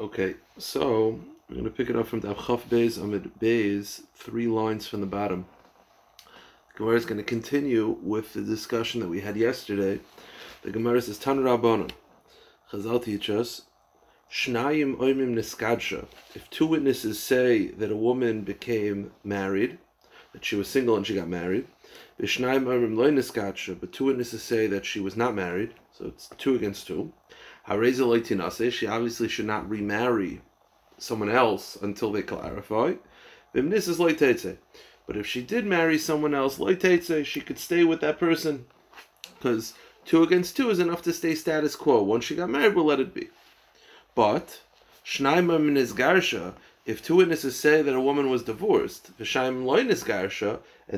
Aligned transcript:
Okay, 0.00 0.36
so 0.56 1.20
we're 1.46 1.56
going 1.56 1.64
to 1.64 1.70
pick 1.70 1.90
it 1.90 1.94
up 1.94 2.06
from 2.06 2.20
the 2.20 2.34
Abchaf 2.34 2.62
Beis 2.70 2.98
Amid 2.98 3.32
Beis, 3.38 4.00
three 4.14 4.46
lines 4.46 4.86
from 4.86 5.02
the 5.02 5.06
bottom. 5.06 5.44
Gemara 6.74 6.96
is 6.96 7.04
going 7.04 7.18
to 7.18 7.22
continue 7.22 7.98
with 8.00 8.32
the 8.32 8.40
discussion 8.40 9.02
that 9.02 9.10
we 9.10 9.20
had 9.20 9.36
yesterday. 9.36 10.00
The 10.62 10.70
Gemara 10.70 11.02
says, 11.02 11.18
Tan 11.18 11.40
Rabbanon, 11.40 11.90
Chazal 12.72 13.04
teach 13.04 13.28
us, 13.28 13.66
Shnayim 14.32 14.96
oimim 14.96 15.34
niskadsha. 15.34 16.06
If 16.34 16.48
two 16.48 16.64
witnesses 16.64 17.22
say 17.22 17.66
that 17.66 17.92
a 17.92 17.96
woman 17.96 18.40
became 18.40 19.12
married, 19.22 19.76
that 20.32 20.46
she 20.46 20.56
was 20.56 20.68
single 20.68 20.96
and 20.96 21.06
she 21.06 21.14
got 21.14 21.28
married, 21.28 21.66
Vishnayim 22.18 22.64
oimim 22.64 22.96
loy 22.96 23.10
niskadsha, 23.10 23.78
but 23.78 23.92
two 23.92 24.06
witnesses 24.06 24.42
say 24.42 24.66
that 24.66 24.86
she 24.86 24.98
was 24.98 25.14
not 25.14 25.34
married, 25.34 25.74
so 25.92 26.06
it's 26.06 26.30
two 26.38 26.54
against 26.54 26.86
two. 26.86 27.12
She 27.68 28.86
obviously 28.86 29.28
should 29.28 29.46
not 29.46 29.68
remarry 29.68 30.40
someone 30.98 31.30
else 31.30 31.76
until 31.80 32.10
they 32.12 32.22
clarify. 32.22 32.94
But 33.52 35.16
if 35.16 35.26
she 35.26 35.42
did 35.42 35.66
marry 35.66 35.98
someone 35.98 36.34
else, 36.34 36.58
she 36.58 37.40
could 37.40 37.58
stay 37.58 37.84
with 37.84 38.00
that 38.00 38.18
person. 38.18 38.66
Because 39.38 39.74
two 40.04 40.22
against 40.22 40.56
two 40.56 40.70
is 40.70 40.78
enough 40.78 41.02
to 41.02 41.12
stay 41.12 41.34
status 41.34 41.76
quo. 41.76 42.02
Once 42.02 42.24
she 42.24 42.36
got 42.36 42.50
married, 42.50 42.74
we'll 42.74 42.84
let 42.84 43.00
it 43.00 43.14
be. 43.14 43.28
But 44.14 44.60
if 46.86 47.02
two 47.02 47.16
witnesses 47.16 47.58
say 47.58 47.82
that 47.82 47.94
a 47.94 48.00
woman 48.00 48.30
was 48.30 48.42
divorced, 48.42 49.10
and 49.18 49.26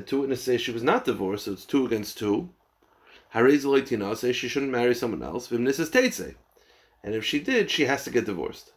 two 0.06 0.20
witnesses 0.20 0.44
say 0.44 0.56
she 0.58 0.72
was 0.72 0.82
not 0.82 1.04
divorced, 1.04 1.44
so 1.44 1.52
it's 1.52 1.64
two 1.64 1.86
against 1.86 2.18
two, 2.18 2.50
she 3.34 4.48
shouldn't 4.48 4.72
marry 4.72 4.94
someone 4.94 5.22
else. 5.22 5.50
And 7.04 7.14
if 7.14 7.24
she 7.24 7.40
did, 7.40 7.70
she 7.70 7.84
has 7.86 8.04
to 8.04 8.10
get 8.10 8.26
divorced. 8.26 8.72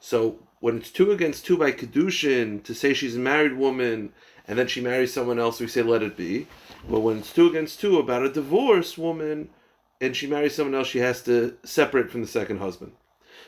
So 0.00 0.38
when 0.60 0.76
it's 0.76 0.90
two 0.90 1.12
against 1.12 1.46
two 1.46 1.56
by 1.56 1.72
Kedushin, 1.72 2.62
to 2.64 2.74
say 2.74 2.92
she's 2.92 3.16
a 3.16 3.20
married 3.20 3.56
woman, 3.56 4.12
and 4.46 4.58
then 4.58 4.66
she 4.66 4.80
marries 4.80 5.12
someone 5.12 5.38
else, 5.38 5.60
we 5.60 5.66
say 5.66 5.82
let 5.82 6.02
it 6.02 6.16
be. 6.16 6.46
But 6.88 7.00
when 7.00 7.18
it's 7.18 7.32
two 7.32 7.48
against 7.48 7.80
two 7.80 7.98
about 7.98 8.24
a 8.24 8.32
divorced 8.32 8.98
woman, 8.98 9.48
and 10.00 10.14
she 10.14 10.26
marries 10.26 10.54
someone 10.54 10.74
else, 10.74 10.88
she 10.88 10.98
has 10.98 11.22
to 11.22 11.56
separate 11.64 12.10
from 12.10 12.20
the 12.20 12.26
second 12.26 12.58
husband. 12.58 12.92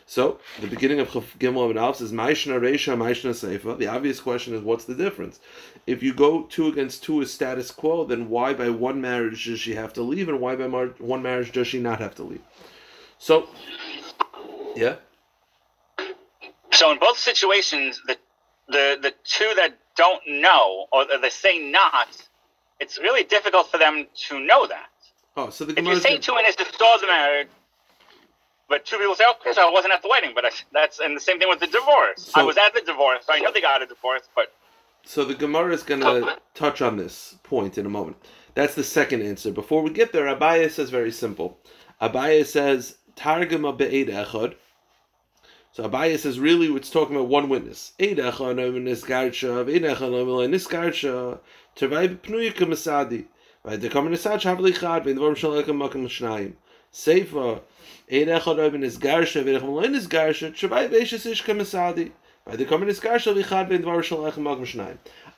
So 0.07 0.39
the 0.61 0.69
beginning 0.69 1.01
of 1.01 1.09
Gimel 1.11 1.69
and 1.69 1.79
Alf 1.79 1.97
says 1.97 2.13
Maishna 2.13 2.61
Reisha 2.61 2.97
Maishna 2.97 3.33
Seifa. 3.33 3.77
The 3.77 3.89
obvious 3.89 4.21
question 4.21 4.55
is 4.55 4.63
what's 4.63 4.85
the 4.85 4.95
difference? 4.95 5.41
If 5.87 6.03
you 6.03 6.15
go 6.15 6.45
two 6.45 6.69
against 6.69 7.03
two 7.03 7.21
is 7.21 7.33
status 7.33 7.71
quo, 7.71 8.05
then 8.05 8.29
why 8.29 8.55
by 8.55 8.71
one 8.71 9.01
marriage 9.01 9.45
does 9.47 9.61
she 9.61 9.75
have 9.75 9.93
to 9.95 10.03
leave, 10.03 10.29
and 10.29 10.41
why 10.41 10.55
by 10.55 10.67
one 10.67 11.23
marriage 11.23 11.53
does 11.53 11.67
she 11.67 11.81
not 11.81 11.99
have 11.99 12.15
to 12.17 12.23
leave? 12.23 12.43
So, 13.19 13.49
yeah. 14.77 14.97
So 16.73 16.93
in 16.93 16.99
both 16.99 17.19
situations, 17.19 18.01
the 18.07 18.17
the 18.69 18.99
the 19.01 19.15
two 19.25 19.53
that 19.57 19.79
don't 19.97 20.23
know 20.27 20.87
or 20.93 21.07
they 21.21 21.31
say 21.31 21.59
not, 21.59 22.09
it's 22.81 22.99
really 22.99 23.25
difficult 23.25 23.71
for 23.71 23.79
them 23.79 24.07
to 24.29 24.41
know 24.41 24.67
that. 24.67 24.91
Oh, 25.37 25.51
so 25.51 25.65
the 25.65 25.79
if 25.79 25.85
you 25.85 25.97
say 25.97 26.19
two 26.19 26.35
and 26.37 26.47
it's 26.47 26.57
the 26.57 27.07
marriage 27.07 27.49
but 28.69 28.85
two 28.85 28.99
people 28.99 29.15
say, 29.15 29.25
"Okay, 29.41 29.53
so 29.53 29.69
I 29.69 29.71
wasn't 29.71 29.95
at 29.95 30.03
the 30.03 30.09
wedding." 30.09 30.33
But 30.35 30.45
I, 30.47 30.51
that's 30.73 30.99
and 30.99 31.17
the 31.17 31.21
same 31.21 31.39
thing 31.39 31.49
with 31.49 31.61
the 31.61 31.67
divorce. 31.67 32.25
So, 32.25 32.41
I 32.41 32.43
was 32.43 32.57
at 32.57 32.75
the 32.75 32.81
divorce. 32.81 33.25
So 33.27 33.33
I 33.33 33.39
know 33.39 33.53
they 33.53 33.61
got 33.61 33.83
a 33.83 33.87
divorce, 33.87 34.29
but 34.35 34.53
so 35.05 35.25
the 35.25 35.35
Gemara 35.35 35.73
is 35.73 35.85
going 35.85 36.01
to 36.01 36.37
touch 36.55 36.83
on 36.83 36.97
this 36.97 37.37
point 37.45 37.79
in 37.79 37.87
a 37.87 37.89
moment. 37.89 38.17
That's 38.55 38.75
the 38.75 38.83
second 38.83 39.23
answer. 39.23 39.53
Before 39.53 39.83
we 39.83 39.91
get 39.91 40.13
there, 40.13 40.25
Abaye 40.25 40.71
says 40.71 40.91
very 40.91 41.13
simple. 41.13 41.61
Abaye 42.03 42.45
says 42.45 42.97
Targuma 43.15 43.77
be'ed 43.77 44.09
echad. 44.09 44.57
So 45.77 45.87
Abaye 45.87 46.19
says 46.19 46.41
really 46.41 46.69
it's 46.69 46.89
talking 46.89 47.17
about 47.17 47.29
one 47.29 47.51
witness. 47.51 47.93
Seifa 47.99 48.41
is. 58.83 58.97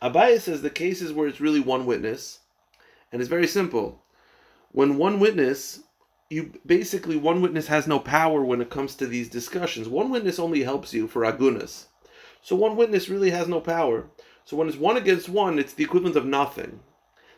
Abaye 0.00 0.40
says 0.40 0.62
the 0.62 0.70
cases 0.70 1.12
where 1.12 1.26
it's 1.26 1.40
really 1.40 1.58
one 1.58 1.84
witness, 1.84 2.38
and 3.10 3.20
it's 3.20 3.28
very 3.28 3.48
simple. 3.48 4.00
When 4.70 4.98
one 4.98 5.18
witness, 5.18 5.80
you 6.30 6.52
basically 6.66 7.16
one 7.16 7.40
witness 7.40 7.68
has 7.68 7.86
no 7.86 7.98
power 7.98 8.44
when 8.44 8.60
it 8.60 8.70
comes 8.70 8.94
to 8.96 9.06
these 9.06 9.28
discussions. 9.28 9.88
One 9.88 10.10
witness 10.10 10.38
only 10.38 10.62
helps 10.62 10.92
you 10.92 11.06
for 11.08 11.22
agunas. 11.22 11.86
So 12.42 12.54
one 12.54 12.76
witness 12.76 13.08
really 13.08 13.30
has 13.30 13.48
no 13.48 13.60
power. 13.60 14.06
So 14.44 14.56
when 14.56 14.68
it's 14.68 14.76
one 14.76 14.96
against 14.96 15.28
one, 15.28 15.58
it's 15.58 15.72
the 15.72 15.84
equivalent 15.84 16.16
of 16.16 16.26
nothing. 16.26 16.80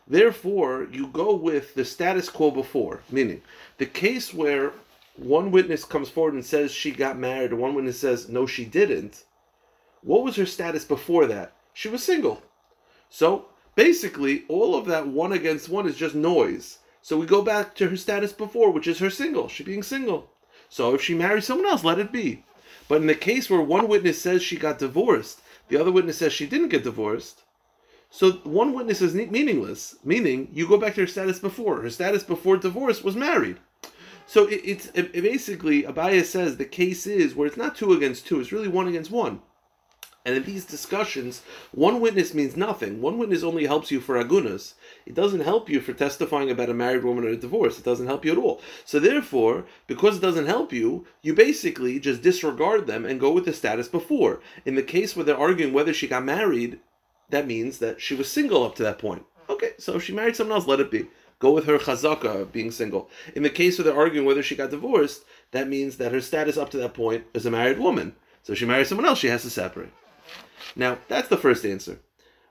Therefore, 0.07 0.89
you 0.91 1.07
go 1.07 1.35
with 1.35 1.75
the 1.75 1.85
status 1.85 2.29
quo 2.29 2.51
before, 2.51 3.03
meaning 3.11 3.43
the 3.79 3.87
case 3.87 4.35
where 4.35 4.73
one 5.17 5.53
witness 5.53 5.85
comes 5.85 6.09
forward 6.09 6.35
and 6.35 6.45
says 6.45 6.73
she 6.73 6.91
got 6.91 7.19
married, 7.19 7.53
and 7.53 7.61
one 7.61 7.75
witness 7.75 8.01
says 8.01 8.29
no, 8.29 8.47
she 8.47 8.65
didn't. 8.65 9.25
What 10.03 10.25
was 10.25 10.37
her 10.37 10.47
status 10.47 10.85
before 10.85 11.27
that? 11.27 11.53
She 11.73 11.89
was 11.89 12.03
single. 12.03 12.43
So 13.09 13.47
basically, 13.77 14.45
all 14.49 14.75
of 14.75 14.87
that 14.87 15.07
one 15.07 15.33
against 15.33 15.69
one 15.69 15.87
is 15.87 15.97
just 15.97 16.15
noise. 16.15 16.79
So 17.03 17.17
we 17.17 17.27
go 17.27 17.43
back 17.43 17.75
to 17.77 17.89
her 17.89 17.97
status 17.97 18.33
before, 18.33 18.71
which 18.71 18.87
is 18.87 18.99
her 18.99 19.11
single, 19.11 19.49
she 19.49 19.65
being 19.65 19.83
single. 19.83 20.31
So 20.69 20.95
if 20.95 21.03
she 21.03 21.15
marries 21.15 21.47
someone 21.47 21.67
else, 21.67 21.85
let 21.85 21.99
it 21.99 22.13
be. 22.13 22.45
But 22.89 23.01
in 23.01 23.07
the 23.07 23.15
case 23.15 23.49
where 23.49 23.61
one 23.61 23.89
witness 23.89 24.21
says 24.21 24.43
she 24.43 24.57
got 24.57 24.79
divorced, 24.79 25.41
the 25.69 25.77
other 25.77 25.93
witness 25.93 26.19
says 26.19 26.33
she 26.33 26.47
didn't 26.47 26.69
get 26.69 26.85
divorced, 26.85 27.43
so 28.11 28.33
one 28.43 28.73
witness 28.73 29.01
is 29.01 29.15
meaningless, 29.15 29.95
meaning 30.05 30.51
you 30.53 30.69
go 30.69 30.77
back 30.77 30.95
to 30.97 31.03
her 31.03 31.07
status 31.07 31.39
before. 31.39 31.81
Her 31.81 31.91
status 31.91 32.25
before 32.25 32.57
divorce 32.57 33.05
was 33.05 33.15
married. 33.15 33.59
So 34.27 34.47
it, 34.47 34.61
it's 34.65 34.87
it, 34.95 35.13
basically 35.13 35.85
Abaye 35.85 36.25
says 36.25 36.57
the 36.57 36.65
case 36.65 37.07
is 37.07 37.35
where 37.35 37.47
it's 37.47 37.57
not 37.57 37.77
two 37.77 37.93
against 37.93 38.27
two; 38.27 38.41
it's 38.41 38.53
really 38.53 38.69
one 38.69 38.89
against 38.89 39.13
one. 39.13 39.41
And 40.25 40.37
in 40.37 40.43
these 40.45 40.67
discussions, 40.67 41.43
one 41.73 42.01
witness 42.01 42.35
means 42.35 42.55
nothing. 42.55 43.01
One 43.01 43.17
witness 43.17 43.43
only 43.43 43.65
helps 43.65 43.91
you 43.91 44.01
for 44.01 44.23
agunas. 44.23 44.75
It 45.07 45.15
doesn't 45.15 45.41
help 45.41 45.71
you 45.71 45.81
for 45.81 45.95
testifying 45.95 46.51
about 46.51 46.69
a 46.69 46.75
married 46.75 47.05
woman 47.05 47.25
or 47.25 47.29
a 47.29 47.37
divorce. 47.37 47.79
It 47.79 47.85
doesn't 47.85 48.07
help 48.07 48.25
you 48.25 48.33
at 48.33 48.39
all. 48.39 48.61
So 48.85 49.01
therefore, 49.01 49.65
because 49.87 50.19
it 50.19 50.21
doesn't 50.21 50.47
help 50.47 50.75
you, 50.75 51.07
you 51.23 51.33
basically 51.33 51.99
just 51.99 52.21
disregard 52.21 52.87
them 52.87 53.07
and 53.07 53.19
go 53.19 53.33
with 53.33 53.47
the 53.47 53.55
status 53.55 53.89
before. 53.89 54.41
In 54.67 54.75
the 54.75 54.83
case 54.83 55.17
where 55.17 55.25
they're 55.25 55.39
arguing 55.39 55.73
whether 55.73 55.95
she 55.95 56.07
got 56.07 56.25
married, 56.25 56.81
that 57.31 57.47
means 57.47 57.79
that 57.79 58.03
she 58.03 58.15
was 58.15 58.31
single 58.31 58.63
up 58.63 58.75
to 58.75 58.83
that 58.83 58.99
point. 58.99 59.25
Okay, 59.49 59.73
so 59.79 59.95
if 59.95 60.05
she 60.05 60.13
married 60.13 60.37
someone 60.37 60.57
else, 60.57 60.67
let 60.67 60.81
it 60.81 60.91
be 60.91 61.09
go 61.39 61.51
with 61.51 61.65
her 61.65 61.79
chazaka 61.79 62.53
being 62.53 62.71
single. 62.71 63.09
In 63.35 63.43
the 63.43 63.49
case 63.49 63.79
where 63.79 63.87
they're 63.87 63.97
arguing 63.97 64.27
whether 64.27 64.43
she 64.43 64.55
got 64.55 64.71
divorced, 64.71 65.25
that 65.53 65.69
means 65.69 65.97
that 65.97 66.13
her 66.13 66.21
status 66.21 66.59
up 66.59 66.69
to 66.71 66.77
that 66.77 66.93
point 66.93 67.25
is 67.33 67.47
a 67.47 67.51
married 67.51 67.79
woman. 67.79 68.15
So 68.43 68.53
if 68.53 68.59
she 68.59 68.67
marries 68.67 68.89
someone 68.89 69.07
else, 69.07 69.19
she 69.19 69.29
has 69.29 69.43
to 69.43 69.51
separate. 69.51 69.91
Now, 70.77 70.99
that's 71.09 71.29
the 71.29 71.37
first 71.37 71.65
answer. 71.65 71.99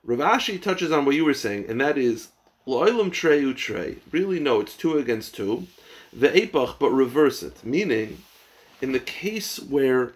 Rav 0.04 0.18
Ashi 0.18 0.60
touches 0.60 0.92
on 0.92 1.04
what 1.04 1.14
you 1.14 1.24
were 1.24 1.34
saying, 1.34 1.66
and 1.68 1.80
that 1.80 1.98
is 1.98 2.28
lo'ilam 2.66 3.12
trey. 3.12 3.96
Really, 4.10 4.40
no, 4.40 4.60
it's 4.60 4.76
two 4.76 4.98
against 4.98 5.34
two. 5.34 5.66
The 6.12 6.28
epach, 6.28 6.78
but 6.78 6.90
reverse 6.90 7.42
it. 7.42 7.64
Meaning, 7.64 8.22
in 8.80 8.92
the 8.92 9.00
case 9.00 9.58
where 9.58 10.14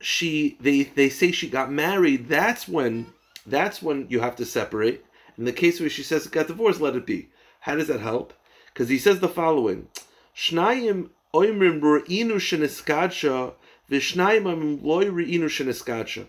she 0.00 0.56
they 0.60 0.84
they 0.84 1.08
say 1.08 1.32
she 1.32 1.48
got 1.48 1.70
married, 1.70 2.28
that's 2.28 2.66
when 2.66 3.06
that's 3.46 3.82
when 3.82 4.06
you 4.08 4.20
have 4.20 4.36
to 4.36 4.44
separate. 4.44 5.04
In 5.38 5.44
the 5.44 5.52
case 5.52 5.80
where 5.80 5.90
she 5.90 6.02
says 6.02 6.26
it 6.26 6.32
got 6.32 6.48
divorced, 6.48 6.80
let 6.80 6.96
it 6.96 7.06
be. 7.06 7.28
How 7.60 7.76
does 7.76 7.88
that 7.88 8.00
help? 8.00 8.32
Because 8.72 8.88
he 8.88 8.98
says 8.98 9.20
the 9.20 9.28
following: 9.28 9.88
Shnayim 10.34 11.10
oimrim 11.34 11.80
re'inu 11.80 12.36
sheniskadsha 12.36 13.52
v'shnayim 13.90 14.42
oimrim 14.42 14.82
loy 14.82 15.04
re'inu 15.04 15.44
sheniskadsha. 15.44 16.26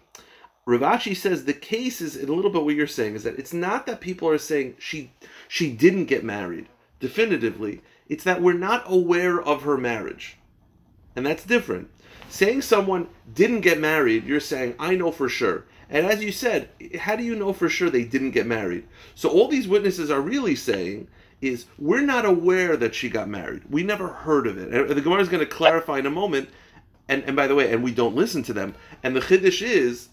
Rav 0.68 0.82
Ashi 0.82 1.16
says 1.16 1.46
the 1.46 1.54
case 1.54 2.02
is 2.02 2.18
a 2.18 2.26
little 2.26 2.52
bit 2.52 2.62
what 2.62 2.76
you're 2.76 2.88
saying 2.88 3.16
is 3.16 3.24
that 3.24 3.40
it's 3.40 3.54
not 3.54 3.86
that 3.86 4.02
people 4.02 4.28
are 4.28 4.38
saying 4.38 4.76
she 4.78 5.12
she 5.48 5.72
didn't 5.72 6.06
get 6.06 6.26
married 6.26 6.68
definitively. 7.00 7.82
It's 8.10 8.26
that 8.26 8.42
we're 8.42 8.52
not 8.52 8.84
aware 8.86 9.42
of 9.42 9.62
her 9.62 9.78
marriage, 9.78 10.38
and 11.16 11.26
that's 11.26 11.46
different. 11.46 11.90
Saying 12.30 12.64
someone 12.64 13.08
didn't 13.34 13.62
get 13.62 13.80
married, 13.80 14.26
you're 14.26 14.42
saying 14.42 14.76
I 14.78 14.96
know 14.96 15.10
for 15.10 15.30
sure. 15.30 15.64
And 15.90 16.06
as 16.06 16.22
you 16.22 16.34
said, 16.34 16.68
how 17.00 17.16
do 17.16 17.24
you 17.24 17.36
know 17.36 17.54
for 17.54 17.70
sure 17.70 17.90
they 17.90 18.04
didn't 18.04 18.32
get 18.32 18.46
married? 18.46 18.86
So 19.16 19.30
all 19.30 19.48
these 19.48 19.70
witnesses 19.70 20.12
are 20.12 20.20
really 20.20 20.56
saying 20.56 21.08
is 21.40 21.68
we're 21.80 22.02
not 22.02 22.26
aware 22.26 22.76
that 22.76 22.94
she 22.94 23.08
got 23.08 23.30
married. 23.30 23.62
We 23.70 23.84
never 23.84 24.10
heard 24.10 24.48
of 24.48 24.58
it. 24.58 24.74
And 24.74 24.90
the 24.90 25.02
Gemara 25.02 25.22
is 25.22 25.30
going 25.30 25.40
to 25.40 25.50
clarify 25.50 26.00
in 26.00 26.06
a 26.06 26.12
moment. 26.12 26.50
And, 27.08 27.24
and 27.24 27.38
by 27.38 27.48
the 27.48 27.56
way, 27.56 27.72
and 27.72 27.82
we 27.82 27.94
don't 27.94 28.16
listen 28.18 28.44
to 28.44 28.54
them. 28.54 28.76
And 29.02 29.16
the 29.16 29.22
Chiddush 29.22 29.62
is 29.62 30.10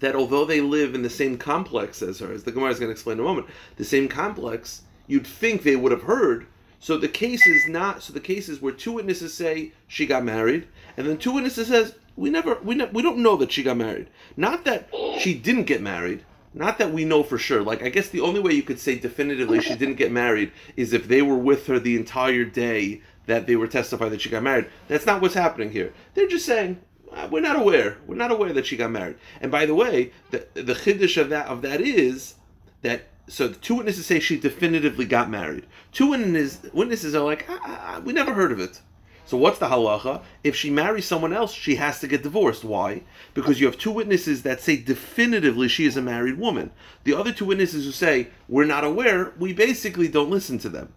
that 0.00 0.14
although 0.14 0.44
they 0.44 0.60
live 0.60 0.94
in 0.94 1.02
the 1.02 1.10
same 1.10 1.36
complex 1.36 2.02
as 2.02 2.18
her, 2.18 2.32
as 2.32 2.44
the 2.44 2.52
Gemara 2.52 2.70
is 2.70 2.78
going 2.78 2.88
to 2.88 2.92
explain 2.92 3.18
in 3.18 3.24
a 3.24 3.28
moment, 3.28 3.46
the 3.76 3.84
same 3.84 4.08
complex, 4.08 4.82
you'd 5.06 5.26
think 5.26 5.62
they 5.62 5.76
would 5.76 5.92
have 5.92 6.02
heard. 6.02 6.46
So 6.80 6.98
the 6.98 7.08
case 7.08 7.46
is 7.46 7.66
not. 7.68 8.02
So 8.02 8.12
the 8.12 8.20
case 8.20 8.48
is 8.48 8.60
where 8.60 8.72
two 8.72 8.92
witnesses 8.92 9.32
say 9.32 9.72
she 9.88 10.06
got 10.06 10.24
married, 10.24 10.68
and 10.96 11.06
then 11.06 11.16
two 11.16 11.32
witnesses 11.32 11.68
says 11.68 11.94
We 12.16 12.30
never, 12.30 12.58
we 12.62 12.74
ne- 12.74 12.90
we 12.92 13.02
don't 13.02 13.18
know 13.18 13.36
that 13.36 13.52
she 13.52 13.62
got 13.62 13.76
married. 13.76 14.10
Not 14.36 14.64
that 14.64 14.90
she 15.18 15.34
didn't 15.34 15.64
get 15.64 15.80
married. 15.80 16.24
Not 16.52 16.78
that 16.78 16.92
we 16.92 17.04
know 17.04 17.22
for 17.22 17.38
sure. 17.38 17.62
Like 17.62 17.82
I 17.82 17.88
guess 17.88 18.08
the 18.10 18.20
only 18.20 18.40
way 18.40 18.52
you 18.52 18.62
could 18.62 18.78
say 18.78 18.98
definitively 18.98 19.60
she 19.60 19.74
didn't 19.74 19.96
get 19.96 20.12
married 20.12 20.52
is 20.76 20.92
if 20.92 21.08
they 21.08 21.22
were 21.22 21.38
with 21.38 21.66
her 21.66 21.78
the 21.78 21.96
entire 21.96 22.44
day 22.44 23.00
that 23.26 23.46
they 23.46 23.56
were 23.56 23.66
testifying 23.66 24.10
that 24.10 24.20
she 24.20 24.28
got 24.28 24.42
married. 24.42 24.66
That's 24.86 25.06
not 25.06 25.20
what's 25.20 25.34
happening 25.34 25.70
here. 25.70 25.92
They're 26.14 26.28
just 26.28 26.46
saying 26.46 26.80
uh, 27.14 27.28
we're 27.30 27.40
not 27.40 27.56
aware. 27.56 27.98
We're 28.06 28.16
not 28.16 28.30
aware 28.30 28.52
that 28.52 28.66
she 28.66 28.76
got 28.76 28.90
married. 28.90 29.16
And 29.40 29.50
by 29.50 29.66
the 29.66 29.74
way, 29.74 30.12
the 30.30 30.46
the 30.54 30.74
chiddush 30.74 31.20
of 31.20 31.28
that 31.30 31.46
of 31.46 31.62
that 31.62 31.80
is 31.80 32.34
that 32.82 33.08
so 33.28 33.48
the 33.48 33.56
two 33.56 33.76
witnesses 33.76 34.06
say 34.06 34.20
she 34.20 34.38
definitively 34.38 35.04
got 35.04 35.30
married. 35.30 35.66
Two 35.92 36.10
witnesses 36.10 36.72
witnesses 36.72 37.14
are 37.14 37.24
like 37.24 37.46
ah, 37.48 37.60
ah, 37.62 37.80
ah, 37.96 38.00
we 38.00 38.12
never 38.12 38.34
heard 38.34 38.52
of 38.52 38.60
it. 38.60 38.80
So 39.26 39.38
what's 39.38 39.58
the 39.58 39.68
halacha? 39.68 40.22
If 40.42 40.54
she 40.54 40.68
marries 40.68 41.06
someone 41.06 41.32
else, 41.32 41.52
she 41.52 41.76
has 41.76 41.98
to 42.00 42.06
get 42.06 42.22
divorced. 42.22 42.62
Why? 42.62 43.02
Because 43.32 43.58
you 43.58 43.66
have 43.66 43.78
two 43.78 43.90
witnesses 43.90 44.42
that 44.42 44.60
say 44.60 44.76
definitively 44.76 45.66
she 45.68 45.86
is 45.86 45.96
a 45.96 46.02
married 46.02 46.38
woman. 46.38 46.70
The 47.04 47.14
other 47.14 47.32
two 47.32 47.46
witnesses 47.46 47.86
who 47.86 47.92
say 47.92 48.28
we're 48.48 48.66
not 48.66 48.84
aware, 48.84 49.32
we 49.38 49.54
basically 49.54 50.08
don't 50.08 50.30
listen 50.30 50.58
to 50.58 50.68
them. 50.68 50.92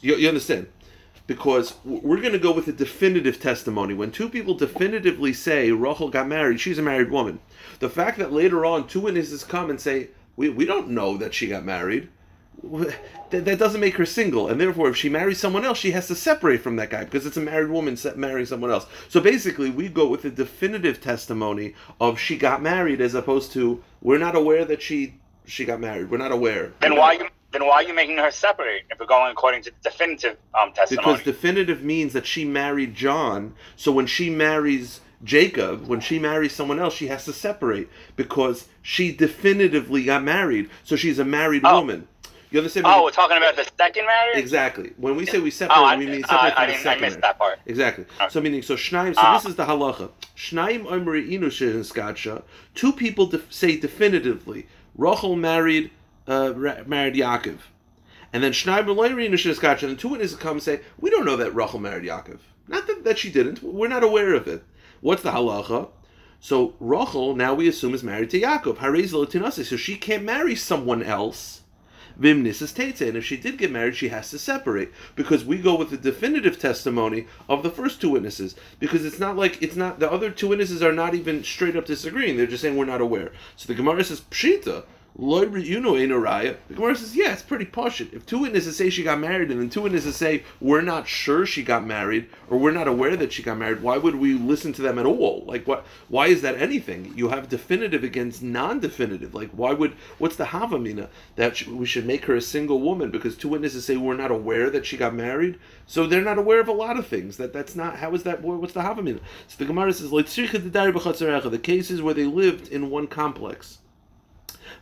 You, 0.00 0.16
you 0.16 0.28
understand? 0.28 0.68
Because 1.26 1.74
we're 1.84 2.20
going 2.20 2.34
to 2.34 2.38
go 2.38 2.52
with 2.52 2.68
a 2.68 2.72
definitive 2.72 3.40
testimony. 3.40 3.94
When 3.94 4.10
two 4.10 4.28
people 4.28 4.54
definitively 4.54 5.32
say 5.32 5.70
Rachel 5.70 6.10
got 6.10 6.28
married, 6.28 6.60
she's 6.60 6.78
a 6.78 6.82
married 6.82 7.10
woman. 7.10 7.40
The 7.78 7.88
fact 7.88 8.18
that 8.18 8.32
later 8.32 8.66
on 8.66 8.86
two 8.86 9.00
witnesses 9.00 9.42
come 9.42 9.70
and 9.70 9.80
say 9.80 10.08
we, 10.36 10.50
we 10.50 10.66
don't 10.66 10.90
know 10.90 11.16
that 11.16 11.32
she 11.32 11.46
got 11.46 11.64
married 11.64 12.08
that, 12.62 13.44
that 13.44 13.58
doesn't 13.58 13.80
make 13.80 13.96
her 13.96 14.06
single, 14.06 14.48
and 14.48 14.60
therefore, 14.60 14.88
if 14.88 14.96
she 14.96 15.08
marries 15.08 15.38
someone 15.38 15.64
else, 15.64 15.78
she 15.78 15.90
has 15.90 16.06
to 16.08 16.14
separate 16.14 16.60
from 16.60 16.76
that 16.76 16.90
guy 16.90 17.04
because 17.04 17.26
it's 17.26 17.36
a 17.36 17.40
married 17.40 17.70
woman 17.70 17.96
marrying 18.16 18.46
someone 18.46 18.70
else. 18.70 18.86
So 19.08 19.20
basically, 19.20 19.70
we 19.70 19.88
go 19.88 20.08
with 20.08 20.22
the 20.22 20.30
definitive 20.30 21.00
testimony 21.00 21.74
of 22.00 22.18
she 22.18 22.36
got 22.36 22.62
married, 22.62 23.00
as 23.00 23.14
opposed 23.14 23.52
to 23.52 23.82
we're 24.00 24.18
not 24.18 24.36
aware 24.36 24.64
that 24.64 24.82
she 24.82 25.14
she 25.46 25.64
got 25.64 25.80
married. 25.80 26.10
We're 26.10 26.18
not 26.18 26.32
aware. 26.32 26.72
And 26.82 26.96
why 26.96 27.28
then 27.54 27.66
why 27.66 27.76
are 27.76 27.82
you 27.82 27.94
making 27.94 28.18
her 28.18 28.30
separate 28.30 28.82
if 28.90 28.98
we're 28.98 29.06
going 29.06 29.30
according 29.30 29.62
to 29.62 29.70
the 29.70 29.76
definitive 29.90 30.36
um, 30.60 30.72
testimony? 30.72 31.06
Because 31.06 31.24
definitive 31.24 31.82
means 31.82 32.12
that 32.12 32.26
she 32.26 32.44
married 32.44 32.94
John. 32.94 33.54
So 33.76 33.92
when 33.92 34.06
she 34.06 34.28
marries 34.28 35.00
Jacob, 35.22 35.86
when 35.86 36.00
she 36.00 36.18
marries 36.18 36.52
someone 36.52 36.78
else, 36.78 36.94
she 36.94 37.06
has 37.06 37.24
to 37.26 37.32
separate 37.32 37.88
because 38.16 38.68
she 38.82 39.12
definitively 39.12 40.04
got 40.04 40.22
married. 40.22 40.68
So 40.82 40.96
she's 40.96 41.18
a 41.18 41.24
married 41.24 41.62
Oh. 41.64 41.80
woman. 41.80 42.08
You 42.50 42.60
understand? 42.60 42.86
oh, 42.86 43.02
we're 43.02 43.10
talking 43.10 43.36
about 43.36 43.56
the 43.56 43.66
second 43.76 44.06
marriage. 44.06 44.36
Exactly. 44.38 44.92
When 44.96 45.16
we 45.16 45.26
say 45.26 45.40
we 45.40 45.50
separate, 45.50 45.76
Oh, 45.76 45.84
I, 45.84 45.96
we 45.96 46.06
mean 46.06 46.22
uh, 46.22 46.28
separate 46.28 46.40
I, 46.46 46.50
from 46.54 46.60
the 46.60 46.66
didn't, 46.66 46.78
I 46.80 46.82
second. 46.84 47.00
missed 47.00 47.00
marriage. 47.00 47.22
that 47.22 47.38
part. 47.38 47.58
Exactly. 47.66 48.04
Okay. 48.20 48.28
So 48.30 48.40
meaning, 48.40 48.62
so 48.62 48.74
Shnaim. 48.76 49.14
So 49.16 49.20
Ah. 49.24 49.38
this 49.38 49.46
is 49.50 49.56
the 49.56 49.64
halacha. 49.64 50.10
Shnaim 50.36 50.88
Omri 50.90 51.28
Inushin. 51.30 52.42
Two 52.76 52.92
people 52.92 53.26
def- 53.26 53.52
say 53.52 53.76
definitively, 53.76 54.68
Rachel 54.96 55.34
married 55.34 55.90
uh, 56.26 56.52
married 56.86 57.14
Yaakov, 57.14 57.58
and 58.32 58.42
then 58.42 58.52
Shnaim 58.52 58.88
Omri 58.88 59.28
Inushin 59.28 59.54
Skacha. 59.54 59.84
And 59.84 59.92
the 59.92 60.00
two 60.00 60.08
witnesses 60.08 60.36
come 60.36 60.52
and 60.52 60.62
say, 60.62 60.80
we 60.98 61.10
don't 61.10 61.24
know 61.24 61.36
that 61.36 61.54
Rachel 61.54 61.78
married 61.78 62.04
Yaakov. 62.04 62.38
Not 62.66 62.86
that, 62.86 63.04
that 63.04 63.18
she 63.18 63.30
didn't. 63.30 63.62
We're 63.62 63.88
not 63.88 64.02
aware 64.02 64.34
of 64.34 64.48
it. 64.48 64.64
What's 65.00 65.22
the 65.22 65.30
halacha? 65.32 65.88
So 66.40 66.74
Rachel 66.80 67.36
now 67.36 67.54
we 67.54 67.68
assume 67.68 67.94
is 67.94 68.02
married 68.02 68.30
to 68.30 68.40
Yaakov. 68.40 68.78
Tinase. 68.78 69.64
So 69.64 69.76
she 69.76 69.96
can't 69.96 70.24
marry 70.24 70.54
someone 70.54 71.02
else. 71.02 71.62
Vimnis 72.20 72.62
is 72.62 73.00
and 73.00 73.16
if 73.16 73.24
she 73.24 73.36
did 73.36 73.58
get 73.58 73.72
married, 73.72 73.96
she 73.96 74.08
has 74.08 74.30
to 74.30 74.38
separate 74.38 74.92
because 75.16 75.44
we 75.44 75.58
go 75.58 75.74
with 75.74 75.90
the 75.90 75.96
definitive 75.96 76.58
testimony 76.58 77.26
of 77.48 77.62
the 77.62 77.70
first 77.70 78.00
two 78.00 78.10
witnesses. 78.10 78.54
Because 78.78 79.04
it's 79.04 79.18
not 79.18 79.36
like 79.36 79.60
it's 79.60 79.76
not 79.76 79.98
the 79.98 80.10
other 80.10 80.30
two 80.30 80.48
witnesses 80.48 80.82
are 80.82 80.92
not 80.92 81.14
even 81.14 81.42
straight 81.42 81.76
up 81.76 81.86
disagreeing; 81.86 82.36
they're 82.36 82.46
just 82.46 82.62
saying 82.62 82.76
we're 82.76 82.84
not 82.84 83.00
aware. 83.00 83.32
So 83.56 83.66
the 83.66 83.74
Gemara 83.74 84.04
says 84.04 84.20
pshita. 84.20 84.84
You 85.16 85.80
know 85.80 85.96
ain't 85.96 86.10
a. 86.10 86.56
The 86.66 86.74
Gemara 86.74 86.96
says, 86.96 87.14
yeah, 87.14 87.32
it's 87.32 87.42
pretty 87.42 87.66
poshut. 87.66 88.12
If 88.12 88.26
two 88.26 88.40
witnesses 88.40 88.76
say 88.76 88.90
she 88.90 89.04
got 89.04 89.20
married, 89.20 89.52
and 89.52 89.60
then 89.60 89.70
two 89.70 89.82
witnesses 89.82 90.16
say 90.16 90.42
we're 90.60 90.80
not 90.80 91.06
sure 91.06 91.46
she 91.46 91.62
got 91.62 91.86
married, 91.86 92.28
or 92.50 92.58
we're 92.58 92.72
not 92.72 92.88
aware 92.88 93.16
that 93.16 93.32
she 93.32 93.44
got 93.44 93.56
married, 93.56 93.80
why 93.80 93.96
would 93.96 94.16
we 94.16 94.34
listen 94.34 94.72
to 94.72 94.82
them 94.82 94.98
at 94.98 95.06
all? 95.06 95.44
Like, 95.46 95.68
what? 95.68 95.86
Why 96.08 96.26
is 96.26 96.42
that 96.42 96.60
anything? 96.60 97.12
You 97.14 97.28
have 97.28 97.48
definitive 97.48 98.02
against 98.02 98.42
non-definitive. 98.42 99.32
Like, 99.34 99.50
why 99.50 99.72
would? 99.72 99.92
What's 100.18 100.34
the 100.34 100.46
havamina 100.46 101.08
that 101.36 101.64
we 101.68 101.86
should 101.86 102.06
make 102.06 102.24
her 102.24 102.34
a 102.34 102.40
single 102.40 102.80
woman 102.80 103.12
because 103.12 103.36
two 103.36 103.48
witnesses 103.48 103.84
say 103.84 103.96
we're 103.96 104.16
not 104.16 104.32
aware 104.32 104.68
that 104.68 104.84
she 104.84 104.96
got 104.96 105.14
married? 105.14 105.60
So 105.86 106.08
they're 106.08 106.22
not 106.22 106.38
aware 106.38 106.58
of 106.58 106.66
a 106.66 106.72
lot 106.72 106.98
of 106.98 107.06
things. 107.06 107.36
That 107.36 107.52
that's 107.52 107.76
not. 107.76 107.98
How 107.98 108.12
is 108.14 108.24
that? 108.24 108.42
What's 108.42 108.72
the 108.72 108.80
havamina? 108.80 109.20
So 109.46 109.58
the 109.58 109.66
Gemara 109.66 109.92
says, 109.92 110.10
the 110.10 111.60
cases 111.62 112.02
where 112.02 112.14
they 112.14 112.24
lived 112.24 112.68
in 112.68 112.90
one 112.90 113.06
complex. 113.06 113.78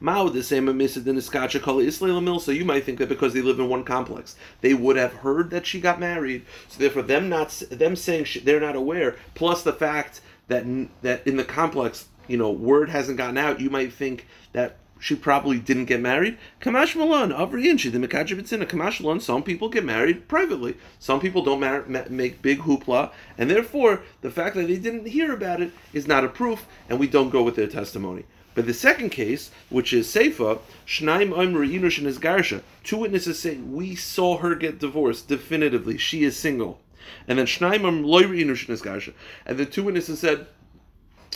Mao 0.03 0.29
the 0.29 0.43
same 0.43 0.67
than 0.67 0.77
iskacha 0.77 1.63
kol 1.63 1.79
Israel 1.79 2.21
mil. 2.21 2.41
So 2.41 2.51
you 2.51 2.65
might 2.65 2.85
think 2.85 2.99
that 2.99 3.09
because 3.09 3.35
they 3.35 3.41
live 3.41 3.61
in 3.61 3.69
one 3.69 3.85
complex, 3.85 4.35
they 4.61 4.75
would 4.75 4.97
have 4.97 5.15
heard 5.15 5.51
that 5.51 5.65
she 5.65 5.81
got 5.81 6.01
married. 6.01 6.45
So 6.69 6.81
therefore, 6.81 7.03
them 7.03 7.29
not 7.29 7.51
them 7.71 7.95
saying 7.95 8.25
she, 8.25 8.41
they're 8.41 8.59
not 8.59 8.75
aware, 8.75 9.15
plus 9.35 9.63
the 9.63 9.73
fact 9.73 10.21
that 10.49 10.65
that 11.03 11.25
in 11.25 11.37
the 11.37 11.45
complex, 11.45 12.09
you 12.27 12.37
know, 12.37 12.51
word 12.51 12.89
hasn't 12.91 13.17
gotten 13.17 13.39
out. 13.39 13.61
You 13.61 13.71
might 13.71 13.93
think 13.93 14.27
that 14.53 14.77
she 14.99 15.15
probably 15.15 15.61
didn't 15.61 15.87
get 15.87 16.01
married. 16.01 16.37
Kamash 16.61 16.97
Malon, 16.97 17.31
Avriyin, 17.31 17.79
she 17.79 17.91
didn't 17.91 18.09
Kamash 18.11 19.01
Malon, 19.01 19.21
some 19.21 19.43
people 19.43 19.69
get 19.69 19.85
married 19.85 20.27
privately. 20.29 20.77
Some 20.99 21.21
people 21.21 21.43
don't 21.43 21.61
mar- 21.61 21.85
ma- 21.87 22.05
make 22.09 22.43
big 22.43 22.61
hoopla, 22.61 23.11
and 23.39 23.51
therefore 23.51 24.03
the 24.21 24.31
fact 24.31 24.55
that 24.57 24.67
they 24.67 24.79
didn't 24.79 25.07
hear 25.07 25.33
about 25.33 25.61
it 25.61 25.73
is 25.93 26.07
not 26.07 26.25
a 26.25 26.29
proof, 26.29 26.67
and 26.89 26.99
we 26.99 27.07
don't 27.07 27.31
go 27.31 27.43
with 27.43 27.57
their 27.57 27.67
testimony. 27.67 28.25
But 28.55 28.67
the 28.67 28.75
second 28.75 29.11
case, 29.11 29.51
which 29.71 29.93
is 29.93 30.07
Seifa, 30.07 30.61
Shnaim 30.87 31.33
Omer 31.33 31.67
Yinush 31.67 31.99
and 31.99 32.07
Garsha, 32.17 32.63
two 32.85 32.99
witnesses 32.99 33.39
say 33.39 33.57
we 33.57 33.95
saw 33.95 34.39
her 34.39 34.55
get 34.55 34.79
divorced 34.79 35.29
definitively. 35.29 35.97
She 35.97 36.23
is 36.23 36.37
single, 36.37 36.81
and 37.27 37.39
then 37.39 37.47
Shnaim 37.47 37.85
Omer 37.85 38.07
Loy 38.07 38.23
Yinush 38.25 38.69
and 38.69 38.79
Garsha, 38.79 39.15
and 39.47 39.57
the 39.57 39.67
two 39.67 39.85
witnesses 39.85 40.21
said 40.21 40.47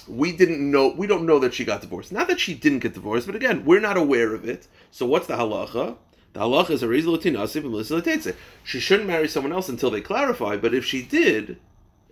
we 0.08 0.30
didn't 0.32 0.70
know 0.70 0.88
we 0.88 1.06
don't 1.06 1.26
know 1.26 1.38
that 1.38 1.54
she 1.54 1.64
got 1.64 1.80
divorced. 1.80 2.12
Not 2.12 2.28
that 2.28 2.40
she 2.40 2.54
didn't 2.54 2.80
get 2.80 2.94
divorced, 2.94 3.26
but 3.26 3.36
again, 3.36 3.64
we're 3.64 3.80
not 3.80 3.96
aware 3.96 4.34
of 4.34 4.48
it. 4.48 4.69
So 4.90 5.06
what's 5.06 5.26
the 5.26 5.36
halacha? 5.36 5.96
The 6.34 6.40
halacha 6.40 6.70
is 6.70 6.82
a 6.82 6.88
reason 6.88 8.34
She 8.62 8.80
shouldn't 8.80 9.08
marry 9.08 9.26
someone 9.28 9.52
else 9.52 9.69
until 9.70 9.90
they 9.90 10.02
clarify, 10.02 10.56
but 10.58 10.74
if 10.74 10.84
she 10.84 11.02
did, 11.02 11.56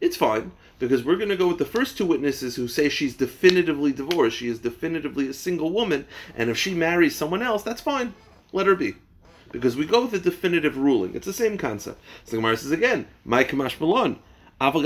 it's 0.01 0.17
fine 0.17 0.53
because 0.79 1.05
we're 1.05 1.17
going 1.17 1.29
to 1.29 1.37
go 1.37 1.49
with 1.49 1.59
the 1.59 1.65
first 1.65 1.97
two 1.97 2.07
witnesses 2.07 2.57
who 2.57 2.69
say 2.69 2.89
she's 2.89 3.15
definitively 3.15 3.93
divorced. 3.93 4.37
She 4.37 4.49
is 4.49 4.59
definitively 4.59 5.29
a 5.29 5.33
single 5.33 5.71
woman, 5.71 6.07
and 6.37 6.51
if 6.51 6.59
she 6.59 6.75
marries 6.75 7.17
someone 7.17 7.43
else, 7.43 7.63
that's 7.63 7.81
fine. 7.81 8.15
Let 8.53 8.67
her 8.67 8.75
be. 8.75 8.97
Because 9.53 9.77
we 9.77 9.87
go 9.87 10.03
with 10.03 10.11
the 10.11 10.19
definitive 10.19 10.77
ruling. 10.77 11.15
It's 11.15 11.27
the 11.27 11.33
same 11.33 11.57
concept. 11.57 12.01
So 12.25 12.37
Gemara 12.37 12.57
says 12.57 12.73
again, 12.73 13.07
My 13.25 13.45
Kamash 13.45 13.81
Malon. 13.81 14.19
What's 14.61 14.77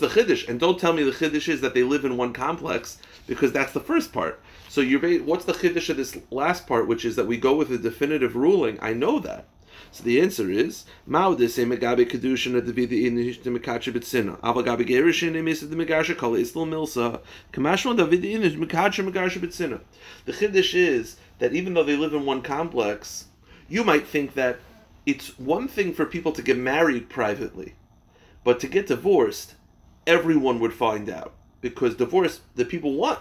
the 0.00 0.08
chiddush? 0.08 0.48
And 0.48 0.60
don't 0.60 0.78
tell 0.78 0.92
me 0.92 1.02
the 1.02 1.10
chiddush 1.10 1.48
is 1.48 1.60
that 1.60 1.74
they 1.74 1.82
live 1.82 2.04
in 2.04 2.16
one 2.16 2.32
complex, 2.32 2.98
because 3.26 3.52
that's 3.52 3.72
the 3.72 3.80
first 3.80 4.12
part. 4.12 4.40
So 4.68 4.80
you're 4.80 5.20
what's 5.20 5.44
the 5.44 5.52
chiddush 5.52 5.90
of 5.90 5.96
this 5.96 6.16
last 6.30 6.66
part, 6.66 6.86
which 6.86 7.04
is 7.04 7.16
that 7.16 7.26
we 7.26 7.36
go 7.36 7.54
with 7.54 7.68
the 7.68 7.78
definitive 7.78 8.36
ruling? 8.36 8.78
I 8.80 8.92
know 8.92 9.18
that. 9.20 9.46
So 9.90 10.04
the 10.04 10.20
answer 10.20 10.50
is 10.50 10.84
Mao 11.06 11.34
de 11.34 11.48
se 11.48 11.64
megabe 11.64 12.08
kedushin 12.08 12.56
at 12.56 12.66
the 12.66 12.72
vidi 12.72 13.06
in 13.06 13.16
the 13.16 13.32
mekache 13.50 13.92
bitsina. 13.92 14.38
Ava 14.44 14.62
gabe 14.62 14.86
the 14.86 15.76
megasha 15.76 16.16
kol 16.16 16.32
isl 16.32 16.66
milsa. 16.66 17.20
Kamashon 17.52 17.96
da 17.96 18.04
vidi 18.04 18.34
in 18.34 18.42
the 18.42 18.50
mekache 18.50 19.04
megasha. 19.08 19.80
The 20.24 20.32
chiddush 20.32 20.74
is 20.74 21.16
that 21.38 21.52
even 21.52 21.74
though 21.74 21.84
they 21.84 21.96
live 21.96 22.14
in 22.14 22.26
one 22.26 22.42
complex, 22.42 23.26
you 23.68 23.84
might 23.84 24.06
think 24.06 24.34
that 24.34 24.58
it's 25.06 25.38
one 25.38 25.68
thing 25.68 25.94
for 25.94 26.04
people 26.04 26.32
to 26.32 26.42
get 26.42 26.58
married 26.58 27.08
privately, 27.08 27.74
but 28.44 28.60
to 28.60 28.68
get 28.68 28.88
divorced, 28.88 29.54
everyone 30.06 30.60
would 30.60 30.74
find 30.74 31.08
out 31.08 31.34
because 31.60 31.94
divorce 31.94 32.40
the 32.54 32.64
people 32.64 32.94
want 32.94 33.18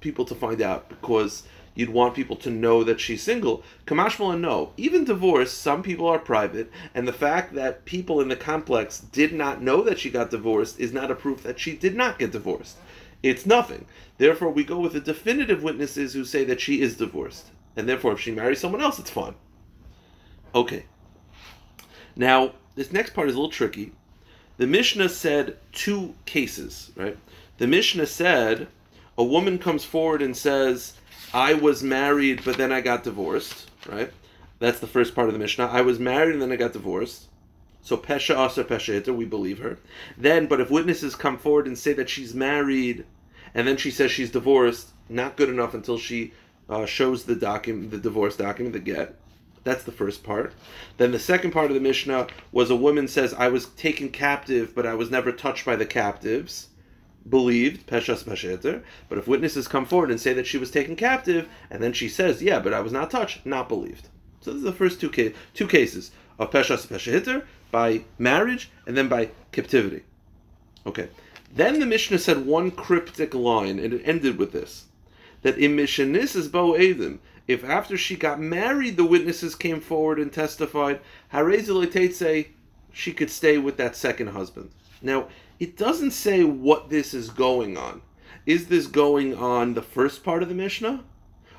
people 0.00 0.24
to 0.24 0.34
find 0.34 0.60
out 0.60 0.88
because 0.88 1.44
you'd 1.74 1.90
want 1.90 2.14
people 2.14 2.36
to 2.36 2.50
know 2.50 2.84
that 2.84 3.00
she's 3.00 3.22
single. 3.22 3.62
Kamashmala, 3.86 4.38
no. 4.38 4.72
Even 4.76 5.04
divorce, 5.04 5.52
some 5.52 5.82
people 5.82 6.06
are 6.06 6.18
private, 6.18 6.70
and 6.94 7.06
the 7.06 7.12
fact 7.12 7.54
that 7.54 7.84
people 7.84 8.20
in 8.20 8.28
the 8.28 8.36
complex 8.36 9.00
did 9.00 9.32
not 9.32 9.62
know 9.62 9.82
that 9.82 9.98
she 9.98 10.10
got 10.10 10.30
divorced 10.30 10.80
is 10.80 10.92
not 10.92 11.10
a 11.10 11.14
proof 11.14 11.42
that 11.42 11.58
she 11.58 11.76
did 11.76 11.94
not 11.94 12.18
get 12.18 12.32
divorced. 12.32 12.76
It's 13.22 13.46
nothing. 13.46 13.86
Therefore, 14.18 14.50
we 14.50 14.64
go 14.64 14.78
with 14.78 14.92
the 14.92 15.00
definitive 15.00 15.62
witnesses 15.62 16.12
who 16.12 16.24
say 16.24 16.44
that 16.44 16.60
she 16.60 16.80
is 16.80 16.96
divorced. 16.96 17.46
And 17.76 17.88
therefore, 17.88 18.12
if 18.12 18.20
she 18.20 18.32
marries 18.32 18.60
someone 18.60 18.80
else, 18.80 18.98
it's 18.98 19.10
fine. 19.10 19.34
Okay. 20.54 20.86
Now, 22.16 22.54
this 22.74 22.92
next 22.92 23.14
part 23.14 23.28
is 23.28 23.34
a 23.34 23.38
little 23.38 23.50
tricky. 23.50 23.92
The 24.56 24.66
Mishnah 24.66 25.08
said 25.08 25.56
two 25.72 26.14
cases, 26.26 26.90
right? 26.96 27.16
The 27.58 27.66
Mishnah 27.66 28.06
said 28.06 28.68
a 29.16 29.24
woman 29.24 29.58
comes 29.58 29.84
forward 29.84 30.22
and 30.22 30.36
says, 30.36 30.94
I 31.32 31.54
was 31.54 31.82
married, 31.82 32.44
but 32.44 32.56
then 32.56 32.72
I 32.72 32.80
got 32.80 33.04
divorced, 33.04 33.70
right? 33.88 34.12
That's 34.58 34.80
the 34.80 34.88
first 34.88 35.14
part 35.14 35.28
of 35.28 35.32
the 35.32 35.38
Mishnah. 35.38 35.66
I 35.66 35.80
was 35.80 36.00
married 36.00 36.32
and 36.32 36.42
then 36.42 36.50
I 36.50 36.56
got 36.56 36.72
divorced. 36.72 37.28
So 37.82 37.96
pesha 37.96 38.36
asa 38.36 38.64
pesha 38.64 38.94
hitter, 38.94 39.12
we 39.12 39.24
believe 39.24 39.60
her. 39.60 39.78
Then, 40.18 40.46
but 40.46 40.60
if 40.60 40.70
witnesses 40.70 41.14
come 41.14 41.38
forward 41.38 41.66
and 41.66 41.78
say 41.78 41.92
that 41.94 42.10
she's 42.10 42.34
married, 42.34 43.06
and 43.54 43.66
then 43.66 43.76
she 43.76 43.90
says 43.90 44.10
she's 44.10 44.30
divorced, 44.30 44.90
not 45.08 45.36
good 45.36 45.48
enough 45.48 45.72
until 45.72 45.98
she 45.98 46.32
uh, 46.68 46.84
shows 46.84 47.24
the 47.24 47.36
document, 47.36 47.90
the 47.90 47.98
divorce 47.98 48.36
document, 48.36 48.72
the 48.72 48.80
get. 48.80 49.16
That's 49.62 49.84
the 49.84 49.92
first 49.92 50.24
part. 50.24 50.54
Then 50.96 51.12
the 51.12 51.18
second 51.18 51.52
part 51.52 51.70
of 51.70 51.74
the 51.74 51.80
Mishnah 51.80 52.28
was 52.50 52.70
a 52.70 52.76
woman 52.76 53.08
says, 53.08 53.34
I 53.34 53.48
was 53.48 53.66
taken 53.66 54.08
captive, 54.08 54.74
but 54.74 54.86
I 54.86 54.94
was 54.94 55.10
never 55.10 55.32
touched 55.32 55.64
by 55.64 55.76
the 55.76 55.86
captives. 55.86 56.69
Believed, 57.28 57.86
Peshas 57.86 58.24
Pesheter. 58.24 58.82
But 59.08 59.18
if 59.18 59.28
witnesses 59.28 59.68
come 59.68 59.84
forward 59.84 60.10
and 60.10 60.20
say 60.20 60.32
that 60.32 60.46
she 60.46 60.58
was 60.58 60.70
taken 60.70 60.96
captive, 60.96 61.48
and 61.70 61.82
then 61.82 61.92
she 61.92 62.08
says, 62.08 62.42
Yeah, 62.42 62.60
but 62.60 62.74
I 62.74 62.80
was 62.80 62.92
not 62.92 63.10
touched, 63.10 63.44
not 63.44 63.68
believed. 63.68 64.08
So 64.40 64.50
this 64.52 64.58
is 64.58 64.64
the 64.64 64.72
first 64.72 65.00
two, 65.00 65.10
ca- 65.10 65.34
two 65.54 65.66
cases 65.66 66.10
of 66.38 66.50
Peshas 66.50 66.86
Pesheter 66.86 67.44
by 67.70 68.02
marriage 68.18 68.70
and 68.86 68.96
then 68.96 69.08
by 69.08 69.30
captivity. 69.52 70.02
Okay. 70.86 71.08
Then 71.54 71.80
the 71.80 71.86
Mishnah 71.86 72.18
said 72.18 72.46
one 72.46 72.70
cryptic 72.70 73.34
line, 73.34 73.78
and 73.78 73.92
it 73.92 74.02
ended 74.04 74.38
with 74.38 74.52
this 74.52 74.86
that 75.42 75.58
in 75.58 75.74
is 76.36 76.48
Bo 76.48 76.72
Edim, 76.72 77.18
if 77.48 77.64
after 77.64 77.96
she 77.96 78.14
got 78.14 78.38
married 78.38 78.96
the 78.96 79.04
witnesses 79.04 79.54
came 79.54 79.80
forward 79.80 80.18
and 80.18 80.32
testified, 80.32 81.00
say 82.14 82.48
she 82.92 83.12
could 83.12 83.30
stay 83.30 83.58
with 83.58 83.76
that 83.76 83.96
second 83.96 84.28
husband. 84.28 84.70
Now, 85.02 85.28
it 85.60 85.76
doesn't 85.76 86.12
say 86.12 86.42
what 86.42 86.88
this 86.88 87.12
is 87.14 87.28
going 87.28 87.76
on. 87.76 88.00
Is 88.46 88.66
this 88.66 88.86
going 88.86 89.34
on 89.34 89.74
the 89.74 89.82
first 89.82 90.24
part 90.24 90.42
of 90.42 90.48
the 90.48 90.54
Mishnah? 90.54 91.04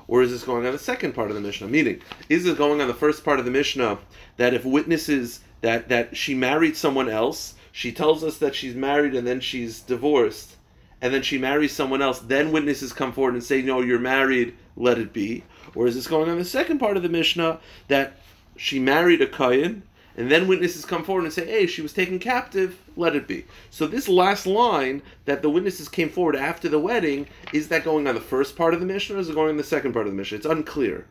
Or 0.08 0.22
is 0.22 0.32
this 0.32 0.42
going 0.42 0.66
on 0.66 0.72
the 0.72 0.78
second 0.78 1.14
part 1.14 1.30
of 1.30 1.36
the 1.36 1.40
Mishnah? 1.40 1.68
Meaning, 1.68 2.02
is 2.28 2.44
it 2.44 2.58
going 2.58 2.80
on 2.80 2.88
the 2.88 2.94
first 2.94 3.24
part 3.24 3.38
of 3.38 3.44
the 3.44 3.50
Mishnah 3.52 3.98
that 4.36 4.52
if 4.52 4.64
witnesses 4.64 5.40
that, 5.60 5.88
that 5.88 6.16
she 6.16 6.34
married 6.34 6.76
someone 6.76 7.08
else, 7.08 7.54
she 7.70 7.92
tells 7.92 8.24
us 8.24 8.38
that 8.38 8.54
she's 8.54 8.74
married 8.74 9.14
and 9.14 9.26
then 9.26 9.40
she's 9.40 9.80
divorced, 9.80 10.56
and 11.00 11.14
then 11.14 11.22
she 11.22 11.38
marries 11.38 11.72
someone 11.72 12.02
else, 12.02 12.18
then 12.18 12.52
witnesses 12.52 12.92
come 12.92 13.12
forward 13.12 13.34
and 13.34 13.44
say, 13.44 13.62
No, 13.62 13.80
you're 13.80 13.98
married, 13.98 14.54
let 14.76 14.98
it 14.98 15.12
be? 15.12 15.44
Or 15.74 15.86
is 15.86 15.94
this 15.94 16.08
going 16.08 16.28
on 16.28 16.38
the 16.38 16.44
second 16.44 16.78
part 16.78 16.96
of 16.96 17.02
the 17.04 17.08
Mishnah 17.08 17.60
that 17.88 18.18
she 18.56 18.78
married 18.78 19.22
a 19.22 19.26
Kayan, 19.26 19.84
and 20.16 20.30
then 20.30 20.46
witnesses 20.46 20.84
come 20.84 21.04
forward 21.04 21.24
and 21.24 21.32
say, 21.32 21.46
Hey, 21.46 21.66
she 21.66 21.82
was 21.82 21.92
taken 21.92 22.18
captive, 22.18 22.78
let 22.96 23.16
it 23.16 23.26
be? 23.26 23.46
So, 23.70 23.86
this 23.86 24.08
last 24.08 24.46
line 24.46 25.02
that 25.24 25.42
the 25.42 25.50
witnesses 25.50 25.88
came 25.88 26.08
forward 26.08 26.36
after 26.36 26.68
the 26.68 26.78
wedding, 26.78 27.28
is 27.52 27.68
that 27.68 27.84
going 27.84 28.06
on 28.06 28.14
the 28.14 28.20
first 28.20 28.56
part 28.56 28.74
of 28.74 28.80
the 28.80 28.86
Mishnah, 28.86 29.16
or 29.16 29.18
is 29.20 29.28
it 29.28 29.34
going 29.34 29.50
on 29.50 29.56
the 29.56 29.64
second 29.64 29.92
part 29.92 30.06
of 30.06 30.12
the 30.12 30.16
Mishnah? 30.16 30.38
It's 30.38 30.46
unclear. 30.46 31.06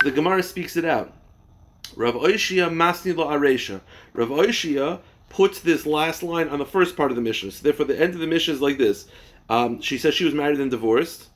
So, 0.00 0.08
the 0.08 0.14
Gemara 0.14 0.42
speaks 0.42 0.76
it 0.76 0.84
out. 0.84 1.14
Rav 1.96 2.14
Oishia 2.14 2.70
Masni 2.70 3.16
Lo 3.16 3.26
Aresha. 3.26 3.80
Rav 4.12 4.28
Oishia 4.28 5.00
puts 5.28 5.60
this 5.60 5.86
last 5.86 6.22
line 6.22 6.48
on 6.48 6.58
the 6.58 6.66
first 6.66 6.96
part 6.96 7.10
of 7.10 7.16
the 7.16 7.22
Mishnah. 7.22 7.52
So 7.52 7.62
therefore, 7.62 7.86
the 7.86 8.00
end 8.00 8.14
of 8.14 8.20
the 8.20 8.26
Mishnah 8.26 8.54
is 8.54 8.60
like 8.60 8.78
this: 8.78 9.06
um, 9.48 9.80
she 9.80 9.98
says 9.98 10.14
she 10.14 10.24
was 10.24 10.34
married 10.34 10.60
and 10.60 10.70
divorced. 10.70 11.28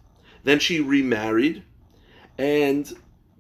Then 0.43 0.59
she 0.59 0.81
remarried, 0.81 1.63
and 2.39 2.93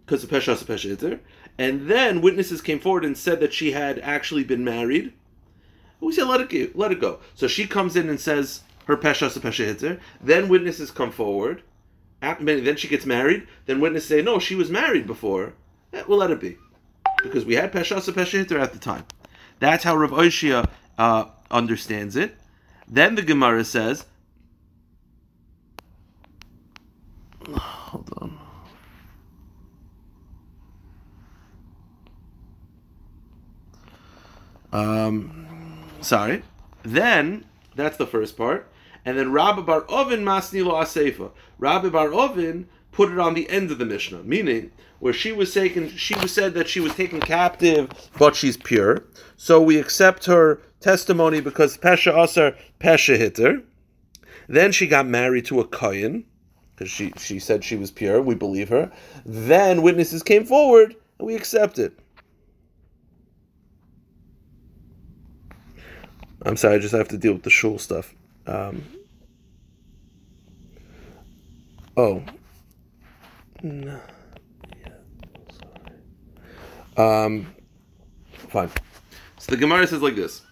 because 0.04 0.24
of 0.24 0.30
Pesha 0.30 0.56
Pesha 0.64 1.20
and 1.58 1.88
then 1.88 2.20
witnesses 2.20 2.60
came 2.60 2.80
forward 2.80 3.04
and 3.04 3.16
said 3.16 3.40
that 3.40 3.54
she 3.54 3.72
had 3.72 3.98
actually 4.00 4.44
been 4.44 4.64
married. 4.64 5.12
We 6.00 6.12
said 6.12 6.26
let 6.26 6.40
it 6.40 6.50
go, 6.50 6.78
let 6.78 6.92
it 6.92 7.00
go. 7.00 7.20
So 7.34 7.46
she 7.46 7.66
comes 7.66 7.96
in 7.96 8.08
and 8.08 8.20
says 8.20 8.62
her 8.86 8.96
Pesha 8.96 9.28
Pesha 9.38 10.00
Then 10.20 10.48
witnesses 10.48 10.90
come 10.90 11.10
forward. 11.10 11.62
Then 12.20 12.76
she 12.76 12.88
gets 12.88 13.06
married. 13.06 13.46
Then 13.66 13.80
witnesses 13.80 14.08
say 14.08 14.22
no, 14.22 14.38
she 14.38 14.54
was 14.54 14.70
married 14.70 15.06
before. 15.06 15.54
Eh, 15.92 16.02
we'll 16.08 16.18
let 16.18 16.30
it 16.30 16.40
be 16.40 16.58
because 17.22 17.44
we 17.44 17.54
had 17.54 17.72
Pesha 17.72 18.00
Pesha 18.12 18.60
at 18.60 18.72
the 18.72 18.78
time. 18.78 19.04
That's 19.60 19.84
how 19.84 19.96
Rav 19.96 20.10
Oishia 20.10 20.68
uh, 20.98 21.26
understands 21.50 22.16
it. 22.16 22.36
Then 22.86 23.14
the 23.14 23.22
Gemara 23.22 23.64
says 23.64 24.04
Um, 34.74 35.86
sorry. 36.00 36.42
Then 36.82 37.44
that's 37.74 37.96
the 37.96 38.06
first 38.06 38.36
part, 38.36 38.68
and 39.04 39.16
then 39.16 39.32
Rabbi 39.32 39.62
Bar 39.62 39.82
Ovin 39.82 40.22
Masni 40.22 40.64
Lo 40.64 40.74
Asefa. 40.74 41.30
Rabbi 41.58 41.88
Bar 41.88 42.08
Ovin 42.08 42.66
put 42.92 43.10
it 43.10 43.18
on 43.18 43.34
the 43.34 43.48
end 43.48 43.70
of 43.70 43.78
the 43.78 43.84
Mishnah, 43.86 44.24
meaning 44.24 44.70
where 44.98 45.12
she 45.12 45.32
was 45.32 45.54
taken, 45.54 45.88
she 45.90 46.14
was 46.16 46.32
said 46.32 46.54
that 46.54 46.68
she 46.68 46.80
was 46.80 46.94
taken 46.94 47.20
captive, 47.20 47.90
but 48.18 48.36
she's 48.36 48.56
pure. 48.56 49.04
So 49.36 49.60
we 49.62 49.78
accept 49.78 50.26
her 50.26 50.60
testimony 50.80 51.40
because 51.40 51.78
Pesha 51.78 52.16
Asar 52.22 52.54
Pesha 52.80 53.16
Hitter. 53.16 53.62
Then 54.48 54.72
she 54.72 54.86
got 54.86 55.06
married 55.06 55.46
to 55.46 55.60
a 55.60 55.66
Kayan 55.66 56.24
because 56.74 56.90
she, 56.90 57.12
she 57.16 57.38
said 57.38 57.64
she 57.64 57.76
was 57.76 57.90
pure. 57.90 58.20
We 58.20 58.34
believe 58.34 58.68
her. 58.68 58.92
Then 59.24 59.82
witnesses 59.82 60.22
came 60.22 60.44
forward 60.44 60.94
and 61.18 61.26
we 61.26 61.34
accept 61.34 61.78
it. 61.78 61.98
I'm 66.44 66.56
sorry, 66.56 66.74
I 66.74 66.78
just 66.78 66.94
have 66.94 67.08
to 67.08 67.18
deal 67.18 67.32
with 67.32 67.42
the 67.42 67.50
shul 67.50 67.78
stuff. 67.78 68.14
Um, 68.46 68.84
oh. 71.96 72.22
No. 73.62 74.00
Um, 76.96 77.54
fine. 78.48 78.70
So 79.38 79.52
the 79.52 79.56
Gemara 79.56 79.86
says 79.86 80.02
like 80.02 80.16
this. 80.16 80.42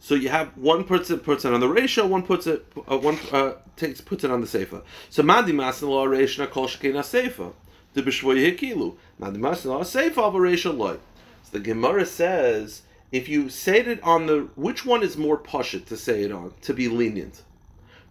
So 0.00 0.14
you 0.14 0.30
have 0.30 0.56
one 0.56 0.84
puts 0.84 1.10
it 1.10 1.22
puts 1.22 1.44
it 1.44 1.52
on 1.52 1.60
the 1.60 1.68
ratio, 1.68 2.06
one 2.06 2.22
puts 2.22 2.46
it 2.46 2.66
uh, 2.90 2.98
one 2.98 3.18
uh, 3.32 3.52
takes 3.76 4.00
puts 4.00 4.24
it 4.24 4.30
on 4.30 4.40
the 4.40 4.46
sefer. 4.46 4.82
So 5.10 5.22
madi 5.22 5.52
masin 5.52 5.88
law 5.88 6.04
ratio 6.04 6.46
kol 6.46 6.66
shekina 6.66 7.04
sefer. 7.04 7.50
The 7.92 8.02
bishvoy 8.02 8.56
hikilu 8.56 8.96
madi 9.18 9.38
masin 9.38 9.70
law 9.70 9.82
sefer 9.84 10.22
of 10.22 10.34
a 10.34 10.40
ratio 10.40 10.72
loy. 10.72 10.96
So 11.44 11.50
the 11.52 11.60
Gemara 11.60 12.06
says 12.06 12.82
if 13.12 13.28
you 13.28 13.48
say 13.48 13.80
it 13.80 14.02
on 14.02 14.26
the 14.26 14.48
which 14.54 14.84
one 14.84 15.02
is 15.02 15.16
more 15.16 15.36
pashit 15.36 15.86
to 15.86 15.96
say 15.96 16.22
it 16.22 16.32
on 16.32 16.52
to 16.62 16.72
be 16.72 16.88
lenient, 16.88 17.42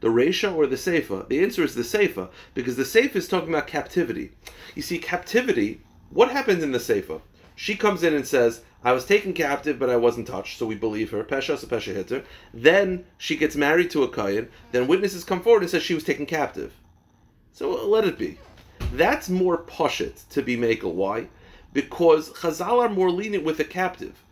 the 0.01 0.09
ratio 0.09 0.53
or 0.53 0.67
the 0.67 0.77
sefer? 0.77 1.25
The 1.27 1.41
answer 1.41 1.63
is 1.63 1.75
the 1.75 1.83
sefer 1.83 2.29
because 2.53 2.75
the 2.75 2.85
sefer 2.85 3.17
is 3.17 3.27
talking 3.27 3.49
about 3.49 3.67
captivity. 3.67 4.31
You 4.75 4.81
see, 4.81 4.99
captivity. 4.99 5.81
What 6.09 6.31
happens 6.31 6.63
in 6.63 6.71
the 6.71 6.79
sefer? 6.79 7.21
She 7.55 7.75
comes 7.75 8.03
in 8.03 8.13
and 8.13 8.25
says, 8.25 8.61
I 8.83 8.93
was 8.93 9.05
taken 9.05 9.33
captive, 9.33 9.77
but 9.77 9.89
I 9.89 9.97
wasn't 9.97 10.27
touched, 10.27 10.57
so 10.57 10.65
we 10.65 10.75
believe 10.75 11.11
her. 11.11 11.23
Pesha 11.23 11.61
a 11.61 11.67
pesha 11.67 11.93
hitter. 11.93 12.23
Then 12.53 13.05
she 13.17 13.35
gets 13.35 13.57
married 13.57 13.91
to 13.91 14.03
a 14.03 14.09
kayan. 14.09 14.49
Then 14.71 14.87
witnesses 14.87 15.25
come 15.25 15.41
forward 15.41 15.63
and 15.63 15.69
says 15.69 15.83
she 15.83 15.93
was 15.93 16.05
taken 16.05 16.25
captive. 16.25 16.73
So 17.51 17.77
uh, 17.77 17.83
let 17.83 18.05
it 18.05 18.17
be. 18.17 18.37
That's 18.93 19.29
more 19.29 19.57
pushit 19.57 20.27
to 20.29 20.41
be 20.41 20.55
makel. 20.55 20.93
Why? 20.93 21.27
Because 21.73 22.31
Chazal 22.31 22.79
are 22.79 22.89
more 22.89 23.11
lenient 23.11 23.43
with 23.43 23.57
the 23.57 23.65
captive. 23.65 24.23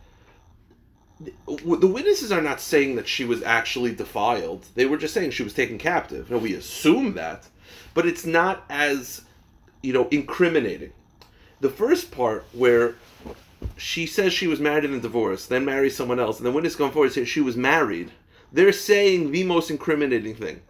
The 1.20 1.86
witnesses 1.86 2.30
are 2.30 2.42
not 2.42 2.60
saying 2.60 2.96
that 2.96 3.08
she 3.08 3.24
was 3.24 3.42
actually 3.42 3.94
defiled. 3.94 4.66
They 4.74 4.86
were 4.86 4.96
just 4.96 5.14
saying 5.14 5.32
she 5.32 5.42
was 5.42 5.52
taken 5.52 5.78
captive. 5.78 6.30
Now 6.30 6.38
we 6.38 6.54
assume 6.54 7.14
that, 7.14 7.48
but 7.92 8.06
it's 8.06 8.24
not 8.24 8.64
as 8.70 9.22
you 9.82 9.92
know 9.92 10.08
incriminating. 10.10 10.92
The 11.60 11.70
first 11.70 12.12
part 12.12 12.44
where 12.52 12.94
she 13.76 14.06
says 14.06 14.32
she 14.32 14.46
was 14.46 14.60
married 14.60 14.84
and 14.84 15.02
divorced, 15.02 15.48
then 15.48 15.64
marries 15.64 15.96
someone 15.96 16.20
else, 16.20 16.38
and 16.38 16.46
then 16.46 16.54
witness 16.54 16.76
come 16.76 16.92
forward 16.92 17.06
and 17.06 17.14
say 17.14 17.24
she 17.24 17.40
was 17.40 17.56
married, 17.56 18.12
they're 18.52 18.72
saying 18.72 19.32
the 19.32 19.42
most 19.42 19.70
incriminating 19.70 20.36
thing. 20.36 20.60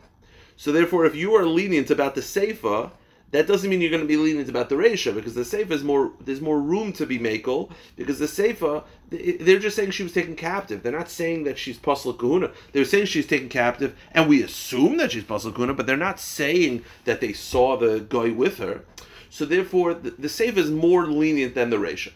So 0.57 0.73
therefore, 0.73 1.05
if 1.05 1.15
you 1.15 1.35
are 1.35 1.45
lenient 1.45 1.91
about 1.91 2.15
the 2.15 2.23
seifa, 2.23 2.91
that 3.31 3.47
doesn't 3.47 3.69
mean 3.69 3.81
you're 3.81 3.91
going 3.91 4.03
to 4.03 4.09
be 4.09 4.17
lenient 4.17 4.49
about 4.49 4.69
the 4.69 4.75
Reisha, 4.75 5.15
because 5.15 5.35
the 5.35 5.43
Seifa 5.43 5.73
is 5.73 5.85
more, 5.85 6.13
there's 6.25 6.41
more 6.41 6.61
room 6.61 6.93
to 6.95 7.05
be 7.05 7.19
Makel, 7.19 7.71
because 7.97 8.19
the 8.19 8.27
Seifa, 8.27 8.85
they're 9.11 9.59
just 9.59 9.77
saying 9.77 9.91
she 9.91 10.03
was 10.03 10.13
taken 10.13 10.35
captive. 10.35 10.83
They're 10.83 10.93
not 10.93 11.11
saying 11.11 11.45
that 11.45 11.59
she's 11.59 11.79
Pasal 11.79 12.19
Kahuna. 12.19 12.51
They're 12.73 12.85
saying 12.87 13.07
she's 13.07 13.27
taken 13.27 13.49
captive, 13.49 13.95
and 14.13 14.29
we 14.29 14.43
assume 14.43 14.97
that 14.97 15.13
she's 15.13 15.25
Pasal 15.25 15.55
Kahuna, 15.55 15.75
but 15.75 15.87
they're 15.87 15.97
not 15.97 16.19
saying 16.19 16.85
that 17.05 17.21
they 17.21 17.33
saw 17.35 17.77
the 17.77 18.01
guy 18.01 18.31
with 18.31 18.59
her. 18.59 18.85
So 19.31 19.45
therefore, 19.45 19.93
the, 19.93 20.11
the 20.11 20.29
Seifa 20.29 20.57
is 20.57 20.71
more 20.71 21.07
lenient 21.07 21.55
than 21.55 21.69
the 21.69 21.77
Reisha. 21.77 22.13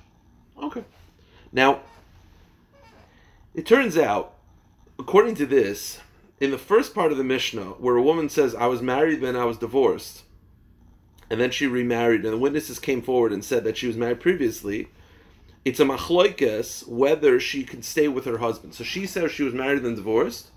Okay. 0.63 0.85
Now, 1.53 1.81
it 3.55 3.67
turns 3.67 3.99
out, 3.99 4.35
according 4.99 5.35
to 5.35 5.45
this, 5.45 6.01
in 6.41 6.51
the 6.51 6.59
first 6.59 6.95
part 6.95 7.13
of 7.13 7.19
the 7.19 7.25
Mishnah, 7.25 7.73
where 7.73 7.97
a 7.97 8.03
woman 8.03 8.31
says, 8.31 8.55
I 8.55 8.67
was 8.67 8.81
married, 8.81 9.21
then 9.21 9.37
I 9.37 9.45
was 9.45 9.59
divorced, 9.59 10.23
and 11.33 11.41
then 11.41 11.51
she 11.51 11.67
remarried, 11.67 12.27
and 12.27 12.35
the 12.35 12.37
witnesses 12.37 12.79
came 12.79 13.01
forward 13.01 13.33
and 13.33 13.43
said 13.43 13.65
that 13.65 13.79
she 13.79 13.87
was 13.87 13.97
married 13.97 14.21
previously, 14.21 14.89
it's 15.65 15.81
a 15.81 15.85
machloikes 15.85 16.87
whether 16.87 17.41
she 17.41 17.65
can 17.65 17.83
stay 17.83 18.07
with 18.07 18.27
her 18.27 18.37
husband. 18.37 18.75
So 18.75 18.85
she 18.85 19.07
says 19.07 19.33
she 19.33 19.43
was 19.43 19.55
married 19.55 19.83
and 19.83 19.97
divorced, 19.97 20.51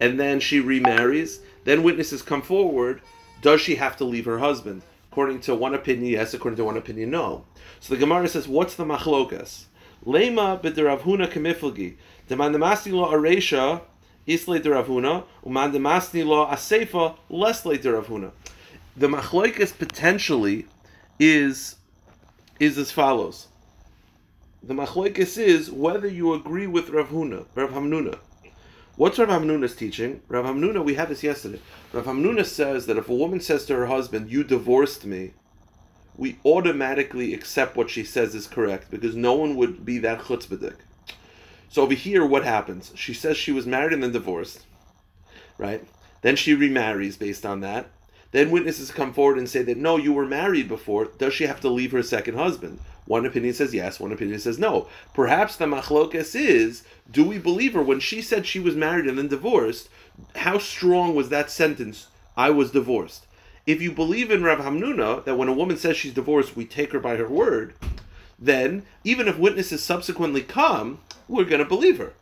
and 0.00 0.18
then 0.18 0.40
she 0.40 0.60
remarries. 0.60 1.40
Then 1.64 1.82
witnesses 1.82 2.22
come 2.22 2.40
forward. 2.40 3.02
Does 3.42 3.60
she 3.60 3.74
have 3.74 3.98
to 3.98 4.04
leave 4.06 4.24
her 4.24 4.38
husband? 4.38 4.80
According 5.12 5.40
to 5.40 5.54
one 5.54 5.74
opinion, 5.74 6.10
yes. 6.10 6.32
According 6.32 6.56
to 6.56 6.64
one 6.64 6.78
opinion, 6.78 7.10
no. 7.10 7.44
So 7.80 7.92
the 7.92 8.00
Gemara 8.00 8.28
says, 8.28 8.48
what's 8.48 8.76
the 8.76 8.84
machlokas? 8.86 9.64
Lema 10.06 10.58
b'derav 10.58 11.00
Huna 11.00 11.30
kemiflagi. 11.30 11.96
Demandamasti 12.30 12.92
lo 12.92 13.12
aresha 13.12 13.82
isle 14.26 14.58
derav 14.58 14.86
Huna, 14.86 15.24
umandamasti 15.44 16.24
lo 16.24 16.46
asefa 16.46 17.16
lesle 17.30 17.76
derav 17.76 18.06
Huna. 18.06 18.32
The 18.98 19.08
machloikis 19.08 19.76
potentially 19.76 20.66
is 21.18 21.76
is 22.58 22.78
as 22.78 22.90
follows. 22.90 23.48
The 24.62 24.72
machloikis 24.72 25.36
is 25.36 25.70
whether 25.70 26.08
you 26.08 26.32
agree 26.32 26.66
with 26.66 26.88
Rav 26.88 27.10
Huna, 27.10 27.44
Rav 27.54 27.70
Hamnuna. 27.70 28.18
What's 28.96 29.18
Rav 29.18 29.28
Hamnuna's 29.28 29.76
teaching? 29.76 30.22
Rav 30.28 30.46
Hamnuna, 30.46 30.82
we 30.82 30.94
had 30.94 31.10
this 31.10 31.22
yesterday. 31.22 31.60
Rav 31.92 32.06
Hamnuna 32.06 32.46
says 32.46 32.86
that 32.86 32.96
if 32.96 33.10
a 33.10 33.14
woman 33.14 33.40
says 33.40 33.66
to 33.66 33.76
her 33.76 33.84
husband, 33.84 34.30
"You 34.30 34.42
divorced 34.42 35.04
me," 35.04 35.34
we 36.16 36.38
automatically 36.46 37.34
accept 37.34 37.76
what 37.76 37.90
she 37.90 38.02
says 38.02 38.34
is 38.34 38.46
correct 38.46 38.90
because 38.90 39.14
no 39.14 39.34
one 39.34 39.56
would 39.56 39.84
be 39.84 39.98
that 39.98 40.20
chutzpahdik. 40.20 40.76
So 41.68 41.82
over 41.82 41.92
here, 41.92 42.24
what 42.24 42.44
happens? 42.44 42.92
She 42.94 43.12
says 43.12 43.36
she 43.36 43.52
was 43.52 43.66
married 43.66 43.92
and 43.92 44.02
then 44.02 44.12
divorced, 44.12 44.64
right? 45.58 45.86
Then 46.22 46.34
she 46.34 46.54
remarries 46.54 47.18
based 47.18 47.44
on 47.44 47.60
that. 47.60 47.90
Then 48.32 48.50
witnesses 48.50 48.90
come 48.90 49.12
forward 49.12 49.38
and 49.38 49.48
say 49.48 49.62
that 49.62 49.76
no, 49.76 49.96
you 49.96 50.12
were 50.12 50.26
married 50.26 50.68
before. 50.68 51.06
Does 51.18 51.34
she 51.34 51.46
have 51.46 51.60
to 51.60 51.68
leave 51.68 51.92
her 51.92 52.02
second 52.02 52.34
husband? 52.34 52.80
One 53.06 53.24
opinion 53.24 53.54
says 53.54 53.72
yes, 53.72 54.00
one 54.00 54.12
opinion 54.12 54.40
says 54.40 54.58
no. 54.58 54.88
Perhaps 55.14 55.56
the 55.56 55.66
machlokes 55.66 56.34
is, 56.34 56.82
do 57.10 57.24
we 57.24 57.38
believe 57.38 57.74
her 57.74 57.82
when 57.82 58.00
she 58.00 58.20
said 58.20 58.46
she 58.46 58.58
was 58.58 58.74
married 58.74 59.06
and 59.06 59.16
then 59.16 59.28
divorced? 59.28 59.88
How 60.34 60.58
strong 60.58 61.14
was 61.14 61.28
that 61.28 61.50
sentence? 61.50 62.08
I 62.36 62.50
was 62.50 62.72
divorced. 62.72 63.26
If 63.64 63.80
you 63.80 63.92
believe 63.92 64.30
in 64.30 64.42
Rav 64.42 64.58
Hamnuna 64.58 65.24
that 65.24 65.36
when 65.36 65.48
a 65.48 65.52
woman 65.52 65.76
says 65.76 65.96
she's 65.96 66.14
divorced, 66.14 66.56
we 66.56 66.64
take 66.64 66.92
her 66.92 67.00
by 67.00 67.16
her 67.16 67.28
word, 67.28 67.74
then 68.38 68.84
even 69.04 69.28
if 69.28 69.38
witnesses 69.38 69.82
subsequently 69.82 70.42
come, 70.42 71.00
we're 71.28 71.44
going 71.44 71.62
to 71.62 71.68
believe 71.68 71.98
her, 71.98 72.12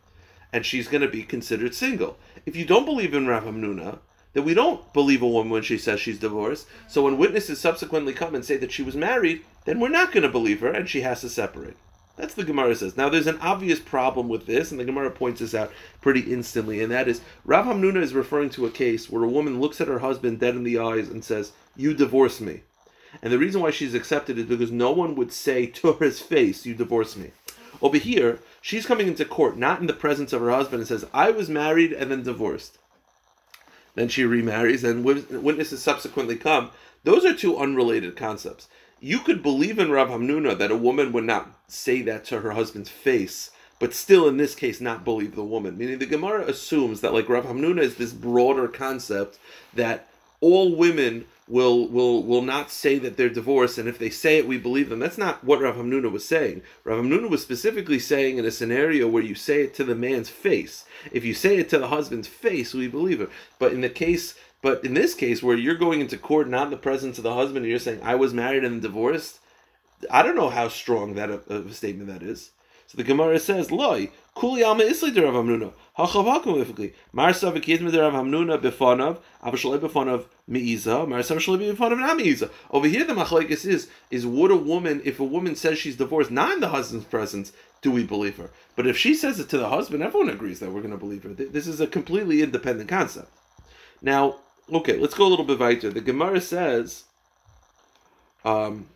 and 0.53 0.65
she's 0.65 0.87
going 0.87 1.01
to 1.01 1.07
be 1.07 1.23
considered 1.23 1.75
single. 1.75 2.17
If 2.45 2.55
you 2.55 2.65
don't 2.65 2.85
believe 2.85 3.13
in 3.13 3.27
Rav 3.27 3.43
Hamnuna, 3.43 3.99
that 4.35 4.43
we 4.43 4.53
don't 4.53 4.93
believe 4.93 5.21
a 5.21 5.27
woman 5.27 5.49
when 5.51 5.63
she 5.63 5.77
says 5.77 5.99
she's 5.99 6.19
divorced. 6.19 6.67
So 6.87 7.03
when 7.03 7.17
witnesses 7.17 7.59
subsequently 7.59 8.13
come 8.13 8.35
and 8.35 8.45
say 8.45 8.57
that 8.57 8.71
she 8.71 8.83
was 8.83 8.95
married, 8.95 9.43
then 9.63 9.79
we're 9.79 9.89
not 9.89 10.11
going 10.11 10.23
to 10.23 10.29
believe 10.29 10.59
her 10.59 10.69
and 10.69 10.87
she 10.87 11.01
has 11.01 11.21
to 11.21 11.29
separate. 11.29 11.77
That's 12.17 12.33
the 12.33 12.43
Gemara 12.43 12.75
says. 12.75 12.97
Now 12.97 13.09
there's 13.09 13.27
an 13.27 13.39
obvious 13.39 13.79
problem 13.79 14.27
with 14.29 14.45
this, 14.45 14.71
and 14.71 14.79
the 14.79 14.85
Gemara 14.85 15.09
points 15.09 15.39
this 15.39 15.55
out 15.55 15.71
pretty 16.01 16.31
instantly, 16.31 16.81
and 16.81 16.91
that 16.91 17.07
is 17.07 17.21
Rav 17.43 17.65
Hamnuna 17.65 18.01
is 18.01 18.13
referring 18.13 18.49
to 18.51 18.65
a 18.65 18.71
case 18.71 19.09
where 19.09 19.23
a 19.23 19.29
woman 19.29 19.59
looks 19.59 19.81
at 19.81 19.87
her 19.87 19.99
husband 19.99 20.39
dead 20.39 20.55
in 20.55 20.63
the 20.63 20.79
eyes 20.79 21.09
and 21.09 21.23
says, 21.23 21.51
"You 21.75 21.93
divorce 21.93 22.39
me," 22.39 22.61
and 23.21 23.33
the 23.33 23.37
reason 23.37 23.61
why 23.61 23.71
she's 23.71 23.93
accepted 23.93 24.37
is 24.37 24.45
because 24.45 24.71
no 24.71 24.91
one 24.91 25.15
would 25.15 25.33
say 25.33 25.65
to 25.65 25.91
her 25.91 26.11
face, 26.11 26.65
"You 26.65 26.73
divorce 26.73 27.17
me." 27.17 27.31
Over 27.81 27.97
here, 27.97 28.39
she's 28.61 28.85
coming 28.85 29.07
into 29.07 29.25
court 29.25 29.57
not 29.57 29.81
in 29.81 29.87
the 29.87 29.93
presence 29.93 30.31
of 30.31 30.39
her 30.39 30.51
husband 30.51 30.79
and 30.79 30.87
says, 30.87 31.05
"I 31.13 31.31
was 31.31 31.49
married 31.49 31.91
and 31.91 32.09
then 32.11 32.23
divorced." 32.23 32.77
Then 33.95 34.09
she 34.09 34.25
remarries, 34.25 34.83
and 34.83 35.03
witnesses 35.03 35.81
subsequently 35.81 36.35
come. 36.35 36.71
Those 37.03 37.25
are 37.25 37.33
two 37.33 37.57
unrelated 37.57 38.15
concepts. 38.15 38.67
You 38.99 39.19
could 39.19 39.43
believe 39.43 39.79
in 39.79 39.91
Rav 39.91 40.09
Hamnuna 40.09 40.57
that 40.57 40.71
a 40.71 40.75
woman 40.75 41.11
would 41.11 41.23
not 41.23 41.59
say 41.67 42.01
that 42.03 42.25
to 42.25 42.41
her 42.41 42.51
husband's 42.51 42.89
face, 42.89 43.51
but 43.79 43.93
still, 43.93 44.27
in 44.27 44.37
this 44.37 44.55
case, 44.55 44.79
not 44.79 45.03
believe 45.03 45.35
the 45.35 45.43
woman. 45.43 45.77
Meaning, 45.77 45.99
the 45.99 46.05
Gemara 46.05 46.45
assumes 46.47 47.01
that, 47.01 47.13
like 47.13 47.29
Rav 47.29 47.45
Hamnuna, 47.45 47.81
is 47.81 47.95
this 47.95 48.13
broader 48.13 48.67
concept 48.67 49.37
that 49.73 50.07
all 50.41 50.75
women 50.75 51.25
will 51.47 51.87
will 51.87 52.23
will 52.23 52.41
not 52.41 52.71
say 52.71 52.97
that 52.99 53.17
they're 53.17 53.29
divorced, 53.29 53.77
and 53.77 53.87
if 53.87 53.99
they 53.99 54.09
say 54.09 54.37
it, 54.37 54.47
we 54.47 54.57
believe 54.57 54.89
them. 54.89 54.99
That's 54.99 55.17
not 55.17 55.43
what 55.43 55.61
Rav 55.61 55.75
Hamnuna 55.75 56.11
was 56.11 56.25
saying. 56.25 56.63
Rav 56.83 57.03
Hamnuna 57.03 57.29
was 57.29 57.41
specifically 57.41 57.99
saying 57.99 58.37
in 58.37 58.45
a 58.45 58.51
scenario 58.51 59.07
where 59.07 59.23
you 59.23 59.35
say 59.35 59.61
it 59.61 59.73
to 59.75 59.83
the 59.83 59.95
man's 59.95 60.29
face. 60.29 60.85
If 61.11 61.23
you 61.23 61.33
say 61.33 61.57
it 61.57 61.69
to 61.69 61.77
the 61.77 61.89
husband's 61.89 62.27
face, 62.27 62.73
we 62.73 62.87
believe 62.87 63.21
it. 63.21 63.29
But 63.59 63.73
in 63.73 63.81
the 63.81 63.89
case, 63.89 64.35
but 64.61 64.83
in 64.83 64.95
this 64.95 65.13
case 65.13 65.43
where 65.43 65.57
you're 65.57 65.75
going 65.75 66.01
into 66.01 66.17
court 66.17 66.49
not 66.49 66.65
in 66.65 66.71
the 66.71 66.77
presence 66.77 67.17
of 67.17 67.23
the 67.23 67.35
husband, 67.35 67.59
and 67.59 67.67
you're 67.67 67.79
saying 67.79 68.01
I 68.01 68.15
was 68.15 68.33
married 68.33 68.63
and 68.63 68.81
divorced, 68.81 69.39
I 70.09 70.23
don't 70.23 70.35
know 70.35 70.49
how 70.49 70.67
strong 70.67 71.13
that 71.15 71.29
uh, 71.29 71.39
a, 71.49 71.55
a 71.61 71.73
statement 71.73 72.09
that 72.09 72.23
is. 72.23 72.51
So 72.87 72.97
the 72.97 73.03
Gemara 73.03 73.39
says, 73.39 73.71
"Loi 73.71 74.09
kuli 74.35 74.63
alma 74.63 74.83
isli 74.83 75.13
de 75.13 75.21
Rav 75.21 75.33
Hamnuna 75.33 75.71
hachav 75.97 76.25
hakum 76.25 76.55
lifikli 76.55 76.93
marsa 77.13 77.51
v'kidma 77.51 77.91
de 77.91 78.01
Rav 78.01 78.13
Hamnuna 78.13 78.61
befanav 78.61 79.19
avashalei 79.43 79.79
befanav 79.79 80.25
meiza 80.49 81.07
marsa 81.07 81.35
avashalei 81.35 81.73
befanav 81.73 81.99
not 81.99 82.17
meiza." 82.17 82.49
Over 82.69 82.87
here, 82.87 83.05
the 83.05 83.13
machlekes 83.13 83.65
is 83.65 83.89
is 84.11 84.25
would 84.25 84.51
a 84.51 84.57
woman 84.57 85.01
if 85.05 85.19
a 85.19 85.23
woman 85.23 85.55
says 85.55 85.79
she's 85.79 85.95
divorced 85.95 86.31
not 86.31 86.53
in 86.53 86.59
the 86.59 86.69
husband's 86.69 87.05
presence, 87.05 87.53
do 87.81 87.91
we 87.91 88.03
believe 88.03 88.37
her? 88.37 88.49
But 88.75 88.87
if 88.87 88.97
she 88.97 89.15
says 89.15 89.39
it 89.39 89.49
to 89.49 89.57
the 89.57 89.69
husband, 89.69 90.03
everyone 90.03 90.29
agrees 90.29 90.59
that 90.59 90.71
we're 90.71 90.81
going 90.81 90.91
to 90.91 90.97
believe 90.97 91.23
her. 91.23 91.33
This 91.33 91.67
is 91.67 91.79
a 91.79 91.87
completely 91.87 92.41
independent 92.41 92.89
concept. 92.89 93.31
Now, 94.01 94.35
okay, 94.71 94.97
let's 94.97 95.13
go 95.13 95.25
a 95.25 95.29
little 95.29 95.45
bit 95.45 95.59
weiter. 95.59 95.89
The 95.89 96.01
Gemara 96.01 96.41
says. 96.41 97.05
Um, 98.43 98.87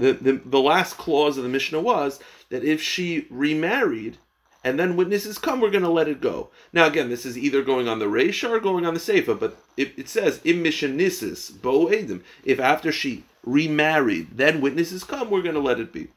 the, 0.00 0.12
the, 0.14 0.32
the 0.44 0.60
last 0.60 0.96
clause 0.96 1.36
of 1.36 1.42
the 1.42 1.48
Mishnah 1.50 1.80
was 1.80 2.20
that 2.48 2.64
if 2.64 2.82
she 2.82 3.26
remarried 3.30 4.16
and 4.64 4.78
then 4.78 4.96
witnesses 4.96 5.38
come, 5.38 5.60
we're 5.60 5.70
going 5.70 5.84
to 5.84 5.90
let 5.90 6.08
it 6.08 6.20
go. 6.20 6.50
Now, 6.72 6.86
again, 6.86 7.08
this 7.08 7.24
is 7.24 7.38
either 7.38 7.62
going 7.62 7.88
on 7.88 7.98
the 7.98 8.06
Reisha 8.06 8.50
or 8.50 8.60
going 8.60 8.84
on 8.84 8.94
the 8.94 9.00
Seifa, 9.00 9.38
but 9.38 9.56
it, 9.76 9.98
it 9.98 10.08
says, 10.08 10.40
im 10.44 10.62
mishanisis, 10.64 11.60
bo 11.60 11.86
edim. 11.86 12.22
If 12.44 12.60
after 12.60 12.92
she 12.92 13.24
remarried, 13.44 14.36
then 14.36 14.60
witnesses 14.60 15.04
come, 15.04 15.30
we're 15.30 15.42
going 15.42 15.54
to 15.54 15.60
let 15.60 15.80
it 15.80 15.92
be. 15.92 16.08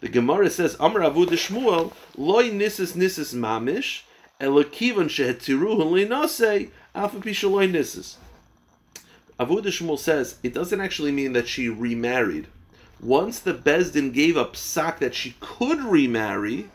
The 0.00 0.08
Gemara 0.08 0.50
says, 0.50 0.76
Amr 0.80 1.00
Avu 1.00 1.26
de 1.26 1.36
Shmuel, 1.36 1.92
loy 2.16 2.50
nisis 2.50 2.94
nisis 2.94 3.32
mamish, 3.34 4.02
elakivan 4.40 5.08
shehetziruhu 5.08 6.08
leinase, 6.08 6.70
afapisha 6.94 7.50
loy 7.50 7.68
nisis. 7.68 8.16
Avu 9.38 9.62
de 9.62 9.70
Shmuel 9.70 9.98
says, 9.98 10.36
it 10.42 10.52
doesn't 10.52 10.80
actually 10.80 11.12
mean 11.12 11.32
that 11.32 11.48
she 11.48 11.68
remarried 11.68 12.48
once 13.00 13.38
the 13.38 13.54
Bezdin 13.54 14.12
gave 14.12 14.36
up 14.36 14.54
psak 14.54 14.98
that 14.98 15.14
she 15.14 15.36
could 15.40 15.80
remarry, 15.80 16.68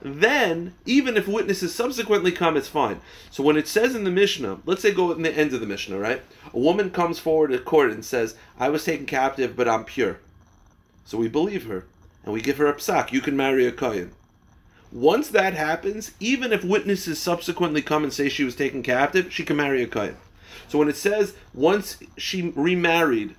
then 0.00 0.74
even 0.84 1.16
if 1.16 1.26
witnesses 1.26 1.74
subsequently 1.74 2.30
come, 2.30 2.56
it's 2.56 2.68
fine. 2.68 3.00
So 3.30 3.42
when 3.42 3.56
it 3.56 3.66
says 3.66 3.94
in 3.94 4.04
the 4.04 4.10
Mishnah, 4.10 4.60
let's 4.66 4.82
say 4.82 4.92
go 4.92 5.10
in 5.12 5.22
the 5.22 5.36
end 5.36 5.54
of 5.54 5.60
the 5.60 5.66
Mishnah, 5.66 5.98
right? 5.98 6.22
A 6.52 6.58
woman 6.58 6.90
comes 6.90 7.18
forward 7.18 7.48
to 7.48 7.58
court 7.58 7.90
and 7.90 8.04
says, 8.04 8.36
"I 8.58 8.68
was 8.68 8.84
taken 8.84 9.06
captive, 9.06 9.56
but 9.56 9.68
I'm 9.68 9.84
pure." 9.84 10.20
So 11.06 11.18
we 11.18 11.28
believe 11.28 11.66
her 11.66 11.86
and 12.22 12.32
we 12.32 12.40
give 12.40 12.58
her 12.58 12.66
a 12.66 12.74
psak. 12.74 13.12
You 13.12 13.20
can 13.20 13.36
marry 13.36 13.66
a 13.66 13.72
kohen. 13.72 14.12
Once 14.92 15.28
that 15.28 15.54
happens, 15.54 16.12
even 16.20 16.52
if 16.52 16.62
witnesses 16.62 17.18
subsequently 17.18 17.82
come 17.82 18.04
and 18.04 18.12
say 18.12 18.28
she 18.28 18.44
was 18.44 18.54
taken 18.54 18.82
captive, 18.82 19.32
she 19.32 19.44
can 19.44 19.56
marry 19.56 19.82
a 19.82 19.86
kohen. 19.86 20.16
So 20.68 20.78
when 20.78 20.88
it 20.88 20.96
says 20.96 21.34
once 21.52 21.98
she 22.16 22.52
remarried 22.54 23.36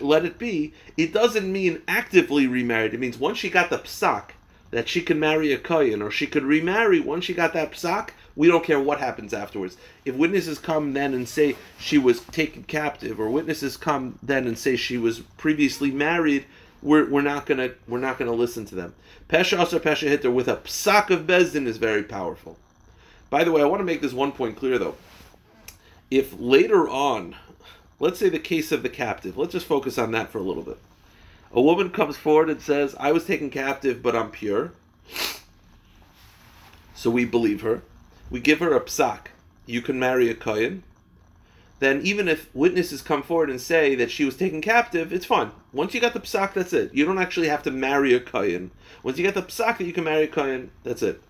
let 0.00 0.24
it 0.24 0.38
be, 0.38 0.72
it 0.96 1.12
doesn't 1.12 1.50
mean 1.50 1.82
actively 1.88 2.46
remarried. 2.46 2.94
It 2.94 3.00
means 3.00 3.18
once 3.18 3.38
she 3.38 3.50
got 3.50 3.70
the 3.70 3.78
psak 3.78 4.30
that 4.70 4.88
she 4.88 5.00
can 5.00 5.18
marry 5.18 5.52
a 5.52 5.58
kohen 5.58 6.02
or 6.02 6.10
she 6.10 6.26
could 6.26 6.44
remarry 6.44 7.00
once 7.00 7.24
she 7.24 7.34
got 7.34 7.52
that 7.54 7.72
psak, 7.72 8.10
we 8.36 8.46
don't 8.46 8.64
care 8.64 8.78
what 8.78 9.00
happens 9.00 9.34
afterwards. 9.34 9.76
If 10.04 10.14
witnesses 10.14 10.58
come 10.58 10.92
then 10.92 11.12
and 11.12 11.28
say 11.28 11.56
she 11.78 11.98
was 11.98 12.20
taken 12.20 12.62
captive, 12.62 13.18
or 13.18 13.28
witnesses 13.30 13.76
come 13.76 14.18
then 14.22 14.46
and 14.46 14.56
say 14.56 14.76
she 14.76 14.96
was 14.96 15.20
previously 15.20 15.90
married, 15.90 16.44
we're, 16.80 17.08
we're 17.08 17.22
not 17.22 17.46
gonna 17.46 17.72
we're 17.88 17.98
not 17.98 18.16
gonna 18.18 18.32
listen 18.32 18.64
to 18.66 18.76
them. 18.76 18.94
Pesha 19.28 19.60
or 19.60 19.80
pesha 19.80 20.08
hitter 20.08 20.30
with 20.30 20.46
a 20.46 20.56
psak 20.58 21.10
of 21.10 21.26
bezdin 21.26 21.66
is 21.66 21.78
very 21.78 22.04
powerful. 22.04 22.56
By 23.28 23.42
the 23.42 23.50
way, 23.50 23.60
I 23.60 23.66
want 23.66 23.80
to 23.80 23.84
make 23.84 24.00
this 24.00 24.12
one 24.12 24.30
point 24.30 24.56
clear 24.56 24.78
though. 24.78 24.94
If 26.08 26.38
later 26.38 26.88
on 26.88 27.34
Let's 28.00 28.18
say 28.18 28.28
the 28.28 28.38
case 28.38 28.70
of 28.70 28.82
the 28.82 28.88
captive. 28.88 29.36
Let's 29.36 29.52
just 29.52 29.66
focus 29.66 29.98
on 29.98 30.12
that 30.12 30.30
for 30.30 30.38
a 30.38 30.42
little 30.42 30.62
bit. 30.62 30.78
A 31.52 31.60
woman 31.60 31.90
comes 31.90 32.16
forward 32.16 32.50
and 32.50 32.60
says, 32.60 32.94
I 33.00 33.10
was 33.12 33.24
taken 33.24 33.50
captive, 33.50 34.02
but 34.02 34.14
I'm 34.14 34.30
pure. 34.30 34.72
So 36.94 37.10
we 37.10 37.24
believe 37.24 37.62
her. 37.62 37.82
We 38.30 38.40
give 38.40 38.60
her 38.60 38.74
a 38.74 38.80
psak. 38.80 39.28
You 39.66 39.82
can 39.82 39.98
marry 39.98 40.28
a 40.28 40.34
kohen. 40.34 40.82
Then, 41.80 42.02
even 42.02 42.26
if 42.28 42.54
witnesses 42.54 43.02
come 43.02 43.22
forward 43.22 43.50
and 43.50 43.60
say 43.60 43.94
that 43.94 44.10
she 44.10 44.24
was 44.24 44.36
taken 44.36 44.60
captive, 44.60 45.12
it's 45.12 45.26
fine. 45.26 45.52
Once 45.72 45.94
you 45.94 46.00
got 46.00 46.12
the 46.12 46.20
psak, 46.20 46.54
that's 46.54 46.72
it. 46.72 46.92
You 46.92 47.04
don't 47.04 47.18
actually 47.18 47.48
have 47.48 47.62
to 47.64 47.70
marry 47.70 48.14
a 48.14 48.20
kohen. 48.20 48.72
Once 49.02 49.16
you 49.16 49.24
get 49.24 49.34
the 49.34 49.42
psak 49.42 49.78
that 49.78 49.84
you 49.84 49.92
can 49.92 50.04
marry 50.04 50.24
a 50.24 50.28
kohen, 50.28 50.70
that's 50.82 51.02
it. 51.02 51.22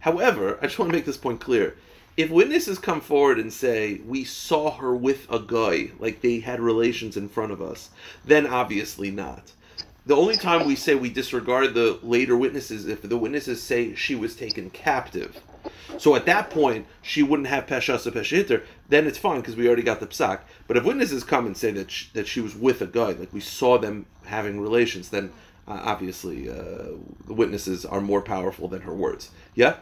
However, 0.00 0.58
I 0.60 0.66
just 0.66 0.78
want 0.78 0.90
to 0.90 0.96
make 0.96 1.04
this 1.04 1.16
point 1.16 1.40
clear 1.40 1.76
if 2.16 2.30
witnesses 2.30 2.78
come 2.78 3.00
forward 3.00 3.38
and 3.38 3.52
say 3.52 4.00
we 4.06 4.24
saw 4.24 4.70
her 4.76 4.94
with 4.94 5.26
a 5.30 5.38
guy, 5.38 5.92
like 5.98 6.20
they 6.20 6.40
had 6.40 6.60
relations 6.60 7.16
in 7.16 7.28
front 7.28 7.52
of 7.52 7.62
us, 7.62 7.90
then 8.24 8.46
obviously 8.46 9.10
not. 9.10 9.52
The 10.04 10.16
only 10.16 10.36
time 10.36 10.66
we 10.66 10.76
say 10.76 10.94
we 10.94 11.10
disregard 11.10 11.74
the 11.74 11.98
later 12.02 12.36
witnesses 12.36 12.86
if 12.86 13.02
the 13.02 13.16
witnesses 13.16 13.62
say 13.62 13.94
she 13.94 14.14
was 14.14 14.34
taken 14.34 14.68
captive. 14.70 15.40
So 15.98 16.16
at 16.16 16.26
that 16.26 16.50
point, 16.50 16.86
she 17.02 17.22
wouldn't 17.22 17.48
have 17.48 17.66
peshas 17.66 18.10
peshitter. 18.10 18.64
Then 18.88 19.06
it's 19.06 19.18
fine 19.18 19.40
because 19.40 19.56
we 19.56 19.66
already 19.66 19.82
got 19.82 20.00
the 20.00 20.06
psak. 20.06 20.40
But 20.66 20.76
if 20.76 20.84
witnesses 20.84 21.22
come 21.22 21.46
and 21.46 21.56
say 21.56 21.70
that 21.72 21.90
she, 21.90 22.08
that 22.14 22.26
she 22.26 22.40
was 22.40 22.56
with 22.56 22.82
a 22.82 22.86
guy, 22.86 23.12
like 23.12 23.32
we 23.32 23.40
saw 23.40 23.78
them 23.78 24.06
having 24.24 24.60
relations, 24.60 25.08
then 25.10 25.30
Uh, 25.68 25.80
obviously, 25.84 26.50
uh, 26.50 26.98
the 27.28 27.34
witnesses 27.34 27.86
are 27.86 28.00
more 28.00 28.20
powerful 28.20 28.66
than 28.66 28.82
her 28.82 28.92
words. 28.92 29.30
Yeah. 29.54 29.74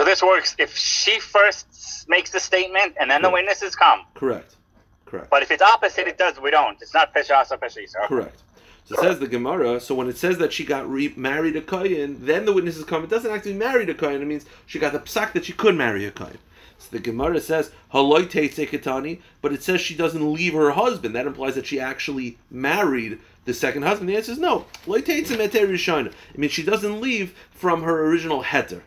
So 0.00 0.06
this 0.06 0.22
works 0.22 0.56
if 0.58 0.74
she 0.74 1.20
first 1.20 2.08
makes 2.08 2.30
the 2.30 2.40
statement 2.40 2.94
and 2.98 3.10
then 3.10 3.20
the 3.20 3.28
witnesses 3.28 3.76
come. 3.76 4.06
Correct. 4.14 4.56
Correct. 5.04 5.28
But 5.28 5.42
if 5.42 5.50
it's 5.50 5.60
opposite, 5.60 6.08
it 6.08 6.16
does. 6.16 6.40
We 6.40 6.50
don't. 6.50 6.80
It's 6.80 6.94
not 6.94 7.14
Pesha 7.14 7.44
or 7.50 7.58
Pesha 7.58 8.08
Correct. 8.08 8.42
So 8.86 8.94
it 8.94 9.00
says 9.02 9.18
the 9.18 9.28
Gemara. 9.28 9.78
So 9.78 9.94
when 9.94 10.08
it 10.08 10.16
says 10.16 10.38
that 10.38 10.54
she 10.54 10.64
got 10.64 10.88
re- 10.88 11.12
married 11.18 11.54
a 11.56 11.60
kohen, 11.60 12.24
then 12.24 12.46
the 12.46 12.52
witnesses 12.54 12.82
come. 12.86 13.04
It 13.04 13.10
doesn't 13.10 13.30
actually 13.30 13.52
marry 13.52 13.84
a 13.90 13.92
kohen. 13.92 14.22
It 14.22 14.24
means 14.24 14.46
she 14.64 14.78
got 14.78 14.94
the 14.94 15.00
psak 15.00 15.34
that 15.34 15.44
she 15.44 15.52
could 15.52 15.76
marry 15.76 16.06
a 16.06 16.10
kohen. 16.10 16.38
So 16.78 16.88
the 16.92 16.98
Gemara 16.98 17.38
says 17.38 17.70
haloi 17.92 18.24
katani, 18.24 19.20
but 19.42 19.52
it 19.52 19.62
says 19.62 19.82
she 19.82 19.94
doesn't 19.94 20.32
leave 20.32 20.54
her 20.54 20.70
husband. 20.70 21.14
That 21.14 21.26
implies 21.26 21.56
that 21.56 21.66
she 21.66 21.78
actually 21.78 22.38
married 22.50 23.18
the 23.44 23.52
second 23.52 23.82
husband. 23.82 24.08
The 24.08 24.16
answer 24.16 24.32
is 24.32 24.38
no. 24.38 24.64
It 24.86 26.38
means 26.38 26.52
she 26.52 26.62
doesn't 26.62 27.00
leave 27.02 27.34
from 27.50 27.82
her 27.82 28.06
original 28.06 28.44
heter. 28.44 28.80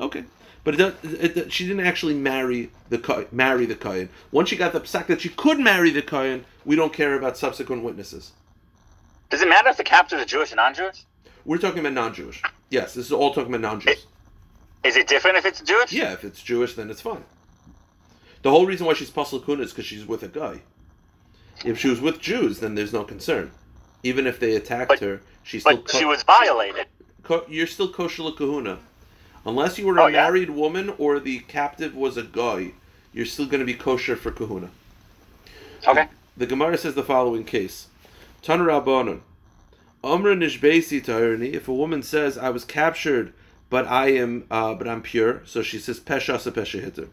Okay. 0.00 0.24
But 0.64 0.74
it, 0.74 0.76
does- 0.78 0.94
it, 1.14 1.36
it, 1.36 1.52
she 1.52 1.66
didn't 1.66 1.86
actually 1.86 2.14
marry 2.14 2.70
the 2.88 3.26
marry 3.32 3.66
the 3.66 3.74
kohen. 3.76 4.08
Once 4.32 4.48
she 4.48 4.56
got 4.56 4.72
the 4.72 4.80
psak 4.80 5.06
that 5.06 5.20
she 5.20 5.28
could 5.30 5.58
marry 5.58 5.90
the 5.90 6.02
kohen, 6.02 6.44
we 6.64 6.76
don't 6.76 6.92
care 6.92 7.14
about 7.14 7.36
subsequent 7.36 7.82
witnesses. 7.82 8.32
Does 9.30 9.42
it 9.42 9.48
matter 9.48 9.68
if 9.68 9.76
the 9.76 9.84
captives 9.84 10.20
are 10.22 10.26
Jewish 10.26 10.52
or 10.52 10.56
non-Jewish? 10.56 11.04
We're 11.44 11.58
talking 11.58 11.78
about 11.80 11.92
non-Jewish. 11.92 12.42
Yes, 12.70 12.94
this 12.94 13.06
is 13.06 13.12
all 13.12 13.32
talking 13.32 13.54
about 13.54 13.60
non-Jews. 13.62 14.06
Is 14.84 14.96
it 14.96 15.06
different 15.08 15.36
if 15.38 15.44
it's 15.46 15.60
Jewish? 15.60 15.92
Yeah, 15.92 16.12
if 16.12 16.24
it's 16.24 16.42
Jewish, 16.42 16.74
then 16.74 16.90
it's 16.90 17.00
fine. 17.00 17.24
The 18.42 18.50
whole 18.50 18.66
reason 18.66 18.86
why 18.86 18.94
she's 18.94 19.10
pasal 19.10 19.44
kuna 19.44 19.62
is 19.62 19.70
because 19.72 19.86
she's 19.86 20.06
with 20.06 20.22
a 20.22 20.28
guy. 20.28 20.62
If 21.64 21.78
she 21.78 21.88
was 21.88 22.00
with 22.00 22.20
Jews, 22.20 22.60
then 22.60 22.74
there's 22.74 22.92
no 22.92 23.04
concern. 23.04 23.50
Even 24.02 24.26
if 24.26 24.40
they 24.40 24.56
attacked 24.56 24.88
But- 24.88 25.00
her, 25.00 25.20
she's 25.42 25.62
still 25.62 25.76
But 25.76 25.90
she 25.90 26.04
was 26.04 26.22
violated. 26.22 26.86
ko- 27.22 27.44
you're 27.48 27.66
still 27.66 27.92
kosher 27.92 28.30
kahuna. 28.32 28.78
Unless 29.46 29.78
you 29.78 29.86
were 29.86 29.96
a 29.98 30.02
Oh, 30.02 30.06
yeah? 30.06 30.22
married 30.24 30.50
woman 30.50 30.92
or 30.98 31.18
the 31.18 31.40
captive 31.40 31.94
was 31.94 32.16
a 32.16 32.22
guy, 32.22 32.72
you're 33.12 33.26
still 33.26 33.46
going 33.46 33.60
to 33.60 33.66
be 33.66 33.74
kosher 33.74 34.16
for 34.16 34.30
kahuna. 34.30 34.70
Okay. 35.86 36.08
The 36.36 36.46
Gemara 36.46 36.76
says 36.78 36.94
the 36.94 37.02
following 37.02 37.44
case: 37.44 37.88
Tan 38.42 38.60
Rabbanon, 38.60 39.20
Amra 40.04 40.34
nishbesi 40.36 41.04
tahirni. 41.04 41.52
If 41.52 41.68
a 41.68 41.74
woman 41.74 42.02
says, 42.02 42.38
"I 42.38 42.50
was 42.50 42.64
captured, 42.64 43.32
but 43.68 43.86
I 43.86 44.08
am, 44.08 44.44
uh, 44.50 44.74
but 44.74 44.86
I'm 44.88 45.02
pure," 45.02 45.42
so 45.46 45.62
she 45.62 45.78
says 45.78 46.00
pesha 46.00 46.38
sa 46.38 46.50
pesha 46.50 46.82
hitter. 46.82 47.08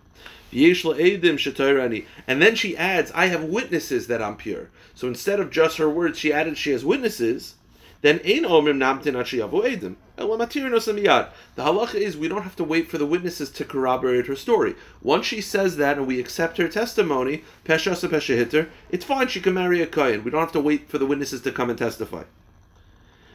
Yesh 0.52 0.84
edim 0.84 1.36
shetayrani, 1.36 2.06
and 2.28 2.42
then 2.42 2.56
she 2.56 2.78
adds, 2.78 3.12
"I 3.14 3.28
have 3.28 3.44
witnesses 3.44 4.08
that 4.08 4.22
I'm 4.22 4.36
pure." 4.38 4.70
So 4.96 5.08
instead 5.08 5.40
of 5.40 5.50
just 5.52 5.78
her 5.78 5.90
words, 5.90 6.20
she 6.20 6.32
added 6.32 6.58
she 6.58 6.72
has 6.72 6.86
witnesses. 6.86 7.56
Then 8.02 8.20
ein 8.26 8.44
omrim 8.44 8.78
namtin 8.78 9.16
achiyavu 9.16 9.64
edim. 9.64 9.96
The 10.18 11.64
halacha 11.64 11.96
is 11.96 12.18
we 12.18 12.28
don't 12.28 12.42
have 12.42 12.56
to 12.56 12.64
wait 12.64 12.90
for 12.90 12.98
the 12.98 13.06
witnesses 13.06 13.52
to 13.52 13.64
corroborate 13.64 14.26
her 14.26 14.36
story. 14.36 14.76
Once 15.02 15.28
she 15.28 15.42
says 15.42 15.78
that 15.78 15.98
and 15.98 16.08
we 16.08 16.20
accept 16.20 16.58
her 16.58 16.68
testimony, 16.68 17.44
it's 17.66 19.04
fine. 19.04 19.28
She 19.28 19.42
can 19.42 19.54
marry 19.54 19.82
a 19.82 19.88
kohen. 19.88 20.24
We 20.24 20.32
don't 20.32 20.42
have 20.42 20.52
to 20.54 20.60
wait 20.60 20.90
for 20.90 20.98
the 20.98 21.06
witnesses 21.06 21.42
to 21.42 21.52
come 21.52 21.70
and 21.70 21.78
testify. 21.78 22.24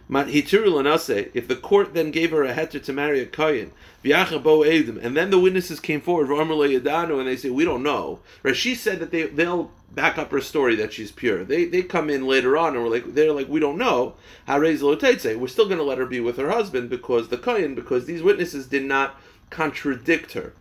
If 0.09 1.49
the 1.49 1.59
court 1.61 1.95
then 1.95 2.11
gave 2.11 2.31
her 2.31 2.45
a 2.45 2.55
heter 2.55 2.83
to 2.83 2.93
marry 2.93 3.21
a 3.21 3.27
kohen, 3.27 3.73
and 4.05 5.17
then 5.17 5.31
the 5.31 5.39
witnesses 5.39 5.81
came 5.81 6.01
forward, 6.01 6.29
and 6.31 7.29
they 7.29 7.37
say 7.37 7.51
we 7.51 7.65
don't 7.65 7.83
know. 7.83 8.21
Right? 8.43 8.57
She 8.57 8.75
said 8.75 9.01
that 9.01 9.11
they 9.11 9.23
they'll 9.25 9.71
back 9.95 10.19
up 10.19 10.31
her 10.31 10.41
story 10.41 10.75
that 10.77 10.93
she's 10.93 11.13
pure. 11.13 11.45
They 11.45 11.65
they 11.65 11.83
come 11.83 12.11
in 12.11 12.27
later 12.27 12.57
on 12.57 12.75
and 12.75 12.83
we're 12.83 12.91
like 12.91 13.15
they're 13.15 13.33
like 13.33 13.49
we 13.49 13.61
don't 13.61 13.79
know. 13.79 14.15
We're 14.49 14.77
still 14.77 15.67
going 15.67 15.79
to 15.79 15.85
let 15.85 15.99
her 15.99 16.07
be 16.07 16.21
with 16.21 16.37
her 16.39 16.51
husband 16.51 16.91
because 16.91 17.29
the 17.29 17.39
kohen 17.39 17.75
because 17.75 18.07
these 18.07 18.23
witnesses 18.23 18.67
did 18.67 18.85
not 18.85 19.21
contradict 19.51 20.33
her. 20.33 20.55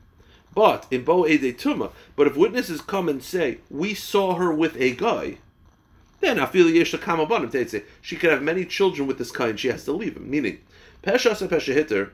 But 0.54 0.86
in 0.92 1.04
bo 1.04 1.26
ede 1.26 1.58
tuma, 1.58 1.92
but 2.16 2.28
if 2.28 2.36
witnesses 2.36 2.82
come 2.82 3.08
and 3.08 3.24
say 3.24 3.60
we 3.70 3.94
saw 3.94 4.36
her 4.36 4.54
with 4.54 4.76
a 4.76 4.96
guy, 4.96 5.38
then 6.22 6.38
kama. 6.38 7.52
She 8.02 8.16
could 8.16 8.32
have 8.32 8.42
many 8.42 8.66
children 8.66 9.08
with 9.08 9.18
this 9.18 9.32
kind. 9.32 9.60
She 9.60 9.68
has 9.68 9.84
to 9.86 9.92
leave 9.92 10.16
him. 10.16 10.30
Meaning, 10.30 10.60
pesha 11.04 11.36
sa 11.36 11.48
pesha 11.48 11.74
hitter 11.74 12.14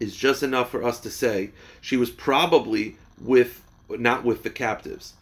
is 0.00 0.16
just 0.16 0.42
enough 0.42 0.70
for 0.70 0.82
us 0.84 1.00
to 1.00 1.10
say 1.10 1.50
she 1.80 1.96
was 1.96 2.10
probably 2.10 2.96
with 3.20 3.62
not 3.90 4.24
with 4.24 4.42
the 4.42 4.50
captives. 4.50 5.14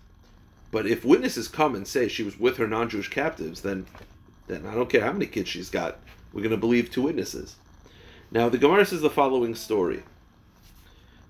But 0.71 0.87
if 0.87 1.05
witnesses 1.05 1.49
come 1.49 1.75
and 1.75 1.87
say 1.87 2.09
she 2.09 2.23
was 2.23 2.39
with 2.39 2.57
her 2.59 2.67
non-Jewish 2.67 3.09
captives, 3.09 3.63
then 3.63 3.87
then 4.47 4.67
I 4.67 4.75
don't 4.75 4.91
care 4.91 5.05
how 5.05 5.13
many 5.13 5.27
kids 5.27 5.49
she's 5.49 5.71
got. 5.71 5.99
We're 6.33 6.43
going 6.43 6.51
to 6.51 6.57
believe 6.57 6.91
two 6.91 7.03
witnesses. 7.03 7.57
Now 8.31 8.49
the 8.49 8.59
Gemara 8.59 8.85
says 8.85 9.01
the 9.01 9.11
following 9.11 9.55
story. 9.55 10.03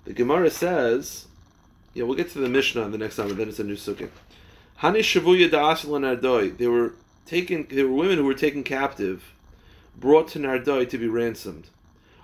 The 0.05 0.13
Gemara 0.13 0.49
says, 0.49 1.27
yeah, 1.93 2.03
we'll 2.03 2.15
get 2.15 2.31
to 2.31 2.39
the 2.39 2.49
Mishnah 2.49 2.81
on 2.81 2.91
the 2.91 2.97
next 2.97 3.15
time, 3.15 3.27
but 3.27 3.37
then 3.37 3.49
it's 3.49 3.59
a 3.59 3.63
new 3.63 3.75
sukkah. 3.75 4.09
They 4.81 6.67
were 6.67 6.93
taken. 7.25 7.67
They 7.69 7.83
were 7.83 7.91
women 7.91 8.17
who 8.17 8.25
were 8.25 8.33
taken 8.35 8.63
captive, 8.63 9.33
brought 9.99 10.27
to 10.29 10.39
Nardoi 10.39 10.87
to 10.89 10.97
be 10.99 11.07
ransomed. 11.07 11.69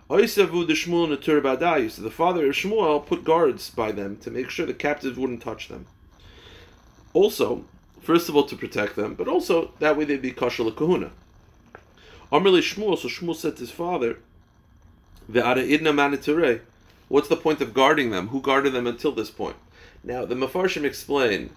So 0.08 0.18
the 0.18 2.12
father 2.12 2.46
of 2.46 2.54
Shmuel 2.54 3.06
put 3.06 3.24
guards 3.24 3.70
by 3.72 3.92
them 3.92 4.18
to 4.18 4.30
make 4.30 4.52
sure 4.52 4.68
the 4.68 4.74
captives 4.76 5.18
wouldn't 5.18 5.42
touch 5.42 5.68
them. 5.68 5.88
Also, 7.14 7.66
first 8.02 8.30
of 8.30 8.36
all, 8.36 8.44
to 8.44 8.56
protect 8.56 8.96
them, 8.96 9.16
but 9.16 9.28
also 9.28 9.72
that 9.80 9.98
way 9.98 10.06
they'd 10.06 10.22
be 10.22 10.32
kosher 10.32 10.70
kahuna. 10.70 11.12
Amrli 12.32 12.62
Shmuel. 12.62 13.00
So 13.00 13.08
Shmuel 13.08 13.36
said 13.36 13.56
to 13.56 13.62
his 13.62 13.72
father. 13.72 14.20
What's 17.08 17.28
the 17.30 17.36
point 17.36 17.62
of 17.62 17.74
guarding 17.74 18.12
them? 18.12 18.28
Who 18.28 18.42
guarded 18.42 18.74
them 18.74 18.86
until 18.86 19.12
this 19.12 19.32
point? 19.32 19.56
Now 20.04 20.26
the 20.26 20.36
Mefarshim 20.36 20.84
explain 20.84 21.56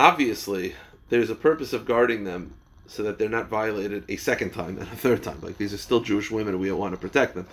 obviously 0.00 0.74
there's 1.10 1.28
a 1.28 1.34
purpose 1.34 1.74
of 1.74 1.84
guarding 1.84 2.24
them 2.24 2.54
so 2.86 3.02
that 3.02 3.18
they're 3.18 3.28
not 3.28 3.48
violated 3.48 4.02
a 4.08 4.16
second 4.16 4.50
time 4.50 4.78
and 4.78 4.88
a 4.88 4.96
third 4.96 5.22
time. 5.22 5.38
Like 5.42 5.58
these 5.58 5.74
are 5.74 5.78
still 5.78 6.00
Jewish 6.00 6.30
women 6.30 6.58
we 6.58 6.72
want 6.72 6.94
to 6.94 7.00
protect 7.00 7.34
them. 7.34 7.46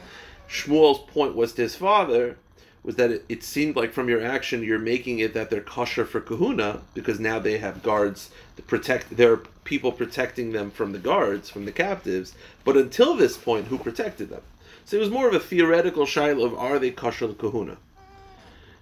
Shmuel's 0.50 1.00
point 1.12 1.36
was 1.36 1.52
to 1.54 1.64
his 1.64 1.76
father 1.76 2.38
was 2.84 2.96
that 2.96 3.12
it, 3.12 3.26
it 3.28 3.44
seemed 3.44 3.76
like 3.76 3.92
from 3.92 4.08
your 4.08 4.24
action 4.24 4.64
you're 4.64 4.80
making 4.80 5.20
it 5.20 5.34
that 5.34 5.50
they're 5.50 5.60
kosher 5.60 6.06
for 6.06 6.22
kahuna 6.22 6.80
because 6.94 7.20
now 7.20 7.38
they 7.38 7.58
have 7.58 7.84
guards 7.84 8.30
to 8.56 8.62
protect 8.62 9.18
there 9.18 9.34
are 9.34 9.44
people 9.66 9.92
protecting 9.92 10.54
them 10.54 10.72
from 10.72 10.94
the 10.94 11.00
guards, 11.00 11.50
from 11.50 11.66
the 11.66 11.72
captives, 11.74 12.34
but 12.64 12.78
until 12.78 13.14
this 13.14 13.36
point 13.36 13.68
who 13.68 13.78
protected 13.78 14.30
them? 14.30 14.42
So 14.86 14.96
it 14.96 15.02
was 15.02 15.10
more 15.10 15.28
of 15.28 15.34
a 15.34 15.40
theoretical 15.42 16.06
shaila 16.06 16.46
of 16.46 16.58
are 16.58 16.80
they 16.80 16.92
kosher 16.92 17.34
kahuna? 17.34 17.76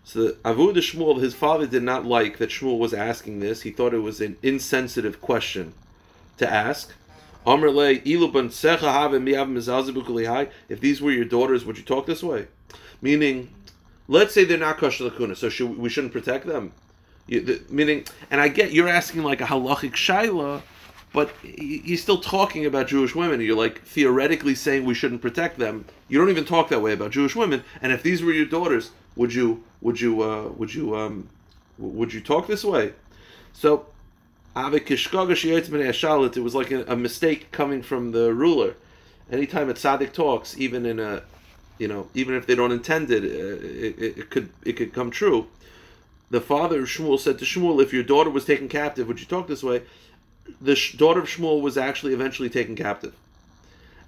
So 0.05 0.33
Avud 0.45 0.75
Shmuel, 0.75 1.19
his 1.19 1.33
father 1.33 1.65
did 1.65 1.81
not 1.81 2.05
like 2.05 2.37
that 2.37 2.51
Shmuel 2.51 2.77
was 2.77 2.93
asking 2.93 3.39
this. 3.39 3.63
He 3.63 3.71
thought 3.71 3.91
it 3.91 3.99
was 3.99 4.21
an 4.21 4.37
insensitive 4.43 5.19
question 5.19 5.73
to 6.37 6.47
ask. 6.47 6.93
If 7.47 7.59
these 10.79 11.01
were 11.01 11.11
your 11.11 11.25
daughters, 11.25 11.65
would 11.65 11.77
you 11.77 11.83
talk 11.83 12.05
this 12.05 12.21
way? 12.21 12.47
Meaning, 13.01 13.49
let's 14.07 14.33
say 14.35 14.45
they're 14.45 14.59
not 14.59 14.77
kosher 14.77 15.09
lakuna, 15.09 15.35
so 15.35 15.49
should, 15.49 15.75
we 15.75 15.89
shouldn't 15.89 16.13
protect 16.13 16.45
them. 16.45 16.71
You, 17.25 17.41
the, 17.41 17.63
meaning, 17.69 18.05
and 18.29 18.39
I 18.39 18.47
get 18.49 18.71
you're 18.71 18.87
asking 18.87 19.23
like 19.23 19.41
a 19.41 19.45
halachic 19.45 19.93
shaila, 19.93 20.61
but 21.15 21.34
you're 21.43 21.97
still 21.97 22.19
talking 22.19 22.65
about 22.65 22.88
Jewish 22.88 23.15
women. 23.15 23.39
You're 23.39 23.56
like 23.56 23.82
theoretically 23.84 24.54
saying 24.54 24.84
we 24.84 24.93
shouldn't 24.93 25.21
protect 25.21 25.58
them. 25.58 25.86
You 26.10 26.19
don't 26.19 26.30
even 26.30 26.43
talk 26.43 26.67
that 26.69 26.82
way 26.82 26.91
about 26.91 27.12
Jewish 27.12 27.38
women. 27.38 27.63
And 27.82 27.93
if 27.93 28.04
these 28.04 28.21
were 28.21 28.34
your 28.34 28.45
daughters, 28.45 28.91
would 29.15 29.34
you 29.34 29.63
would 29.80 30.01
you 30.01 30.21
uh, 30.21 30.49
would 30.49 30.73
you 30.73 30.95
um, 30.95 31.30
would 31.78 32.13
you 32.13 32.19
talk 32.19 32.47
this 32.47 32.65
way? 32.65 32.93
So, 33.54 33.86
it 34.58 36.43
was 36.43 36.56
like 36.56 36.71
a, 36.71 36.84
a 36.86 36.95
mistake 36.97 37.51
coming 37.54 37.82
from 37.82 38.12
the 38.12 38.34
ruler. 38.34 38.75
Anytime 39.32 39.69
a 39.69 39.73
tzaddik 39.73 40.12
talks, 40.12 40.58
even 40.58 40.86
in 40.86 40.99
a, 40.99 41.23
you 41.80 41.88
know, 41.88 42.10
even 42.13 42.36
if 42.36 42.45
they 42.45 42.56
don't 42.56 42.73
intend 42.73 43.10
it, 43.10 43.23
uh, 43.23 43.28
it, 43.65 43.97
it, 43.97 44.17
it 44.17 44.30
could 44.30 44.49
it 44.65 44.73
could 44.73 44.93
come 44.93 45.12
true. 45.12 45.47
The 46.30 46.41
father 46.41 46.80
of 46.82 46.88
Shmuel 46.88 47.19
said 47.19 47.39
to 47.39 47.45
Shmuel, 47.45 47.82
"If 47.82 47.93
your 47.93 48.04
daughter 48.04 48.30
was 48.30 48.43
taken 48.43 48.67
captive, 48.67 49.08
would 49.08 49.21
you 49.21 49.25
talk 49.25 49.47
this 49.47 49.63
way?" 49.63 49.84
The 50.62 50.77
daughter 50.95 51.19
of 51.19 51.27
Shmuel 51.27 51.62
was 51.62 51.77
actually 51.77 52.13
eventually 52.13 52.49
taken 52.49 52.75
captive. 52.75 53.15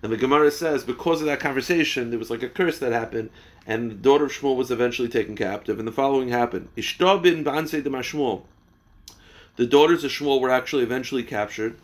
And 0.04 0.12
the 0.12 0.18
Gemara 0.18 0.52
says 0.52 0.84
because 0.84 1.22
of 1.22 1.28
that 1.28 1.40
conversation, 1.40 2.10
there 2.10 2.20
was 2.20 2.30
like 2.30 2.44
a 2.44 2.50
curse 2.50 2.78
that 2.80 2.92
happened, 2.92 3.30
and 3.66 3.92
the 3.92 3.96
daughter 3.96 4.26
of 4.26 4.32
Shmuel 4.32 4.56
was 4.56 4.72
eventually 4.72 5.10
taken 5.10 5.36
captive. 5.36 5.80
And 5.80 5.88
the 5.88 5.92
following 5.92 6.30
happened: 6.30 6.70
Ishta 6.78 7.22
bin 7.22 7.44
Banse 7.44 7.72
de 7.84 7.90
Shmuel. 7.90 8.44
The 9.56 9.66
daughters 9.66 10.04
of 10.04 10.12
Shmuel 10.12 10.40
were 10.40 10.52
actually 10.52 10.84
eventually 10.84 11.24
captured. 11.24 11.78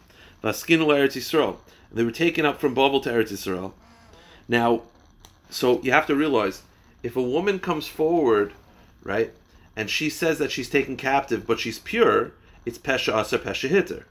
Vaskinu 0.43 0.87
Eretz 0.87 1.15
Yisrael. 1.15 1.57
They 1.91 2.03
were 2.03 2.11
taken 2.11 2.45
up 2.45 2.59
from 2.59 2.73
Babel 2.73 2.99
to 3.01 3.09
Eretz 3.09 3.31
Yisrael. 3.31 3.73
Now, 4.47 4.83
so 5.49 5.81
you 5.81 5.91
have 5.91 6.07
to 6.07 6.15
realize, 6.15 6.63
if 7.01 7.15
a 7.15 7.21
woman 7.21 7.59
comes 7.59 7.87
forward, 7.87 8.53
right, 9.03 9.31
and 9.75 9.89
she 9.89 10.09
says 10.09 10.37
that 10.39 10.51
she's 10.51 10.69
taken 10.69 10.97
captive, 10.97 11.47
but 11.47 11.59
she's 11.59 11.79
pure, 11.79 12.33
it's 12.65 12.77
pesha 12.77 13.13
asa 13.13 13.39
pesha 13.39 13.69
hitter. 13.69 14.05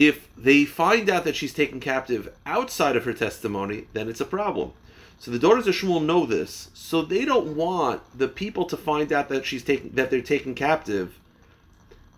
If 0.00 0.34
they 0.34 0.64
find 0.64 1.10
out 1.10 1.24
that 1.24 1.36
she's 1.36 1.52
taken 1.52 1.78
captive 1.78 2.32
outside 2.46 2.96
of 2.96 3.04
her 3.04 3.12
testimony, 3.12 3.84
then 3.92 4.08
it's 4.08 4.20
a 4.20 4.24
problem. 4.24 4.72
So 5.18 5.30
the 5.30 5.38
daughters 5.38 5.66
of 5.66 5.74
Shmuel 5.74 6.02
know 6.02 6.24
this, 6.24 6.70
so 6.72 7.02
they 7.02 7.26
don't 7.26 7.54
want 7.54 8.00
the 8.18 8.26
people 8.26 8.64
to 8.64 8.78
find 8.78 9.12
out 9.12 9.28
that 9.28 9.44
she's 9.44 9.62
taken 9.62 9.94
that 9.94 10.10
they're 10.10 10.22
taken 10.22 10.54
captive 10.54 11.20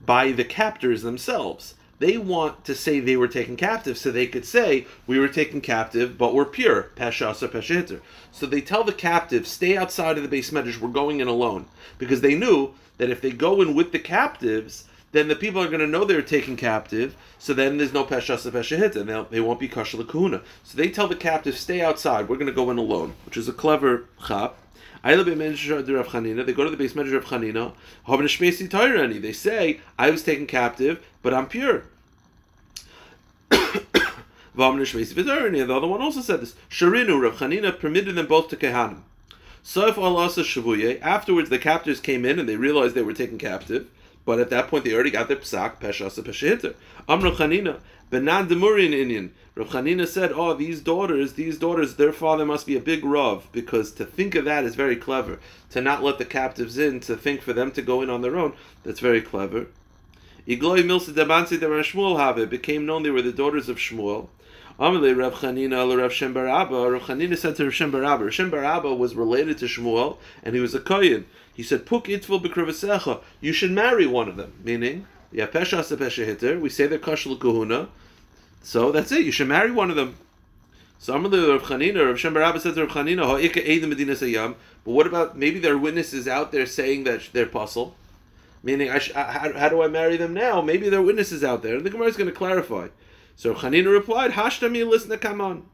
by 0.07 0.31
the 0.31 0.45
captors 0.45 1.03
themselves. 1.03 1.75
They 1.99 2.19
want 2.19 2.65
to 2.67 2.75
say 2.77 3.01
they 3.01 3.17
were 3.17 3.29
taken 3.29 3.57
captive 3.57 3.99
so 3.99 4.13
they 4.13 4.29
could 4.29 4.45
say, 4.45 4.87
we 5.09 5.19
were 5.19 5.29
taken 5.29 5.61
captive, 5.61 6.17
but 6.17 6.35
we're 6.35 6.45
pure. 6.45 6.91
Peshas 6.97 7.43
or 7.43 7.49
Pesha 7.49 8.01
So 8.31 8.47
they 8.47 8.61
tell 8.61 8.85
the 8.85 8.93
captive, 8.93 9.47
stay 9.47 9.77
outside 9.77 10.19
of 10.19 10.29
the 10.29 10.37
beis 10.37 10.53
medrash, 10.53 10.79
we're 10.79 10.89
going 10.89 11.21
in 11.21 11.29
alone. 11.29 11.67
Because 11.99 12.21
they 12.21 12.35
knew 12.35 12.75
that 12.99 13.11
if 13.11 13.21
they 13.21 13.31
go 13.31 13.61
in 13.61 13.75
with 13.75 13.93
the 13.93 14.01
captives, 14.01 14.85
then 15.13 15.29
the 15.29 15.37
people 15.37 15.63
are 15.63 15.69
going 15.69 15.81
to 15.81 15.87
know 15.87 16.05
they're 16.05 16.23
taken 16.23 16.57
captive, 16.57 17.15
so 17.39 17.55
then 17.55 17.77
there's 17.77 17.93
no 17.93 18.05
Peshas 18.05 18.47
or 18.47 18.51
Pesha 18.51 18.97
and 18.97 19.29
they 19.31 19.41
won't 19.41 19.61
be 19.61 19.69
Kashal 19.69 20.09
Kahuna. 20.09 20.41
So 20.65 20.77
they 20.77 20.89
tell 20.89 21.07
the 21.07 21.15
captive, 21.15 21.57
stay 21.57 21.83
outside, 21.83 22.29
we're 22.29 22.37
going 22.37 22.47
to 22.47 22.53
go 22.53 22.71
in 22.71 22.79
alone, 22.79 23.13
which 23.27 23.37
is 23.37 23.47
a 23.47 23.53
clever 23.53 24.07
chap. 24.27 24.57
They 25.05 25.17
go 25.17 25.25
to 25.25 25.35
the 25.35 25.37
beis 25.37 26.95
medrash 26.95 27.17
of 27.17 27.25
Chanina. 27.27 29.23
They 29.23 29.33
say, 29.33 29.81
I 29.99 30.11
was 30.11 30.23
taken 30.23 30.47
captive, 30.47 31.05
but 31.23 31.35
I'm 31.35 31.47
pure. 31.47 31.83
the 33.51 33.83
other 35.75 35.89
one 35.89 36.01
also 36.01 36.21
said 36.21 36.41
this. 36.41 36.55
Sharinu, 36.71 37.21
Rav 37.21 37.35
Chanina 37.35 37.77
permitted 37.79 38.15
them 38.15 38.27
both 38.27 38.49
to 38.49 38.57
Kehanim. 38.57 39.03
Shavuye, 39.65 41.01
afterwards 41.03 41.51
the 41.51 41.59
captors 41.59 42.01
came 42.01 42.25
in 42.25 42.39
and 42.39 42.49
they 42.49 42.57
realized 42.57 42.95
they 42.95 43.03
were 43.03 43.13
taken 43.13 43.39
captive, 43.39 43.89
but 44.25 44.39
at 44.39 44.51
that 44.51 44.69
point 44.69 44.85
they 44.85 44.95
already 44.95 45.11
got 45.11 45.29
their 45.29 45.37
psak, 45.37 45.81
peshasa 45.81 46.23
peshahiter. 46.23 46.75
Amr 47.09 47.31
Chanina, 47.31 47.81
Benan 48.11 48.49
Demurian 48.49 48.93
Indian. 48.93 49.33
Rav 49.55 49.69
Chanina 49.69 50.07
said, 50.07 50.33
Oh, 50.33 50.55
these 50.55 50.81
daughters, 50.81 51.33
these 51.33 51.59
daughters, 51.59 51.97
their 51.97 52.13
father 52.13 52.47
must 52.47 52.67
be 52.67 52.77
a 52.77 52.81
big 52.81 53.05
Rav, 53.05 53.49
because 53.53 53.93
to 53.93 54.05
think 54.05 54.35
of 54.35 54.45
that 54.45 54.65
is 54.65 54.75
very 54.75 54.97
clever. 54.97 55.41
To 55.71 55.81
not 55.81 56.03
let 56.03 56.19
the 56.19 56.25
captives 56.25 56.79
in, 56.79 57.01
to 57.01 57.17
think 57.17 57.43
for 57.43 57.53
them 57.53 57.71
to 57.73 57.83
go 57.83 58.03
in 58.03 58.11
on 58.11 58.23
their 58.23 58.37
own, 58.37 58.55
that's 58.83 59.01
very 59.01 59.21
clever. 59.21 59.67
Igloi 60.47 60.83
Milsa 60.83 61.13
Dabansi 61.13 61.61
de 61.61 61.67
Shmuel 61.67 62.19
have 62.19 62.39
it 62.39 62.51
became 62.51 62.85
known 62.85 63.03
they 63.03 63.11
were 63.11 63.23
the 63.23 63.33
daughters 63.33 63.69
of 63.69 63.77
Shmuel. 63.77 64.29
Amalei 64.79 65.17
Rav 65.17 65.35
Chanina 65.35 65.97
Rav 65.97 66.13
Shem 66.13 66.35
Barabba. 66.35 66.93
Rav 66.93 67.03
Chanina 67.03 67.37
said 67.37 67.57
to 67.57 67.65
Rav 67.65 67.75
Shem. 67.75 67.95
Rav 67.95 68.33
Shem 68.33 68.51
was 68.99 69.15
related 69.15 69.59
to 69.59 69.67
Shmuel, 69.67 70.17
and 70.43 70.55
he 70.55 70.61
was 70.61 70.75
a 70.75 70.81
kohen. 70.81 71.27
He 71.55 71.63
said, 71.63 71.87
"Puk 71.87 72.07
itful 72.07 72.43
b'krivasecha." 72.43 73.21
You 73.41 73.53
should 73.53 73.73
marry 73.73 74.07
one 74.07 74.29
of 74.29 74.37
them. 74.37 74.53
Meaning, 74.65 75.07
yeah, 75.31 75.47
pesha 75.47 75.83
pesha 75.97 76.25
hitter. 76.25 76.59
We 76.59 76.69
say 76.69 76.87
they're 76.87 76.99
kashal. 76.99 77.89
So 78.63 78.93
that's 78.93 79.13
it. 79.13 79.25
You 79.25 79.33
should 79.33 79.49
marry 79.49 79.71
one 79.71 79.91
of 79.91 79.97
them. 79.97 80.17
So 80.99 81.15
Amalei 81.15 81.49
Rav 81.49 81.63
Chanina. 81.63 82.07
Rav 82.07 82.19
Shem 82.19 82.35
Barabba 82.35 82.61
said 82.61 82.75
to 82.75 82.87
Rav 82.87 82.95
Chanina, 82.95 83.27
"Ha'ika 83.27 83.61
edim 83.61 83.89
medina 83.89 84.13
sayam." 84.13 84.55
But 84.85 84.93
what 84.93 85.07
about 85.07 85.37
maybe 85.37 85.59
there 85.59 85.75
are 85.75 85.79
witnesses 85.79 86.27
out 86.27 86.53
there 86.53 86.67
saying 86.67 87.05
that 87.05 87.29
they're 87.33 87.47
puzzle? 87.47 87.95
Meaning, 88.63 88.91
I 88.91 88.99
sh- 88.99 89.13
how, 89.13 89.53
how, 89.53 89.69
do 89.69 89.83
I 89.83 89.89
marry 89.89 90.17
them 90.17 90.35
now? 90.35 90.61
Maybe 90.61 90.89
there 90.89 91.01
are 91.01 91.05
witnesses 91.05 91.43
out 91.43 91.63
there. 91.63 91.77
And 91.77 91.85
the 91.85 91.91
Gemara 91.91 92.07
is 92.07 92.17
going 92.17 92.31
to 92.31 92.35
clarify. 92.35 92.89
So 93.35 93.55
Chanina 93.55 93.93
replied, 93.93 94.33
Hashtami 94.33 94.89
listen 94.89 95.11
to 95.11 95.19
come 95.19 95.41
on. 95.41 95.65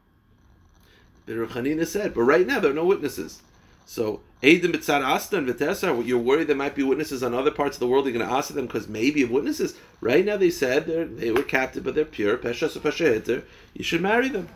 But 1.26 1.36
Chanina 1.50 1.86
said, 1.86 2.14
but 2.14 2.22
right 2.22 2.46
now 2.46 2.60
there 2.60 2.70
are 2.70 2.74
no 2.74 2.86
witnesses. 2.86 3.42
So 3.88 4.20
Eidim 4.42 4.74
B'tzad 4.74 5.02
Asta 5.02 5.38
and 5.38 5.48
Vitessa, 5.48 6.06
you're 6.06 6.18
worried 6.18 6.48
there 6.48 6.54
might 6.54 6.74
be 6.74 6.82
witnesses 6.82 7.22
on 7.22 7.32
other 7.32 7.50
parts 7.50 7.76
of 7.76 7.80
the 7.80 7.86
world. 7.86 8.04
You're 8.04 8.12
going 8.12 8.28
to 8.28 8.34
ask 8.34 8.52
them 8.52 8.66
because 8.66 8.86
maybe 8.86 9.22
of 9.22 9.30
witnesses. 9.30 9.76
Right 10.02 10.26
now 10.26 10.36
they 10.36 10.50
said 10.50 11.16
they 11.16 11.30
were 11.30 11.42
captive, 11.42 11.84
but 11.84 11.94
they're 11.94 12.04
pure. 12.04 12.36
Pesha 12.36 12.68
Pesha 12.68 13.44
You 13.72 13.82
should 13.82 14.02
marry 14.02 14.28
them. 14.28 14.50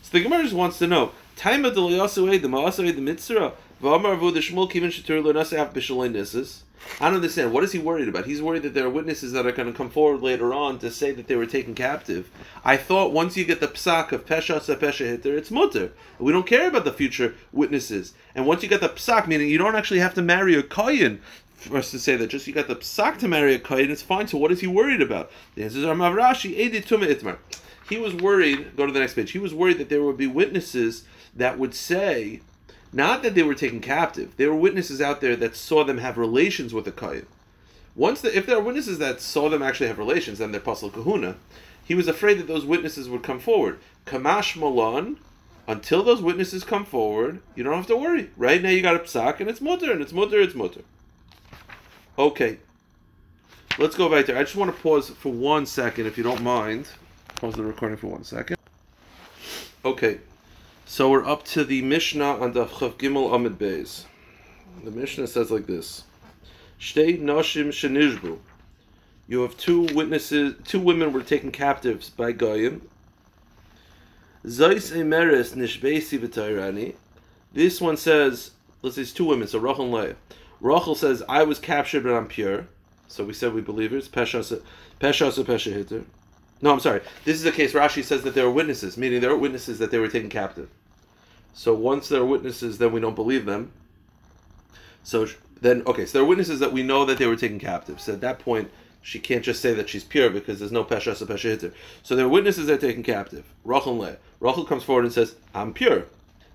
So 0.00 0.16
the 0.16 0.22
Gemara 0.22 0.44
just 0.44 0.54
wants 0.54 0.78
to 0.78 0.86
know. 0.86 1.12
Time 1.36 1.66
of 1.66 1.74
the 1.74 1.82
Liyasu 1.82 2.26
Eidim, 2.26 2.54
also 2.54 2.82
Mitzra, 2.84 3.52
V'amar 3.82 4.18
Vu 4.18 4.30
the 4.30 4.40
Shmuel 4.40 4.72
Kivin 4.72 4.88
B'Shalei 4.88 6.10
Nisses. 6.10 6.63
I 7.00 7.06
don't 7.06 7.16
understand. 7.16 7.52
What 7.52 7.64
is 7.64 7.72
he 7.72 7.78
worried 7.78 8.08
about? 8.08 8.26
He's 8.26 8.42
worried 8.42 8.62
that 8.62 8.74
there 8.74 8.86
are 8.86 8.90
witnesses 8.90 9.32
that 9.32 9.46
are 9.46 9.52
going 9.52 9.70
to 9.70 9.76
come 9.76 9.90
forward 9.90 10.22
later 10.22 10.52
on 10.52 10.78
to 10.80 10.90
say 10.90 11.12
that 11.12 11.26
they 11.26 11.36
were 11.36 11.46
taken 11.46 11.74
captive. 11.74 12.30
I 12.64 12.76
thought 12.76 13.12
once 13.12 13.36
you 13.36 13.44
get 13.44 13.60
the 13.60 13.68
psak 13.68 14.12
of 14.12 14.26
pesha 14.26 14.60
se 14.60 14.74
pesha 14.76 15.06
hitter, 15.06 15.36
it's 15.36 15.50
mutter. 15.50 15.92
We 16.18 16.32
don't 16.32 16.46
care 16.46 16.68
about 16.68 16.84
the 16.84 16.92
future 16.92 17.34
witnesses. 17.52 18.14
And 18.34 18.46
once 18.46 18.62
you 18.62 18.68
get 18.68 18.80
the 18.80 18.88
psak, 18.88 19.26
meaning 19.26 19.48
you 19.48 19.58
don't 19.58 19.76
actually 19.76 20.00
have 20.00 20.14
to 20.14 20.22
marry 20.22 20.54
a 20.54 20.62
kohen 20.62 21.20
for 21.56 21.78
us 21.78 21.90
to 21.90 21.98
say 21.98 22.16
that. 22.16 22.28
Just 22.28 22.46
you 22.46 22.52
got 22.52 22.68
the 22.68 22.76
psak 22.76 23.18
to 23.18 23.28
marry 23.28 23.54
a 23.54 23.58
kohen, 23.58 23.90
it's 23.90 24.02
fine. 24.02 24.28
So 24.28 24.38
what 24.38 24.52
is 24.52 24.60
he 24.60 24.66
worried 24.66 25.02
about? 25.02 25.30
The 25.54 25.64
answer 25.64 25.78
is 25.78 25.84
Mavrashi 25.84 26.58
Edit 26.58 26.86
Itmar. 26.86 27.38
He 27.88 27.98
was 27.98 28.14
worried. 28.14 28.76
Go 28.76 28.86
to 28.86 28.92
the 28.92 29.00
next 29.00 29.14
page. 29.14 29.32
He 29.32 29.38
was 29.38 29.52
worried 29.52 29.78
that 29.78 29.88
there 29.88 30.02
would 30.02 30.16
be 30.16 30.26
witnesses 30.26 31.04
that 31.34 31.58
would 31.58 31.74
say 31.74 32.40
not 32.94 33.24
that 33.24 33.34
they 33.34 33.42
were 33.42 33.56
taken 33.56 33.80
captive. 33.80 34.36
There 34.36 34.50
were 34.50 34.56
witnesses 34.56 35.00
out 35.00 35.20
there 35.20 35.34
that 35.36 35.56
saw 35.56 35.82
them 35.82 35.98
have 35.98 36.16
relations 36.16 36.72
with 36.72 36.84
the 36.84 36.92
Kayin. 36.92 37.26
Once 37.96 38.20
the, 38.20 38.36
if 38.36 38.46
there 38.46 38.56
are 38.56 38.62
witnesses 38.62 38.98
that 38.98 39.20
saw 39.20 39.48
them 39.48 39.62
actually 39.62 39.88
have 39.88 39.98
relations, 39.98 40.38
then 40.38 40.52
they're 40.52 40.60
Pasal 40.60 40.92
Kahuna. 40.92 41.36
He 41.84 41.96
was 41.96 42.06
afraid 42.06 42.38
that 42.38 42.46
those 42.46 42.64
witnesses 42.64 43.08
would 43.08 43.24
come 43.24 43.40
forward. 43.40 43.80
Kamash 44.06 44.56
Malan, 44.56 45.18
until 45.66 46.04
those 46.04 46.22
witnesses 46.22 46.62
come 46.62 46.84
forward, 46.84 47.40
you 47.56 47.64
don't 47.64 47.74
have 47.74 47.88
to 47.88 47.96
worry. 47.96 48.30
Right 48.36 48.62
now 48.62 48.70
you 48.70 48.80
got 48.80 48.96
a 48.96 49.00
psak 49.00 49.40
and 49.40 49.50
it's 49.50 49.60
mutter, 49.60 49.90
and 49.90 50.00
it's 50.00 50.12
mutter, 50.12 50.40
it's 50.40 50.54
mutter. 50.54 50.82
Okay. 52.16 52.58
Let's 53.76 53.96
go 53.96 54.08
back 54.08 54.26
there. 54.26 54.38
I 54.38 54.44
just 54.44 54.54
want 54.54 54.74
to 54.74 54.82
pause 54.82 55.10
for 55.10 55.32
one 55.32 55.66
second, 55.66 56.06
if 56.06 56.16
you 56.16 56.22
don't 56.22 56.42
mind. 56.42 56.86
Pause 57.36 57.54
the 57.54 57.64
recording 57.64 57.98
for 57.98 58.06
one 58.06 58.22
second. 58.22 58.56
Okay. 59.84 60.20
So 60.86 61.10
we're 61.10 61.24
up 61.24 61.44
to 61.46 61.64
the 61.64 61.80
Mishnah 61.80 62.40
on 62.40 62.52
the 62.52 62.66
Chav 62.66 62.94
Gimel 62.98 63.34
Amid 63.34 63.58
Beis. 63.58 64.04
The 64.84 64.90
Mishnah 64.90 65.26
says 65.26 65.50
like 65.50 65.66
this: 65.66 66.04
Shtei 66.78 67.18
Nashim 67.18 67.68
Shenishbu. 67.68 68.38
You 69.26 69.40
have 69.40 69.56
two 69.56 69.88
witnesses. 69.94 70.56
Two 70.64 70.80
women 70.80 71.14
were 71.14 71.22
taken 71.22 71.50
captives 71.50 72.10
by 72.10 72.32
Goyim. 72.32 72.82
Zais 74.44 74.92
Emeres 74.92 75.54
Nishbeisi 75.54 76.18
V'Tayrani. 76.18 76.94
This 77.54 77.80
one 77.80 77.96
says, 77.96 78.50
let's 78.82 78.96
say 78.96 79.02
it's 79.02 79.12
two 79.12 79.24
women, 79.24 79.48
so 79.48 79.58
Rachel 79.58 79.84
and 79.84 79.94
Leah. 79.94 80.16
Rachel 80.60 80.94
says, 80.94 81.22
I 81.28 81.44
was 81.44 81.58
captured, 81.58 82.02
but 82.02 82.12
I'm 82.12 82.26
pure. 82.26 82.66
So 83.08 83.24
we 83.24 83.32
said 83.32 83.54
we 83.54 83.62
believe 83.62 83.94
it. 83.94 83.96
It's 83.96 84.08
Pesha 84.08 84.60
Pesha 85.00 85.72
Hitter. 85.72 86.04
No, 86.64 86.72
I'm 86.72 86.80
sorry. 86.80 87.02
This 87.26 87.36
is 87.36 87.42
the 87.42 87.52
case. 87.52 87.74
Rashi 87.74 88.02
says 88.02 88.22
that 88.22 88.34
there 88.34 88.46
are 88.46 88.50
witnesses, 88.50 88.96
meaning 88.96 89.20
there 89.20 89.30
are 89.30 89.36
witnesses 89.36 89.78
that 89.80 89.90
they 89.90 89.98
were 89.98 90.08
taken 90.08 90.30
captive. 90.30 90.70
So 91.52 91.74
once 91.74 92.08
there 92.08 92.22
are 92.22 92.24
witnesses, 92.24 92.78
then 92.78 92.90
we 92.90 93.00
don't 93.00 93.14
believe 93.14 93.44
them. 93.44 93.70
So 95.02 95.26
then, 95.60 95.82
okay, 95.86 96.06
so 96.06 96.12
there 96.14 96.22
are 96.22 96.28
witnesses 96.28 96.60
that 96.60 96.72
we 96.72 96.82
know 96.82 97.04
that 97.04 97.18
they 97.18 97.26
were 97.26 97.36
taken 97.36 97.58
captive. 97.58 98.00
So 98.00 98.14
at 98.14 98.22
that 98.22 98.38
point, 98.38 98.70
she 99.02 99.18
can't 99.18 99.44
just 99.44 99.60
say 99.60 99.74
that 99.74 99.90
she's 99.90 100.04
pure 100.04 100.30
because 100.30 100.58
there's 100.58 100.72
no 100.72 100.84
pesha 100.84 101.14
so 101.14 101.26
pesha 101.26 101.50
hitter. 101.50 101.74
So 102.02 102.16
there 102.16 102.24
are 102.24 102.30
witnesses 102.30 102.66
that 102.68 102.82
are 102.82 102.86
taken 102.86 103.02
captive. 103.02 103.44
Rachel 103.62 103.92
and 103.92 104.00
Leah. 104.00 104.16
Rachel 104.40 104.64
comes 104.64 104.84
forward 104.84 105.04
and 105.04 105.12
says, 105.12 105.34
"I'm 105.54 105.74
pure." 105.74 106.06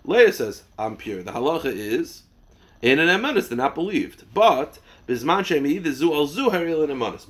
Leah 0.04 0.34
says, 0.34 0.64
"I'm 0.80 0.98
pure." 0.98 1.22
The 1.22 1.34
halacha 1.34 1.72
is 1.72 2.24
in 2.82 2.98
an 2.98 3.10
emanis, 3.10 3.48
they're 3.48 3.58
not 3.58 3.76
believed. 3.76 4.24
But 4.34 4.80
bisman 5.08 5.44
shemi 5.44 5.84
the 5.84 5.92
zu 5.92 6.12
al 6.12 6.26
zu 6.26 6.50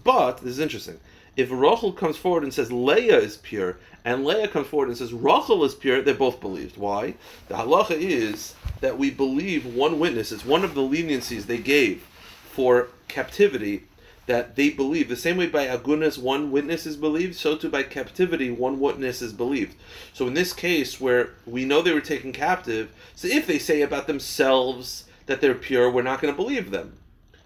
But 0.01 0.37
this 0.37 0.51
is 0.51 0.59
interesting 0.59 1.01
if 1.39 1.49
Rachel 1.51 1.93
comes 1.93 2.17
forward 2.17 2.43
and 2.43 2.53
says 2.53 2.69
Leah 2.69 3.17
is 3.17 3.37
pure, 3.37 3.77
and 4.03 4.25
Leah 4.25 4.49
comes 4.49 4.67
forward 4.67 4.89
and 4.89 4.97
says 4.97 5.13
Rachel 5.13 5.63
is 5.63 5.73
pure, 5.73 6.01
they're 6.01 6.13
both 6.13 6.41
believed. 6.41 6.75
Why? 6.75 7.15
The 7.47 7.55
halacha 7.55 7.91
is 7.91 8.55
that 8.81 8.97
we 8.97 9.09
believe 9.09 9.65
one 9.65 9.99
witness. 9.99 10.33
It's 10.33 10.43
one 10.43 10.65
of 10.65 10.73
the 10.73 10.81
leniencies 10.81 11.45
they 11.45 11.57
gave 11.57 12.05
for 12.51 12.89
captivity 13.07 13.83
that 14.25 14.57
they 14.57 14.69
believe. 14.69 15.07
The 15.07 15.15
same 15.15 15.37
way 15.37 15.47
by 15.47 15.67
agunas 15.67 16.17
one 16.17 16.51
witness 16.51 16.85
is 16.85 16.97
believed, 16.97 17.35
so 17.35 17.55
too 17.55 17.69
by 17.69 17.83
captivity 17.83 18.51
one 18.51 18.77
witness 18.77 19.21
is 19.21 19.31
believed. 19.31 19.77
So 20.11 20.27
in 20.27 20.33
this 20.33 20.51
case 20.51 20.99
where 20.99 21.35
we 21.45 21.63
know 21.63 21.81
they 21.81 21.93
were 21.93 22.01
taken 22.01 22.33
captive, 22.33 22.91
so 23.15 23.29
if 23.29 23.47
they 23.47 23.59
say 23.59 23.81
about 23.81 24.07
themselves 24.07 25.05
that 25.27 25.39
they're 25.39 25.55
pure, 25.55 25.89
we're 25.89 26.01
not 26.01 26.21
going 26.21 26.33
to 26.33 26.37
believe 26.37 26.69
them. 26.69 26.97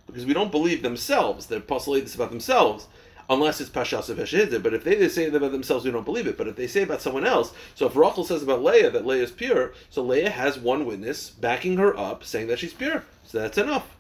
Because 0.07 0.25
we 0.25 0.33
don't 0.33 0.51
believe 0.51 0.81
themselves. 0.81 1.45
They're 1.45 1.59
postulating 1.59 2.05
this 2.05 2.15
about 2.15 2.31
themselves 2.31 2.87
unless 3.29 3.61
it's 3.61 3.69
Pashas 3.69 4.09
of 4.09 4.63
But 4.63 4.73
if 4.73 4.83
they 4.83 5.07
say 5.09 5.27
about 5.27 5.51
themselves, 5.51 5.85
we 5.85 5.91
don't 5.91 6.05
believe 6.05 6.27
it. 6.27 6.37
But 6.37 6.47
if 6.47 6.55
they 6.55 6.67
say 6.67 6.83
about 6.83 7.01
someone 7.01 7.25
else, 7.25 7.53
so 7.75 7.85
if 7.85 7.95
Rachel 7.95 8.23
says 8.23 8.43
about 8.43 8.63
Leah 8.63 8.91
that 8.91 9.05
Leah 9.05 9.23
is 9.23 9.31
pure, 9.31 9.73
so 9.89 10.03
Leah 10.03 10.29
has 10.29 10.57
one 10.57 10.85
witness 10.85 11.29
backing 11.29 11.77
her 11.77 11.97
up, 11.97 12.23
saying 12.23 12.47
that 12.47 12.59
she's 12.59 12.73
pure. 12.73 13.03
So 13.25 13.39
that's 13.39 13.57
enough. 13.57 13.95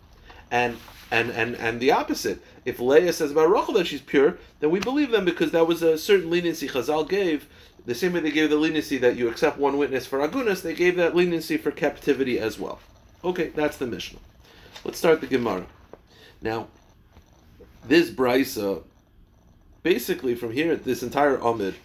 And 0.51 0.77
and 1.11 1.31
and 1.31 1.55
and 1.55 1.79
the 1.79 1.91
opposite. 1.91 2.41
If 2.65 2.79
Leah 2.79 3.13
says 3.13 3.31
about 3.31 3.49
Rachel 3.49 3.73
that 3.75 3.87
she's 3.87 4.01
pure, 4.01 4.37
then 4.59 4.71
we 4.71 4.79
believe 4.79 5.11
them 5.11 5.25
because 5.25 5.51
that 5.51 5.67
was 5.67 5.81
a 5.81 5.97
certain 5.97 6.29
leniency 6.29 6.67
Chazal 6.67 7.07
gave. 7.07 7.47
The 7.85 7.95
same 7.95 8.13
way 8.13 8.21
they 8.21 8.31
gave 8.31 8.49
the 8.49 8.55
leniency 8.55 8.97
that 8.99 9.17
you 9.17 9.27
accept 9.27 9.57
one 9.57 9.77
witness 9.77 10.05
for 10.05 10.19
agunas, 10.19 10.61
they 10.61 10.73
gave 10.73 10.95
that 10.95 11.15
leniency 11.15 11.57
for 11.57 11.69
captivity 11.69 12.39
as 12.39 12.57
well. 12.57 12.79
Okay, 13.25 13.49
that's 13.49 13.75
the 13.75 13.85
Mishnah. 13.85 14.19
Let's 14.85 14.97
start 14.97 15.19
the 15.19 15.27
Gemara. 15.27 15.65
Now, 16.41 16.67
this 17.85 18.09
brisa 18.09 18.83
basically 19.83 20.33
from 20.33 20.51
here, 20.51 20.75
this 20.75 21.03
entire 21.03 21.37
Amid 21.37 21.75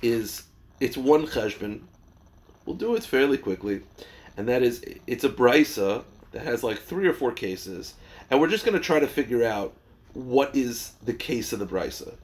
is 0.00 0.44
it's 0.80 0.96
one 0.96 1.26
cheshbon. 1.26 1.82
We'll 2.64 2.76
do 2.76 2.94
it 2.94 3.04
fairly 3.04 3.36
quickly, 3.36 3.82
and 4.36 4.48
that 4.48 4.62
is 4.62 4.82
it's 5.06 5.24
a 5.24 5.28
brisa 5.28 6.04
that 6.32 6.44
has 6.44 6.64
like 6.64 6.78
three 6.78 7.06
or 7.06 7.12
four 7.12 7.32
cases, 7.32 7.94
and 8.30 8.40
we're 8.40 8.48
just 8.48 8.64
going 8.64 8.78
to 8.78 8.84
try 8.84 8.98
to 8.98 9.06
figure 9.06 9.44
out 9.44 9.74
what 10.14 10.54
is 10.56 10.92
the 11.02 11.12
case 11.12 11.52
of 11.52 11.58
the 11.58 11.66
brisa. 11.66 12.14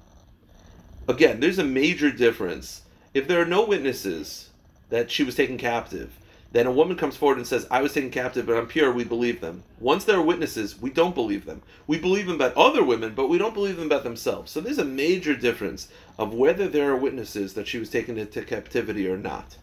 Again, 1.08 1.40
there's 1.40 1.58
a 1.58 1.64
major 1.64 2.10
difference. 2.10 2.82
If 3.12 3.26
there 3.26 3.40
are 3.40 3.46
no 3.46 3.66
witnesses 3.66 4.50
that 4.90 5.10
she 5.10 5.24
was 5.24 5.34
taken 5.34 5.58
captive, 5.58 6.16
then 6.52 6.66
a 6.66 6.72
woman 6.72 6.96
comes 6.96 7.16
forward 7.16 7.38
and 7.38 7.46
says, 7.46 7.66
I 7.70 7.80
was 7.80 7.92
taken 7.92 8.10
captive, 8.10 8.46
but 8.46 8.56
I'm 8.56 8.66
pure, 8.66 8.92
we 8.92 9.04
believe 9.04 9.40
them. 9.40 9.62
Once 9.78 10.04
there 10.04 10.16
are 10.16 10.22
witnesses, 10.22 10.80
we 10.80 10.90
don't 10.90 11.14
believe 11.14 11.44
them. 11.44 11.62
We 11.86 11.98
believe 11.98 12.26
them 12.26 12.34
about 12.34 12.56
other 12.56 12.82
women, 12.82 13.14
but 13.14 13.28
we 13.28 13.38
don't 13.38 13.54
believe 13.54 13.76
them 13.76 13.86
about 13.86 14.02
themselves. 14.02 14.50
So 14.50 14.60
there's 14.60 14.78
a 14.78 14.84
major 14.84 15.36
difference 15.36 15.88
of 16.18 16.34
whether 16.34 16.66
there 16.66 16.90
are 16.90 16.96
witnesses 16.96 17.54
that 17.54 17.68
she 17.68 17.78
was 17.78 17.88
taken 17.88 18.18
into 18.18 18.42
captivity 18.42 19.08
or 19.08 19.16
not. 19.16 19.56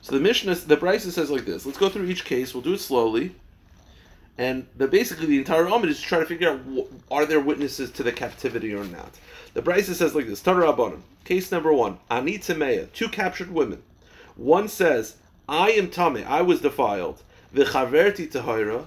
So 0.00 0.12
the 0.12 0.20
Mishnah, 0.20 0.56
the 0.56 0.76
Brisa 0.76 1.12
says 1.12 1.30
like 1.30 1.44
this. 1.44 1.64
Let's 1.64 1.78
go 1.78 1.88
through 1.88 2.06
each 2.06 2.24
case. 2.24 2.52
We'll 2.52 2.64
do 2.64 2.74
it 2.74 2.80
slowly. 2.80 3.36
And 4.36 4.66
the, 4.76 4.88
basically 4.88 5.26
the 5.26 5.38
entire 5.38 5.66
Amid 5.66 5.90
is 5.90 6.00
to 6.00 6.06
try 6.06 6.18
to 6.18 6.26
figure 6.26 6.50
out 6.50 6.60
are 7.08 7.24
there 7.24 7.38
witnesses 7.38 7.92
to 7.92 8.02
the 8.02 8.10
captivity 8.10 8.74
or 8.74 8.84
not. 8.84 9.12
The 9.54 9.62
Brisa 9.62 9.94
says 9.94 10.14
like 10.14 10.26
this. 10.26 10.42
Tanur 10.42 10.98
Case 11.24 11.52
number 11.52 11.72
one. 11.72 11.98
Ani 12.10 12.38
Two 12.38 13.08
captured 13.10 13.52
women. 13.52 13.82
One 14.34 14.66
says, 14.66 15.16
I 15.52 15.72
am 15.72 15.90
tame, 15.90 16.24
I 16.26 16.40
was 16.40 16.62
defiled. 16.62 17.22
V'chaverti 17.54 18.26
tahira, 18.32 18.86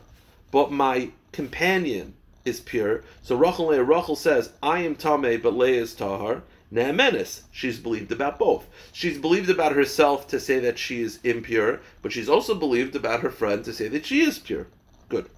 but 0.50 0.72
my 0.72 1.12
companion 1.32 2.16
is 2.44 2.60
pure. 2.60 3.04
So 3.22 3.36
Rachel 3.36 3.68
Leah, 3.68 3.84
Rachel 3.84 4.16
says, 4.16 4.52
I 4.64 4.80
am 4.80 4.96
tame, 4.96 5.40
but 5.42 5.56
Leah 5.56 5.84
is 5.84 5.94
tahar. 5.94 6.42
Ne'emenis, 6.74 7.42
she's 7.52 7.78
believed 7.80 8.12
about 8.12 8.40
both. 8.40 8.66
She's 8.92 9.20
believed 9.20 9.52
about 9.52 9.74
herself 9.74 10.28
to 10.30 10.40
say 10.40 10.58
that 10.62 10.80
she 10.80 11.04
is 11.04 11.20
impure, 11.24 11.82
but 12.02 12.12
she's 12.12 12.28
also 12.28 12.56
believed 12.56 12.96
about 12.96 13.20
her 13.20 13.30
friend 13.30 13.64
to 13.64 13.72
say 13.72 13.88
that 13.90 14.08
she 14.08 14.22
is 14.22 14.40
pure. 14.40 14.66
Good. 15.08 15.30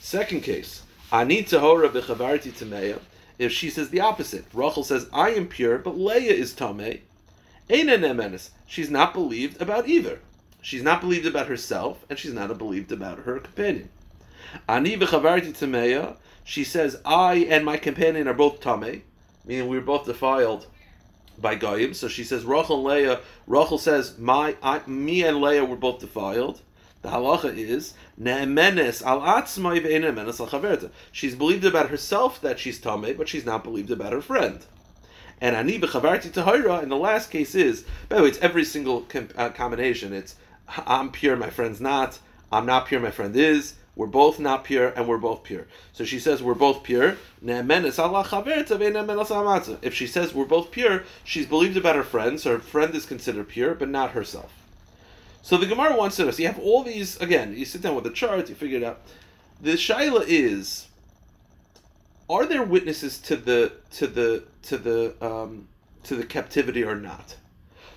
Second 0.00 0.44
case, 0.44 0.82
Ani 1.12 1.42
tahora 1.44 1.90
v'chavarti 1.90 2.52
tameya. 2.52 3.00
If 3.38 3.52
she 3.52 3.68
says 3.68 3.90
the 3.90 4.00
opposite, 4.00 4.46
Rachel 4.54 4.82
says, 4.82 5.10
I 5.12 5.28
am 5.32 5.46
pure, 5.46 5.76
but 5.76 5.98
Leah 5.98 6.32
is 6.32 6.54
tameh. 6.54 7.00
Eina 7.68 8.00
ne'emenis. 8.00 8.48
She's 8.66 8.88
not 8.88 9.12
believed 9.12 9.60
about 9.60 9.86
either. 9.86 10.20
She's 10.64 10.82
not 10.82 11.02
believed 11.02 11.26
about 11.26 11.48
herself, 11.48 12.06
and 12.08 12.18
she's 12.18 12.32
not 12.32 12.56
believed 12.56 12.90
about 12.90 13.18
her 13.18 13.38
companion. 13.38 13.90
Ani 14.66 14.96
v'chavarti 14.96 15.52
tameya. 15.52 16.16
She 16.42 16.64
says, 16.64 16.98
I 17.04 17.46
and 17.50 17.66
my 17.66 17.76
companion 17.76 18.26
are 18.28 18.32
both 18.32 18.60
tame, 18.60 19.02
meaning 19.44 19.68
we 19.68 19.76
are 19.76 19.82
both 19.82 20.06
defiled 20.06 20.66
by 21.36 21.54
goyim. 21.54 21.92
So 21.92 22.08
she 22.08 22.24
says, 22.24 22.46
Rachel 22.46 22.76
and 22.76 22.84
Leah. 22.84 23.20
Rachel 23.46 23.76
says, 23.76 24.16
my, 24.18 24.56
I, 24.62 24.80
me 24.86 25.22
and 25.22 25.42
Leah 25.42 25.66
were 25.66 25.76
both 25.76 26.00
defiled. 26.00 26.62
The 27.02 27.10
halacha 27.10 27.54
is 27.54 27.92
ne'emenes 28.18 29.02
al 29.02 29.20
atzmai 29.20 29.84
ve'enemenes 29.84 30.40
al 30.40 30.46
chaverta. 30.46 30.90
She's 31.12 31.34
believed 31.34 31.66
about 31.66 31.90
herself 31.90 32.40
that 32.40 32.58
she's 32.58 32.80
tame, 32.80 33.14
but 33.18 33.28
she's 33.28 33.44
not 33.44 33.64
believed 33.64 33.90
about 33.90 34.14
her 34.14 34.22
friend. 34.22 34.64
And 35.42 35.54
ani 35.54 35.78
b'chavarti 35.78 36.30
tahira. 36.30 36.82
And 36.82 36.90
the 36.90 36.96
last 36.96 37.30
case 37.30 37.54
is, 37.54 37.84
by 38.08 38.16
the 38.16 38.22
way, 38.22 38.28
it's 38.30 38.38
every 38.38 38.64
single 38.64 39.02
com- 39.02 39.28
uh, 39.36 39.50
combination. 39.50 40.14
It's 40.14 40.36
I'm 40.68 41.10
pure, 41.10 41.36
my 41.36 41.50
friend's 41.50 41.80
not. 41.80 42.18
I'm 42.50 42.66
not 42.66 42.86
pure, 42.86 43.00
my 43.00 43.10
friend 43.10 43.34
is. 43.36 43.74
We're 43.96 44.06
both 44.06 44.40
not 44.40 44.64
pure, 44.64 44.88
and 44.88 45.06
we're 45.06 45.18
both 45.18 45.44
pure. 45.44 45.66
So 45.92 46.04
she 46.04 46.18
says 46.18 46.42
we're 46.42 46.54
both 46.54 46.82
pure. 46.82 47.16
If 47.40 47.94
she 49.94 50.06
says 50.06 50.34
we're 50.34 50.44
both 50.44 50.70
pure, 50.72 51.04
she's 51.22 51.46
believed 51.46 51.76
about 51.76 51.94
her 51.94 52.02
friend, 52.02 52.40
so 52.40 52.52
her 52.52 52.58
friend 52.58 52.92
is 52.94 53.06
considered 53.06 53.48
pure, 53.48 53.74
but 53.74 53.88
not 53.88 54.10
herself. 54.10 54.52
So 55.42 55.56
the 55.56 55.66
Gemara 55.66 55.96
wants 55.96 56.16
to 56.16 56.24
know. 56.24 56.30
So 56.32 56.42
you 56.42 56.48
have 56.48 56.58
all 56.58 56.82
these 56.82 57.20
again. 57.20 57.56
You 57.56 57.64
sit 57.64 57.82
down 57.82 57.94
with 57.94 58.04
the 58.04 58.10
chart, 58.10 58.48
you 58.48 58.54
figure 58.56 58.78
it 58.78 58.84
out. 58.84 59.02
The 59.60 59.74
shaila 59.74 60.24
is: 60.26 60.88
Are 62.28 62.46
there 62.46 62.64
witnesses 62.64 63.18
to 63.20 63.36
the 63.36 63.74
to 63.92 64.06
the 64.08 64.44
to 64.62 64.78
the 64.78 65.14
um, 65.20 65.68
to 66.04 66.16
the 66.16 66.24
captivity 66.24 66.82
or 66.82 66.96
not? 66.96 67.36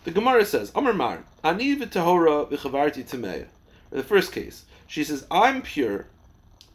The 0.07 0.13
Gemara 0.13 0.45
says, 0.45 0.71
Amar 0.73 0.93
Mar, 0.93 1.25
Ani 1.43 1.75
v'tahora 1.75 2.49
v'chavarti 2.49 3.03
tamei. 3.03 3.47
The 3.89 4.03
first 4.03 4.31
case, 4.31 4.63
she 4.87 5.03
says, 5.03 5.27
I'm 5.29 5.61
pure, 5.61 6.07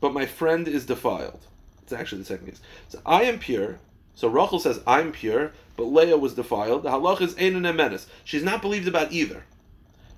but 0.03 0.13
my 0.13 0.27
friend 0.27 0.69
is 0.69 0.85
defiled. 0.85 1.41
It's 1.83 1.95
actually 1.95 2.19
the 2.19 2.27
second 2.27 2.49
case. 2.49 2.61
So 2.91 3.01
I 3.07 3.23
am 3.23 3.39
pure. 3.39 3.79
So 4.15 4.29
Rachel 4.29 4.59
says, 4.61 4.81
I'm 4.87 5.13
pure, 5.13 5.53
but 5.79 5.85
Leah 5.85 6.19
was 6.19 6.35
defiled. 6.35 6.83
The 6.83 6.91
halach 6.91 7.23
is 7.23 7.35
Einan 7.37 7.75
Emenes. 7.75 8.05
She's 8.23 8.45
not 8.45 8.61
believed 8.61 8.87
about 8.87 9.13
either. 9.13 9.45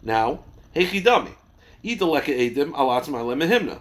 Now, 0.03 0.41
Hechidami. 0.75 1.35
Idaleka 1.85 2.35
Edim 2.37 2.73
alatzma 2.73 3.23
lemehimna. 3.23 3.79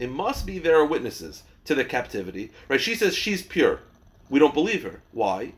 It 0.00 0.10
must 0.10 0.46
be 0.46 0.58
there 0.58 0.78
are 0.78 0.86
witnesses 0.86 1.42
to 1.66 1.74
the 1.74 1.84
captivity. 1.84 2.52
Right? 2.70 2.80
She 2.80 2.94
says 2.94 3.14
she's 3.14 3.42
pure. 3.42 3.80
We 4.30 4.38
don't 4.38 4.54
believe 4.54 4.82
her. 4.84 5.02
Why? 5.12 5.52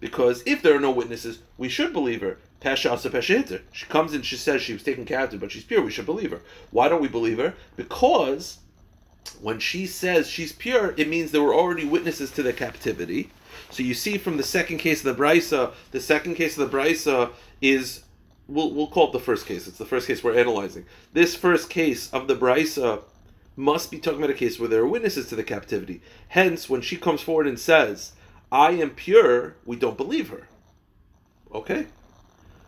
Because 0.00 0.42
if 0.46 0.62
there 0.62 0.76
are 0.76 0.80
no 0.80 0.90
witnesses, 0.90 1.40
we 1.56 1.68
should 1.68 1.92
believe 1.92 2.20
her. 2.20 2.38
Pesha 2.60 2.90
asa 2.90 3.10
pesha 3.10 3.60
She 3.72 3.86
comes 3.86 4.14
in, 4.14 4.22
she 4.22 4.36
says 4.36 4.60
she 4.60 4.72
was 4.72 4.82
taken 4.82 5.04
captive, 5.04 5.40
but 5.40 5.52
she's 5.52 5.64
pure. 5.64 5.82
We 5.82 5.90
should 5.90 6.06
believe 6.06 6.30
her. 6.30 6.42
Why 6.70 6.88
don't 6.88 7.00
we 7.00 7.08
believe 7.08 7.38
her? 7.38 7.54
Because 7.76 8.58
when 9.40 9.58
she 9.58 9.86
says 9.86 10.28
she's 10.28 10.52
pure, 10.52 10.94
it 10.96 11.08
means 11.08 11.30
there 11.30 11.42
were 11.42 11.54
already 11.54 11.84
witnesses 11.84 12.30
to 12.32 12.42
the 12.42 12.52
captivity. 12.52 13.30
So 13.70 13.82
you 13.82 13.94
see 13.94 14.18
from 14.18 14.36
the 14.36 14.42
second 14.42 14.78
case 14.78 15.04
of 15.04 15.16
the 15.16 15.22
Brisa, 15.22 15.72
the 15.90 16.00
second 16.00 16.34
case 16.34 16.58
of 16.58 16.70
the 16.70 16.76
Brisa 16.76 17.30
is 17.60 18.04
we'll, 18.48 18.72
we'll 18.72 18.86
call 18.86 19.08
it 19.08 19.12
the 19.12 19.20
first 19.20 19.46
case. 19.46 19.66
It's 19.66 19.78
the 19.78 19.86
first 19.86 20.06
case 20.06 20.22
we're 20.22 20.38
analyzing. 20.38 20.86
This 21.12 21.34
first 21.34 21.70
case 21.70 22.12
of 22.12 22.28
the 22.28 22.36
Brisa 22.36 23.02
must 23.56 23.90
be 23.90 23.98
talking 23.98 24.18
about 24.18 24.30
a 24.30 24.34
case 24.34 24.58
where 24.58 24.68
there 24.68 24.82
are 24.82 24.86
witnesses 24.86 25.28
to 25.28 25.36
the 25.36 25.44
captivity. 25.44 26.02
Hence, 26.28 26.68
when 26.68 26.82
she 26.82 26.96
comes 26.96 27.22
forward 27.22 27.46
and 27.46 27.58
says, 27.58 28.12
I 28.50 28.70
am 28.72 28.90
pure, 28.90 29.56
we 29.64 29.76
don't 29.76 29.96
believe 29.96 30.30
her. 30.30 30.48
Okay? 31.52 31.86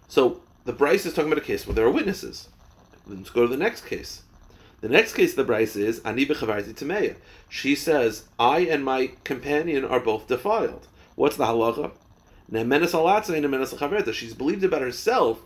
So 0.08 0.40
the 0.64 0.72
Brisa 0.72 1.06
is 1.06 1.14
talking 1.14 1.30
about 1.30 1.42
a 1.42 1.46
case 1.46 1.66
where 1.66 1.74
there 1.74 1.86
are 1.86 1.90
witnesses. 1.90 2.48
Let's 3.06 3.30
go 3.30 3.42
to 3.42 3.48
the 3.48 3.56
next 3.56 3.86
case. 3.86 4.22
The 4.80 4.88
next 4.88 5.14
case 5.14 5.34
the 5.34 5.44
Brisa 5.44 5.76
is 5.76 6.00
Ani 6.00 6.26
tameya. 6.26 7.16
She 7.48 7.74
says, 7.74 8.24
I 8.38 8.60
and 8.60 8.84
my 8.84 9.12
companion 9.24 9.84
are 9.84 10.00
both 10.00 10.28
defiled. 10.28 10.86
What's 11.14 11.36
the 11.36 11.46
halacha? 11.46 11.92
She's 14.14 14.34
believed 14.34 14.64
about 14.64 14.80
herself 14.80 15.40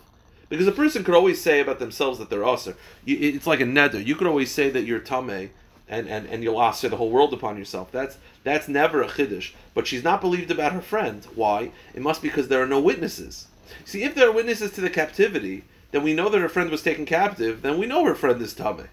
because 0.49 0.67
a 0.67 0.73
person 0.73 1.03
could 1.03 1.15
always 1.15 1.41
say 1.41 1.61
about 1.61 1.79
themselves 1.79 2.19
that 2.19 2.31
they're 2.31 2.45
usher. 2.45 2.77
It's 3.07 3.47
like 3.47 3.61
a 3.61 3.65
neder. 3.65 4.05
You 4.05 4.15
could 4.15 4.27
always 4.27 4.51
say 4.51 4.71
that 4.71 4.85
you're 4.85 5.01
tameh 5.01 5.51
and, 5.89 6.09
and, 6.09 6.27
and 6.27 6.43
you'll 6.43 6.63
ask 6.63 6.83
the 6.83 6.97
whole 6.97 7.11
world 7.11 7.33
upon 7.33 7.59
yourself. 7.59 7.91
That's 7.93 8.17
that's 8.45 8.69
never 8.69 9.03
a 9.03 9.09
chiddush. 9.09 9.53
But 9.75 9.87
she's 9.87 10.05
not 10.05 10.21
believed 10.21 10.51
about 10.51 10.73
her 10.73 10.81
friend. 10.81 11.25
Why? 11.35 11.73
It 11.95 12.03
must 12.03 12.23
be 12.23 12.29
because 12.29 12.49
there 12.49 12.63
are 12.63 12.67
no 12.67 12.81
witnesses. 12.81 13.47
See, 13.85 14.03
if 14.03 14.15
there 14.15 14.29
are 14.29 14.33
witnesses 14.33 14.73
to 14.73 14.81
the 14.81 14.91
captivity, 14.91 15.65
then 15.93 16.03
we 16.03 16.15
know 16.15 16.29
that 16.29 16.41
her 16.41 16.49
friend 16.49 16.71
was 16.71 16.83
taken 16.83 17.07
captive. 17.07 17.63
Then 17.63 17.79
we 17.79 17.87
know 17.87 18.05
her 18.05 18.15
friend 18.15 18.41
is 18.43 18.55
tameh. 18.55 18.89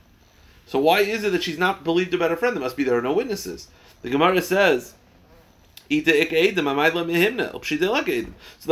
So 0.67 0.77
why 0.77 0.99
is 0.99 1.23
it 1.23 1.31
that 1.31 1.43
she's 1.43 1.57
not 1.57 1.83
believed 1.83 2.13
about 2.13 2.29
her 2.29 2.37
friend? 2.37 2.55
There 2.55 2.61
must 2.61 2.77
be 2.77 2.83
there 2.83 2.97
are 2.97 3.01
no 3.01 3.13
witnesses. 3.13 3.67
The 4.01 4.11
Gemara 4.11 4.41
says. 4.41 4.93
So 5.89 6.01
the 6.03 6.27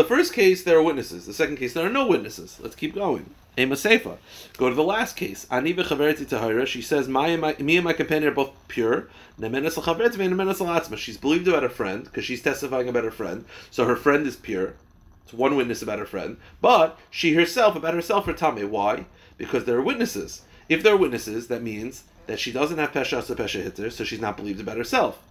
first 0.07 0.33
case 0.33 0.63
there 0.63 0.77
are 0.77 0.83
witnesses. 0.83 1.25
The 1.25 1.33
second 1.33 1.57
case 1.57 1.73
there 1.73 1.87
are 1.87 1.89
no 1.89 2.05
witnesses. 2.05 2.59
Let's 2.61 2.75
keep 2.75 2.93
going. 2.93 3.33
Go 3.57 4.69
to 4.69 4.75
the 4.75 4.83
last 4.83 5.15
case. 5.15 5.47
Ani 5.49 5.73
v'chaverti 5.73 6.25
tahira. 6.25 6.67
She 6.67 6.81
says, 6.81 7.07
my, 7.07 7.35
my, 7.35 7.55
me 7.59 7.77
and 7.77 7.83
my 7.83 7.93
companion 7.93 8.31
are 8.31 8.35
both 8.35 8.51
pure. 8.67 9.09
She's 9.39 11.17
believed 11.17 11.47
about 11.47 11.63
her 11.63 11.69
friend 11.69 12.03
because 12.03 12.25
she's 12.25 12.41
testifying 12.41 12.87
about 12.87 13.03
her 13.03 13.11
friend. 13.11 13.45
So 13.71 13.85
her 13.85 13.95
friend 13.95 14.27
is 14.27 14.35
pure. 14.35 14.75
It's 15.23 15.33
one 15.33 15.55
witness 15.55 15.81
about 15.81 15.99
her 15.99 16.05
friend. 16.05 16.37
But 16.61 16.97
she 17.09 17.33
herself, 17.33 17.75
about 17.75 17.93
herself, 17.93 18.27
are 18.27 18.33
tame. 18.33 18.69
Why? 18.69 19.05
Because 19.37 19.65
there 19.65 19.77
are 19.77 19.81
witnesses. 19.81 20.43
If 20.69 20.83
there 20.83 20.93
are 20.93 20.97
witnesses, 20.97 21.47
that 21.47 21.61
means 21.61 22.03
that 22.27 22.39
she 22.39 22.51
doesn't 22.51 22.77
have 22.77 22.91
pesha 22.91 23.23
so 23.23 23.35
pesha 23.35 23.63
hitter, 23.63 23.89
so 23.89 24.03
she's 24.03 24.21
not 24.21 24.37
believed 24.37 24.59
about 24.59 24.77
herself. 24.77 25.21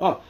Oh, 0.00 0.22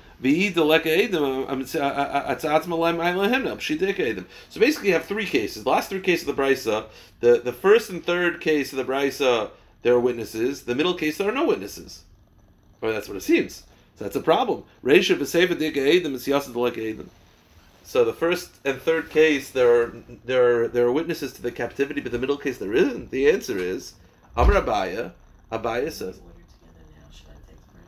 so 4.49 4.61
basically, 4.61 4.89
you 4.89 4.95
have 4.95 5.05
three 5.05 5.27
cases. 5.27 5.65
The 5.65 5.71
last 5.71 5.89
three 5.89 6.01
cases 6.01 6.29
of 6.29 6.37
the 6.37 6.43
brisa, 6.43 6.87
the, 7.21 7.41
the 7.41 7.53
first 7.53 7.91
and 7.91 8.05
third 8.05 8.41
case 8.41 8.73
of 8.73 8.79
the 8.79 8.85
brisa, 8.85 9.51
there 9.83 9.95
are 9.95 10.01
witnesses. 10.01 10.62
The 10.62 10.75
middle 10.75 10.95
case, 10.95 11.19
there 11.19 11.29
are 11.29 11.33
no 11.33 11.47
witnesses. 11.47 12.05
Or 12.81 12.93
that's 12.93 13.09
what 13.09 13.17
it 13.17 13.23
seems. 13.23 13.65
So 13.97 14.05
that's 14.05 14.17
a 14.17 14.21
problem. 14.21 14.65
So 17.87 18.05
the 18.05 18.12
first 18.12 18.51
and 18.65 18.81
third 18.81 19.11
case, 19.11 19.51
there 19.51 19.83
are 19.83 19.95
there 20.25 20.65
are 20.65 20.69
there 20.69 20.87
are 20.87 20.93
witnesses 20.93 21.33
to 21.35 21.43
the 21.43 21.53
captivity, 21.53 22.01
but 22.01 22.12
the 22.12 22.19
middle 22.19 22.39
case 22.39 22.59
there 22.59 22.73
isn't. 22.73 23.11
The 23.11 23.29
answer 23.31 23.59
is 23.59 23.93
Amr 24.37 24.55
Abaye. 24.55 25.12
Abaye 25.53 25.93
says, 25.93 26.21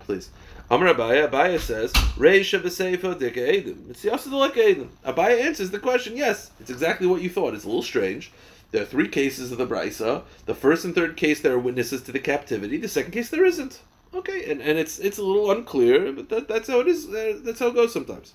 please. 0.01 0.29
Amar 0.68 0.94
Abaye, 0.94 1.28
Abaye 1.28 1.60
says, 1.60 1.92
Reisha 1.92 2.60
v'seifa 2.60 3.14
dika 3.14 3.36
edim. 3.36 3.88
It's 3.88 4.04
yasadulek 4.04 4.54
edim. 4.54 4.88
Abaye 5.04 5.40
answers 5.40 5.70
the 5.70 5.78
question, 5.78 6.16
yes, 6.16 6.50
it's 6.58 6.70
exactly 6.70 7.06
what 7.06 7.22
you 7.22 7.30
thought. 7.30 7.54
It's 7.54 7.64
a 7.64 7.68
little 7.68 7.82
strange. 7.82 8.32
There 8.72 8.82
are 8.82 8.86
three 8.86 9.06
cases 9.06 9.52
of 9.52 9.58
the 9.58 9.66
Brisa. 9.66 10.24
The 10.46 10.54
first 10.56 10.84
and 10.84 10.92
third 10.92 11.16
case, 11.16 11.40
there 11.40 11.52
are 11.52 11.58
witnesses 11.58 12.02
to 12.02 12.12
the 12.12 12.18
captivity. 12.18 12.78
The 12.78 12.88
second 12.88 13.12
case, 13.12 13.30
there 13.30 13.44
isn't. 13.44 13.80
Okay, 14.12 14.50
and, 14.50 14.60
and 14.60 14.76
it's 14.76 14.98
it's 14.98 15.18
a 15.18 15.22
little 15.22 15.50
unclear, 15.52 16.12
but 16.12 16.28
that, 16.30 16.48
that's 16.48 16.68
how 16.68 16.80
it 16.80 16.88
is. 16.88 17.06
Uh, 17.06 17.38
that's 17.44 17.60
how 17.60 17.68
it 17.68 17.74
goes 17.74 17.92
sometimes. 17.92 18.34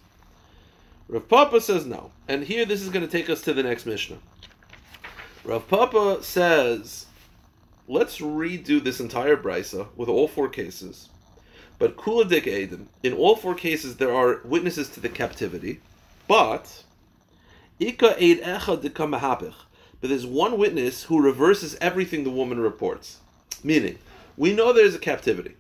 Rav 1.10 1.28
Papa 1.28 1.60
says 1.60 1.86
no. 1.86 2.12
And 2.30 2.46
here, 2.46 2.66
this 2.66 2.82
is 2.82 2.90
going 2.90 3.06
to 3.06 3.12
take 3.12 3.30
us 3.30 3.42
to 3.42 3.54
the 3.54 3.64
next 3.64 3.86
Mishnah. 3.86 4.20
Rav 5.44 5.68
Papa 5.68 6.24
says, 6.24 7.08
let's 7.90 8.20
redo 8.20 8.82
this 8.82 9.02
entire 9.02 9.36
Brisa 9.36 9.88
with 9.98 10.08
all 10.08 10.30
four 10.30 10.48
cases. 10.48 11.10
But 11.82 11.98
Kula 11.98 12.30
Dik 12.30 12.44
Eidim, 12.44 12.86
in 13.02 13.14
all 13.14 13.36
four 13.36 13.56
cases, 13.56 13.98
there 13.98 14.14
are 14.14 14.42
witnesses 14.44 14.88
to 14.90 15.00
the 15.00 15.10
captivity. 15.10 15.80
But, 16.28 16.84
Ika 17.80 18.18
Eid 18.24 18.44
Echad 18.44 18.84
Dikamahapich. 18.84 19.56
But 20.00 20.12
there's 20.12 20.28
one 20.28 20.60
witness 20.60 21.06
who 21.06 21.20
reverses 21.20 21.76
everything 21.82 22.24
the 22.24 22.30
woman 22.30 22.60
reports. 22.60 23.18
Meaning, 23.64 23.98
we 24.38 24.54
know 24.54 24.72
there's 24.72 24.94
a 24.94 25.00
captivity. 25.00 25.56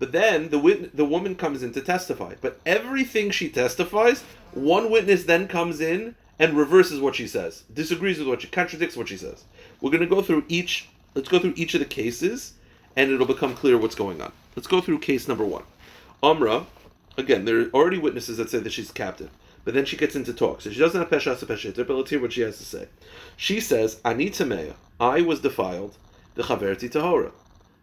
But 0.00 0.10
then 0.10 0.48
the 0.48 0.58
wit- 0.58 0.96
the 0.96 1.04
woman 1.04 1.36
comes 1.36 1.62
in 1.62 1.72
to 1.74 1.80
testify. 1.80 2.34
But 2.40 2.58
everything 2.66 3.30
she 3.30 3.48
testifies, 3.48 4.22
one 4.50 4.90
witness 4.90 5.22
then 5.22 5.46
comes 5.46 5.80
in 5.80 6.16
and 6.40 6.54
reverses 6.54 6.98
what 6.98 7.14
she 7.14 7.28
says, 7.28 7.62
disagrees 7.72 8.18
with 8.18 8.26
what 8.26 8.42
she 8.42 8.48
contradicts 8.48 8.96
what 8.96 9.06
she 9.06 9.16
says. 9.16 9.44
We're 9.80 9.92
going 9.92 10.00
to 10.00 10.08
go 10.08 10.22
through 10.22 10.46
each. 10.48 10.88
Let's 11.14 11.28
go 11.28 11.38
through 11.38 11.54
each 11.54 11.74
of 11.74 11.80
the 11.80 11.86
cases, 11.86 12.54
and 13.00 13.10
it'll 13.10 13.26
become 13.26 13.54
clear 13.54 13.78
what's 13.78 13.94
going 13.94 14.20
on. 14.20 14.30
Let's 14.54 14.68
go 14.68 14.82
through 14.82 14.98
case 14.98 15.26
number 15.26 15.44
one. 15.46 15.62
Amra, 16.22 16.66
again, 17.16 17.46
there 17.46 17.58
are 17.58 17.70
already 17.70 17.96
witnesses 17.96 18.36
that 18.36 18.50
say 18.50 18.58
that 18.58 18.72
she's 18.72 18.92
captive, 18.92 19.30
but 19.64 19.72
then 19.72 19.86
she 19.86 19.96
gets 19.96 20.14
into 20.14 20.34
talk. 20.34 20.60
So 20.60 20.70
she 20.70 20.78
doesn't 20.78 21.00
have 21.00 21.08
pesha 21.08 21.34
pesheter, 21.34 21.86
but 21.86 21.96
let's 21.96 22.10
hear 22.10 22.20
what 22.20 22.34
she 22.34 22.42
has 22.42 22.58
to 22.58 22.64
say. 22.64 22.88
She 23.38 23.58
says, 23.58 24.00
"Ani 24.04 24.28
tameya, 24.28 24.74
I 25.00 25.22
was 25.22 25.40
defiled, 25.40 25.96
the 26.34 26.42
chaverti 26.42 26.90
tahora, 26.90 27.32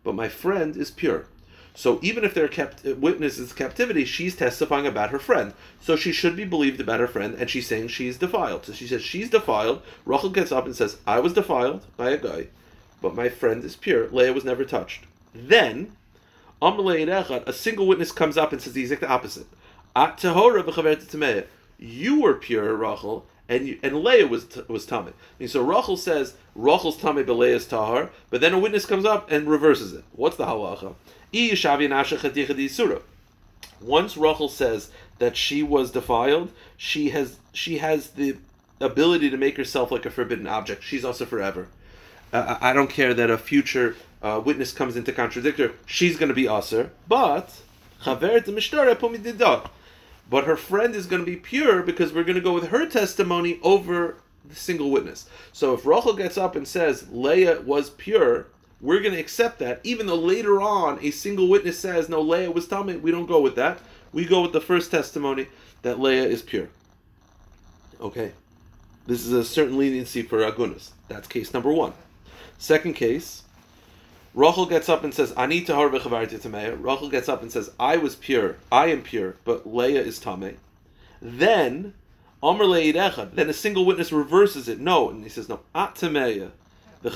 but 0.03 0.13
my 0.13 0.30
friend 0.30 0.78
is 0.78 0.91
pure." 0.91 1.26
So 1.74 1.99
even 2.03 2.24
if 2.24 2.36
they're 2.36 2.47
kept 2.47 2.86
uh, 2.86 2.93
witnesses 2.93 3.53
captivity, 3.53 4.05
she's 4.05 4.36
testifying 4.36 4.86
about 4.86 5.09
her 5.09 5.20
friend. 5.20 5.53
So 5.82 5.95
she 5.95 6.11
should 6.11 6.36
be 6.36 6.45
believed 6.45 6.80
about 6.80 6.99
her 6.99 7.07
friend, 7.07 7.34
and 7.34 7.49
she's 7.49 7.65
saying 7.65 7.88
she's 7.88 8.20
defiled. 8.20 8.65
So 8.65 8.74
she 8.74 8.86
says 8.86 9.01
she's 9.01 9.32
defiled. 9.32 9.82
Rachel 10.05 10.30
gets 10.30 10.51
up 10.51 10.68
and 10.68 10.76
says, 10.76 10.97
"I 11.07 11.20
was 11.20 11.34
defiled 11.34 11.88
by 11.97 12.11
a 12.11 12.18
guy, 12.18 12.49
but 13.01 13.15
my 13.15 13.29
friend 13.29 13.63
is 13.63 13.75
pure. 13.75 14.07
Leah 14.09 14.33
was 14.33 14.45
never 14.45 14.65
touched." 14.65 15.05
Then, 15.33 15.91
a 16.61 17.53
single 17.53 17.87
witness 17.87 18.11
comes 18.11 18.37
up 18.37 18.51
and 18.51 18.61
says 18.61 18.73
the 18.73 18.81
exact 18.81 19.03
opposite. 19.03 19.47
You 21.79 22.21
were 22.21 22.33
pure, 22.33 22.75
Rachel, 22.75 23.25
and 23.49 23.67
you, 23.67 23.79
and 23.83 24.03
Leah 24.03 24.27
was 24.27 24.47
was 24.67 24.85
tamid. 24.85 25.13
And 25.39 25.49
so 25.49 25.61
Rachel 25.61 25.97
says 25.97 26.33
Rachel's 26.55 26.97
tamid, 26.97 27.27
but 27.27 27.33
Leah's 27.33 27.65
tahar. 27.65 28.09
But 28.29 28.41
then 28.41 28.53
a 28.53 28.59
witness 28.59 28.85
comes 28.85 29.05
up 29.05 29.31
and 29.31 29.47
reverses 29.47 29.93
it. 29.93 30.03
What's 30.13 30.37
the 30.37 30.45
halacha? 30.45 30.95
Once 33.79 34.17
Rachel 34.17 34.49
says 34.49 34.89
that 35.19 35.37
she 35.37 35.63
was 35.63 35.91
defiled, 35.91 36.51
she 36.75 37.09
has 37.09 37.37
she 37.53 37.77
has 37.77 38.09
the 38.11 38.37
ability 38.79 39.29
to 39.29 39.37
make 39.37 39.57
herself 39.57 39.91
like 39.91 40.05
a 40.05 40.11
forbidden 40.11 40.47
object. 40.47 40.83
She's 40.83 41.05
also 41.05 41.25
forever. 41.25 41.67
Uh, 42.34 42.57
I 42.59 42.73
don't 42.73 42.89
care 42.89 43.13
that 43.13 43.30
a 43.30 43.38
future 43.38 43.95
uh, 44.21 44.41
witness 44.43 44.71
comes 44.71 44.95
in 44.95 45.03
to 45.05 45.11
contradict 45.11 45.59
her. 45.59 45.71
She's 45.86 46.17
going 46.17 46.30
to 46.30 46.36
be 46.36 46.47
usher, 46.47 46.91
but 47.07 47.61
but 50.30 50.43
her 50.43 50.57
friend 50.57 50.95
is 50.95 51.05
going 51.05 51.21
to 51.21 51.25
be 51.25 51.38
pure 51.38 51.82
because 51.84 52.13
we're 52.13 52.23
going 52.23 52.36
to 52.36 52.41
go 52.41 52.53
with 52.53 52.67
her 52.67 52.86
testimony 52.86 53.59
over 53.63 54.17
the 54.47 54.55
single 54.55 54.91
witness. 54.91 55.30
So 55.53 55.73
if 55.73 55.86
Rachel 55.86 56.13
gets 56.13 56.38
up 56.38 56.55
and 56.55 56.67
says 56.67 57.07
Leah 57.11 57.61
was 57.61 57.89
pure, 57.91 58.47
we're 58.82 59.01
going 59.01 59.13
to 59.13 59.19
accept 59.19 59.59
that, 59.59 59.80
even 59.84 60.05
though 60.05 60.15
later 60.15 60.61
on 60.61 60.99
a 61.01 61.11
single 61.11 61.47
witness 61.47 61.80
says, 61.80 62.09
no, 62.09 62.21
Leah 62.21 62.51
was 62.51 62.67
tummy. 62.67 62.97
We 62.97 63.11
don't 63.11 63.25
go 63.25 63.41
with 63.41 63.55
that. 63.55 63.80
We 64.13 64.25
go 64.25 64.41
with 64.41 64.53
the 64.53 64.61
first 64.61 64.91
testimony 64.91 65.47
that 65.82 65.99
Leah 65.99 66.25
is 66.25 66.41
pure. 66.41 66.69
Okay. 67.99 68.34
This 69.05 69.25
is 69.25 69.32
a 69.32 69.43
certain 69.43 69.78
leniency 69.78 70.21
for 70.21 70.39
Agunas. 70.39 70.91
That's 71.07 71.28
case 71.28 71.53
number 71.53 71.71
one. 71.71 71.93
Second 72.58 72.93
case, 72.93 73.43
Rachel 74.34 74.66
gets 74.66 74.89
up 74.89 75.03
and 75.03 75.14
says, 75.14 75.32
Ani 75.34 75.62
tahar 75.62 75.89
Rachel 75.89 77.10
gets 77.10 77.30
up 77.30 77.41
and 77.41 77.51
says, 77.51 77.72
I 77.80 77.97
was 77.97 78.16
pure, 78.16 78.58
I 78.72 78.88
am 78.88 79.01
pure, 79.01 79.36
but 79.45 79.68
Leah 79.68 80.01
is 80.01 80.20
tame. 80.20 80.58
Then, 81.22 81.93
Amr 82.43 82.68
then 82.68 83.49
a 83.49 83.53
single 83.53 83.86
witness 83.86 84.12
reverses 84.12 84.68
it. 84.68 84.80
No, 84.80 85.10
and 85.10 85.24
he 85.24 85.30
says, 85.30 85.49
no, 85.49 85.62
at 85.74 85.95
tameya, 85.95 86.51
the 87.01 87.10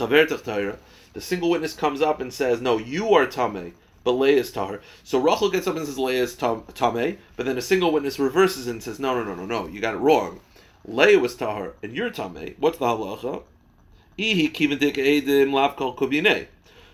the 1.13 1.21
single 1.21 1.49
witness 1.49 1.73
comes 1.73 2.01
up 2.01 2.21
and 2.21 2.33
says, 2.33 2.61
"No, 2.61 2.77
you 2.77 3.13
are 3.13 3.25
tame, 3.25 3.73
but 4.03 4.11
Leah 4.11 4.37
is 4.37 4.51
tahar." 4.51 4.79
So 5.03 5.19
Rachel 5.19 5.49
gets 5.49 5.67
up 5.67 5.75
and 5.75 5.85
says 5.85 5.99
Leah 5.99 6.23
is 6.23 6.35
tame, 6.35 6.63
but 6.65 7.45
then 7.45 7.57
a 7.57 7.61
single 7.61 7.91
witness 7.91 8.17
reverses 8.17 8.67
and 8.67 8.81
says, 8.81 8.99
"No, 8.99 9.15
no, 9.15 9.23
no, 9.23 9.35
no, 9.35 9.45
no, 9.45 9.67
you 9.67 9.81
got 9.81 9.95
it 9.95 9.97
wrong. 9.97 10.39
Leah 10.85 11.19
was 11.19 11.35
tahar, 11.35 11.73
and 11.83 11.93
you're 11.93 12.09
tame. 12.09 12.55
What's 12.59 12.77
the 12.77 12.85
halacha?" 12.85 13.43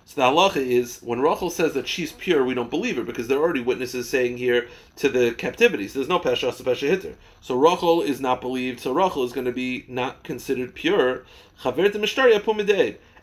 So 0.08 0.22
the 0.22 0.28
halacha 0.28 0.58
is 0.58 1.00
when 1.02 1.20
Rachel 1.20 1.50
says 1.50 1.74
that 1.74 1.86
she's 1.88 2.14
pure, 2.14 2.46
we 2.46 2.54
don't 2.54 2.70
believe 2.70 2.96
her 2.96 3.04
because 3.04 3.28
there 3.28 3.40
are 3.40 3.42
already 3.42 3.60
witnesses 3.60 4.08
saying 4.08 4.38
here 4.38 4.70
to 4.96 5.10
the 5.10 5.34
captivity. 5.34 5.90
So 5.90 6.00
there's 6.00 6.08
no 6.08 6.20
pesha 6.20 6.54
pesha 6.54 6.88
hitter. 6.88 7.16
So 7.42 7.56
Rachel 7.56 8.02
is 8.02 8.22
not 8.22 8.40
believed. 8.40 8.80
So 8.80 8.94
Rachel 8.94 9.26
is 9.26 9.34
going 9.34 9.48
to 9.48 9.52
be 9.52 9.84
not 9.90 10.24
considered 10.24 10.76
pure 10.76 11.26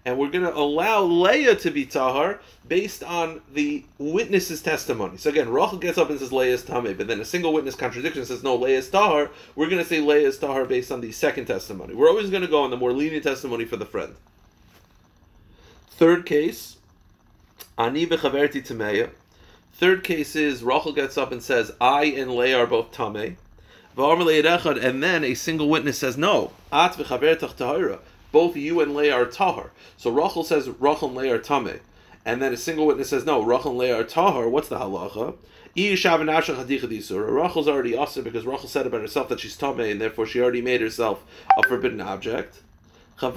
and 0.05 0.19
we're 0.19 0.31
going 0.31 0.45
to 0.45 0.55
allow 0.55 1.03
Leah 1.03 1.57
to 1.57 1.71
be 1.71 1.87
tahar 1.87 2.41
based 2.69 3.03
on 3.03 3.41
the 3.53 3.85
witness's 3.99 4.61
testimony. 4.61 5.17
So 5.17 5.31
again, 5.31 5.49
Rachel 5.49 5.79
gets 5.79 5.97
up 5.97 6.11
and 6.11 6.19
says 6.19 6.33
Leah 6.33 6.55
is 6.55 6.63
tameh, 6.63 6.97
but 6.97 7.07
then 7.07 7.21
a 7.21 7.25
single 7.25 7.53
witness 7.53 7.75
contradiction 7.75 8.25
says 8.25 8.43
no, 8.43 8.55
Leah 8.55 8.79
is 8.79 8.91
tahar. 8.91 9.31
We're 9.55 9.71
going 9.71 9.83
to 9.83 9.89
say 9.89 10.01
Leah 10.01 10.29
is 10.29 10.39
tahar 10.39 10.67
based 10.67 10.93
on 10.93 11.01
the 11.01 11.13
second 11.13 11.47
testimony. 11.47 11.95
We're 11.95 12.09
always 12.09 12.31
going 12.31 12.43
to 12.43 12.49
go 12.49 12.63
on 12.63 12.71
the 12.71 12.77
more 12.77 12.93
lenient 12.93 13.25
testimony 13.25 13.65
for 13.65 13.77
the 13.77 13.87
friend. 13.87 14.15
Third 15.89 16.27
case, 16.27 16.77
ani 17.79 18.07
v'chaverti 18.07 18.67
tameya. 18.67 19.11
Third 19.73 20.05
case 20.05 20.37
is 20.37 20.63
Rachel 20.63 20.93
gets 20.93 21.17
up 21.17 21.33
and 21.33 21.43
says 21.43 21.73
I 21.81 22.05
and 22.05 22.35
Leah 22.35 22.59
are 22.59 22.67
both 22.67 22.93
tameh. 22.93 23.37
And 23.97 25.03
then 25.03 25.25
a 25.25 25.35
single 25.35 25.69
witness 25.69 25.99
says, 25.99 26.19
No, 26.19 26.53
both 28.35 28.57
you 28.57 28.81
and 28.81 28.97
Leah 28.97 29.15
are 29.15 29.27
tahar. 29.27 29.71
So 29.97 30.11
Rachel 30.11 30.43
says 30.43 30.69
Rachel 30.69 31.07
and 31.07 31.17
Leah 31.17 31.37
are 31.37 31.39
tameh, 31.39 31.79
and 32.27 32.43
then 32.43 32.53
a 32.53 32.57
single 32.57 32.85
witness 32.85 33.11
says 33.11 33.25
no, 33.25 33.41
Rachel 33.41 33.71
and 33.71 33.79
Leah 33.79 34.01
are 34.01 34.05
tahar. 34.05 34.49
What's 34.49 34.69
the 34.69 34.79
halacha? 34.79 35.37
Rachel's 35.77 37.69
already 37.69 37.97
usher 37.97 38.23
because 38.23 38.45
Rachel 38.45 38.69
said 38.69 38.89
about 38.89 39.03
herself 39.03 39.29
that 39.29 39.39
she's 39.39 39.57
tameh, 39.57 39.93
and 39.93 40.01
therefore 40.01 40.27
she 40.27 40.41
already 40.41 40.63
made 40.63 40.81
herself 40.81 41.25
a 41.57 41.63
forbidden 41.69 42.01
object. 42.01 42.61
But 43.21 43.37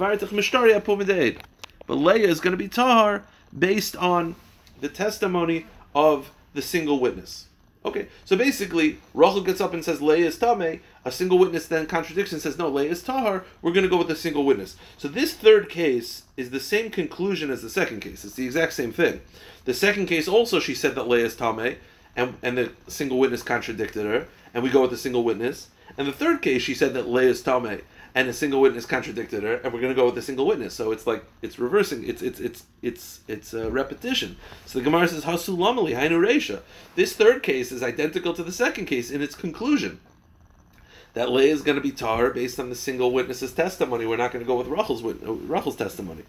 Leah 1.94 2.28
is 2.28 2.40
going 2.40 2.52
to 2.52 2.56
be 2.56 2.68
tahar 2.68 3.24
based 3.56 3.94
on 3.94 4.34
the 4.80 4.88
testimony 4.88 5.66
of 5.94 6.32
the 6.54 6.62
single 6.62 6.98
witness. 6.98 7.46
Okay, 7.84 8.08
so 8.24 8.36
basically, 8.36 8.98
Rachel 9.14 9.40
gets 9.40 9.60
up 9.60 9.72
and 9.72 9.84
says 9.84 10.02
Leah 10.02 10.26
is 10.26 10.36
tameh. 10.36 10.80
A 11.04 11.12
single 11.12 11.38
witness 11.38 11.66
then 11.66 11.86
contradicts 11.86 12.32
and 12.32 12.42
says 12.42 12.58
no, 12.58 12.68
Leah 12.68 12.90
is 12.90 13.02
tahar. 13.02 13.44
We're 13.62 13.72
going 13.72 13.84
to 13.84 13.90
go 13.90 13.98
with 13.98 14.10
a 14.10 14.16
single 14.16 14.44
witness. 14.44 14.76
So 14.96 15.06
this 15.06 15.32
third 15.32 15.68
case 15.68 16.24
is 16.36 16.50
the 16.50 16.60
same 16.60 16.90
conclusion 16.90 17.50
as 17.50 17.62
the 17.62 17.70
second 17.70 18.00
case. 18.00 18.24
It's 18.24 18.34
the 18.34 18.46
exact 18.46 18.72
same 18.72 18.92
thing. 18.92 19.20
The 19.64 19.74
second 19.74 20.06
case 20.06 20.26
also 20.26 20.58
she 20.58 20.74
said 20.74 20.96
that 20.96 21.08
Leah 21.08 21.26
is 21.26 21.36
tameh, 21.36 21.76
and 22.16 22.34
and 22.42 22.58
the 22.58 22.72
single 22.88 23.18
witness 23.18 23.42
contradicted 23.42 24.04
her, 24.04 24.26
and 24.52 24.64
we 24.64 24.70
go 24.70 24.82
with 24.82 24.90
the 24.90 24.96
single 24.96 25.22
witness. 25.22 25.68
And 25.96 26.06
the 26.06 26.12
third 26.12 26.42
case 26.42 26.62
she 26.62 26.74
said 26.74 26.94
that 26.94 27.08
Leah 27.08 27.30
is 27.30 27.42
tameh, 27.42 27.82
and 28.18 28.28
a 28.28 28.32
single 28.32 28.60
witness 28.60 28.84
contradicted 28.84 29.44
her, 29.44 29.54
and 29.58 29.72
we're 29.72 29.80
going 29.80 29.94
to 29.94 29.96
go 29.96 30.06
with 30.06 30.18
a 30.18 30.22
single 30.22 30.44
witness. 30.44 30.74
So 30.74 30.90
it's 30.90 31.06
like 31.06 31.24
it's 31.40 31.56
reversing. 31.56 32.02
It's 32.02 32.20
it's 32.20 32.40
it's 32.40 32.64
it's 32.82 33.20
it's 33.28 33.54
a 33.54 33.70
repetition. 33.70 34.36
So 34.66 34.80
the 34.80 34.84
Gemara 34.84 35.06
says 35.06 35.22
Hasu 35.22 35.56
Lamali 35.56 35.94
Hainu. 35.94 36.60
This 36.96 37.12
third 37.14 37.44
case 37.44 37.70
is 37.70 37.80
identical 37.80 38.34
to 38.34 38.42
the 38.42 38.50
second 38.50 38.86
case 38.86 39.12
in 39.12 39.22
its 39.22 39.36
conclusion. 39.36 40.00
That 41.14 41.30
Leah 41.30 41.52
is 41.52 41.62
going 41.62 41.76
to 41.76 41.80
be 41.80 41.92
tar 41.92 42.30
based 42.30 42.58
on 42.58 42.70
the 42.70 42.74
single 42.74 43.12
witness's 43.12 43.52
testimony. 43.52 44.04
We're 44.04 44.16
not 44.16 44.32
going 44.32 44.44
to 44.44 44.48
go 44.48 44.58
with 44.58 44.66
Rachel's, 44.66 45.04
uh, 45.04 45.32
Rachel's 45.32 45.76
testimony. 45.76 46.24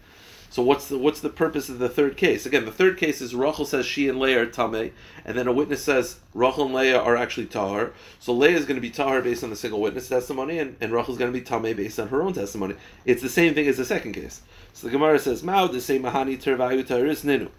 So 0.51 0.63
what's 0.63 0.87
the 0.87 0.97
what's 0.97 1.19
the 1.19 1.29
purpose 1.29 1.69
of 1.69 1.77
the 1.77 1.89
third 1.89 2.17
case? 2.17 2.45
Again, 2.45 2.65
the 2.65 2.71
third 2.71 2.97
case 2.97 3.21
is 3.21 3.35
Rachel 3.35 3.65
says 3.65 3.85
she 3.85 4.09
and 4.09 4.19
Leah 4.19 4.41
are 4.41 4.45
tame, 4.47 4.91
and 5.23 5.37
then 5.37 5.47
a 5.47 5.53
witness 5.53 5.83
says 5.83 6.17
Rachel 6.33 6.65
and 6.65 6.73
Leah 6.73 6.99
are 6.99 7.15
actually 7.15 7.45
tahar. 7.45 7.91
So 8.19 8.33
Leah 8.33 8.57
is 8.57 8.65
going 8.65 8.75
to 8.75 8.81
be 8.81 8.89
tahar 8.89 9.21
based 9.21 9.43
on 9.43 9.51
the 9.51 9.55
single 9.55 9.79
witness 9.79 10.09
testimony, 10.09 10.57
and, 10.57 10.75
and 10.81 10.91
Rachel 10.91 11.13
is 11.13 11.19
going 11.19 11.31
to 11.31 11.39
be 11.39 11.45
tame 11.45 11.75
based 11.75 11.99
on 11.99 12.07
her 12.07 12.23
own 12.23 12.33
testimony. 12.33 12.75
It's 13.05 13.21
the 13.21 13.29
same 13.29 13.53
thing 13.53 13.67
as 13.67 13.77
the 13.77 13.85
second 13.85 14.13
case. 14.13 14.41
So 14.73 14.87
the 14.87 14.91
Gemara 14.91 15.19
says, 15.19 15.43
"Mao 15.43 15.67
the 15.67 15.81
same 15.81 16.01
mahani 16.03 16.41
tervayu 16.41 16.83
taris 16.83 17.23
ninu." 17.23 17.49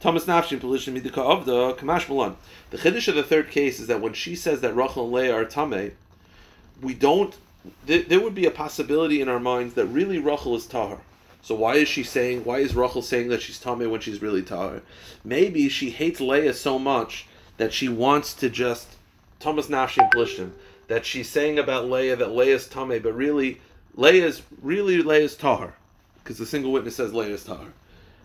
Thomas 0.00 0.26
of 0.26 1.44
the. 1.44 2.34
The 2.70 2.78
Chiddush 2.78 3.08
of 3.08 3.14
the 3.14 3.22
third 3.22 3.50
case 3.50 3.80
is 3.80 3.86
that 3.88 4.00
when 4.00 4.14
she 4.14 4.34
says 4.34 4.62
that 4.62 4.74
Rachel 4.74 5.04
and 5.04 5.12
Leah 5.12 5.34
are 5.34 5.44
Tame, 5.44 5.92
we 6.80 6.94
don't. 6.94 7.36
There, 7.86 8.02
there 8.02 8.20
would 8.20 8.34
be 8.34 8.46
a 8.46 8.50
possibility 8.50 9.20
in 9.20 9.28
our 9.28 9.40
minds 9.40 9.74
that 9.74 9.86
really 9.86 10.18
Rachel 10.18 10.56
is 10.56 10.66
Tahar. 10.66 10.98
So 11.42 11.54
why 11.54 11.76
is 11.76 11.88
she 11.88 12.02
saying? 12.02 12.44
Why 12.44 12.58
is 12.58 12.74
Rachel 12.74 13.02
saying 13.02 13.28
that 13.28 13.42
she's 13.42 13.58
Tame 13.58 13.90
when 13.90 14.00
she's 14.00 14.22
really 14.22 14.42
Tahar? 14.42 14.82
Maybe 15.24 15.68
she 15.68 15.90
hates 15.90 16.20
Leah 16.20 16.54
so 16.54 16.78
much 16.78 17.26
that 17.56 17.72
she 17.72 17.88
wants 17.88 18.34
to 18.34 18.50
just 18.50 18.88
Thomas 19.38 19.68
Nafshin 19.68 20.10
Pelishim 20.12 20.52
that 20.88 21.06
she's 21.06 21.28
saying 21.28 21.58
about 21.58 21.88
Leah 21.88 22.16
that 22.16 22.34
Leah's 22.34 22.66
Tame, 22.66 23.00
but 23.02 23.14
really 23.14 23.60
Leah's 23.94 24.42
really 24.60 25.02
Leah's 25.02 25.36
Tahar 25.36 25.74
because 26.22 26.38
the 26.38 26.46
single 26.46 26.72
witness 26.72 26.96
says 26.96 27.14
Leah's 27.14 27.44
Tahar. 27.44 27.72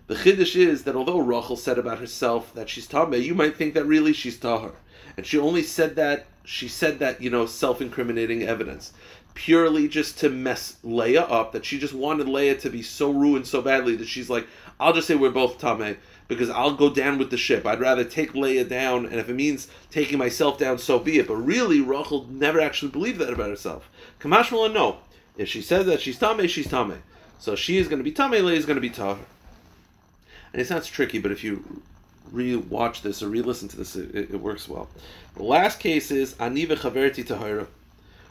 The 0.07 0.15
chiddush 0.15 0.55
is 0.55 0.83
that 0.83 0.95
although 0.95 1.17
Rachel 1.17 1.57
said 1.57 1.79
about 1.79 1.97
herself 1.97 2.53
that 2.53 2.69
she's 2.69 2.87
Tameh, 2.87 3.23
you 3.23 3.33
might 3.33 3.55
think 3.55 3.73
that 3.73 3.85
really 3.85 4.13
she's 4.13 4.37
Tahar. 4.37 4.73
And 5.17 5.25
she 5.25 5.39
only 5.39 5.63
said 5.63 5.95
that, 5.95 6.27
she 6.43 6.67
said 6.67 6.99
that, 6.99 7.21
you 7.21 7.31
know, 7.31 7.47
self-incriminating 7.47 8.43
evidence. 8.43 8.93
Purely 9.35 9.87
just 9.87 10.17
to 10.19 10.29
mess 10.29 10.77
Leah 10.83 11.21
up, 11.23 11.51
that 11.51 11.65
she 11.65 11.77
just 11.77 11.93
wanted 11.93 12.27
Leah 12.27 12.55
to 12.55 12.69
be 12.69 12.81
so 12.81 13.11
ruined 13.11 13.45
so 13.45 13.61
badly 13.61 13.95
that 13.97 14.07
she's 14.07 14.29
like, 14.29 14.47
I'll 14.79 14.93
just 14.93 15.07
say 15.07 15.15
we're 15.15 15.29
both 15.29 15.59
Tameh, 15.59 15.97
because 16.27 16.49
I'll 16.49 16.73
go 16.73 16.89
down 16.89 17.19
with 17.19 17.29
the 17.29 17.37
ship. 17.37 17.65
I'd 17.65 17.79
rather 17.79 18.03
take 18.03 18.33
Leah 18.33 18.65
down, 18.65 19.05
and 19.05 19.15
if 19.15 19.29
it 19.29 19.35
means 19.35 19.67
taking 19.91 20.17
myself 20.17 20.57
down, 20.57 20.79
so 20.79 20.97
be 20.97 21.19
it. 21.19 21.27
But 21.27 21.35
really, 21.35 21.79
Rachel 21.79 22.25
never 22.31 22.59
actually 22.59 22.91
believed 22.91 23.19
that 23.19 23.33
about 23.33 23.49
herself. 23.49 23.89
Kamashmala, 24.19 24.73
no. 24.73 24.97
If 25.37 25.49
she 25.49 25.61
says 25.61 25.85
that 25.85 26.01
she's 26.01 26.17
Tameh, 26.17 26.49
she's 26.49 26.67
Tameh. 26.67 26.99
So 27.37 27.55
she 27.55 27.77
is 27.77 27.87
going 27.87 27.99
to 27.99 28.03
be 28.03 28.11
Tameh, 28.11 28.43
Leah 28.43 28.57
is 28.57 28.65
going 28.65 28.75
to 28.77 28.81
be 28.81 28.89
Tahar 28.89 29.19
and 30.55 30.61
it 30.61 30.67
sounds 30.69 30.87
tricky, 30.87 31.19
but 31.19 31.33
if 31.33 31.43
you 31.43 31.81
re-watch 32.31 33.01
this 33.01 33.21
or 33.21 33.27
re-listen 33.27 33.67
to 33.67 33.75
this, 33.75 33.97
it, 33.97 34.15
it 34.15 34.39
works 34.39 34.69
well. 34.69 34.87
The 35.35 35.43
last 35.43 35.81
case 35.81 36.11
is 36.11 36.33
Aniva 36.35 36.77
Chaverti 36.77 37.25
Tahira. 37.25 37.67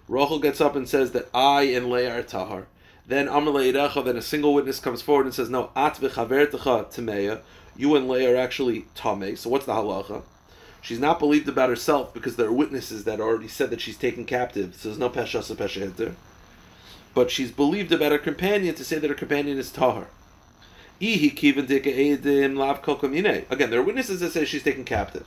Rachel 0.06 0.38
gets 0.38 0.60
up 0.60 0.76
and 0.76 0.88
says 0.88 1.12
that 1.12 1.28
I 1.32 1.62
and 1.62 1.88
Leah 1.88 2.18
are 2.18 2.22
Tahar. 2.22 2.66
Then 3.06 3.26
Amalei 3.26 3.72
then 4.04 4.16
a 4.16 4.22
single 4.22 4.54
witness 4.54 4.80
comes 4.80 5.02
forward 5.02 5.26
and 5.26 5.34
says, 5.34 5.50
No, 5.50 5.70
At 5.76 5.96
v'chavertecha 5.96 6.92
Tameya. 6.94 7.40
You 7.76 7.96
and 7.96 8.08
Leah 8.08 8.34
are 8.34 8.36
actually 8.36 8.86
Tame. 8.94 9.36
So 9.36 9.50
what's 9.50 9.66
the 9.66 9.72
halacha? 9.72 10.22
She's 10.80 10.98
not 10.98 11.18
believed 11.18 11.48
about 11.48 11.70
herself 11.70 12.12
because 12.12 12.36
there 12.36 12.48
are 12.48 12.52
witnesses 12.52 13.04
that 13.04 13.20
already 13.20 13.48
said 13.48 13.70
that 13.70 13.80
she's 13.80 13.96
taken 13.96 14.26
captive. 14.26 14.74
So 14.74 14.88
there's 14.88 14.98
no 14.98 15.08
pesha 15.08 15.40
pesha 15.56 15.82
enter. 15.82 16.14
But 17.14 17.30
she's 17.30 17.50
believed 17.50 17.92
about 17.92 18.12
her 18.12 18.18
companion 18.18 18.74
to 18.74 18.84
say 18.84 18.98
that 18.98 19.08
her 19.08 19.14
companion 19.16 19.56
is 19.58 19.72
Tahar. 19.72 20.08
Again, 21.00 21.30
there 23.70 23.80
are 23.80 23.82
witnesses 23.82 24.20
that 24.20 24.32
say 24.32 24.44
she's 24.44 24.62
taken 24.62 24.84
captive. 24.84 25.26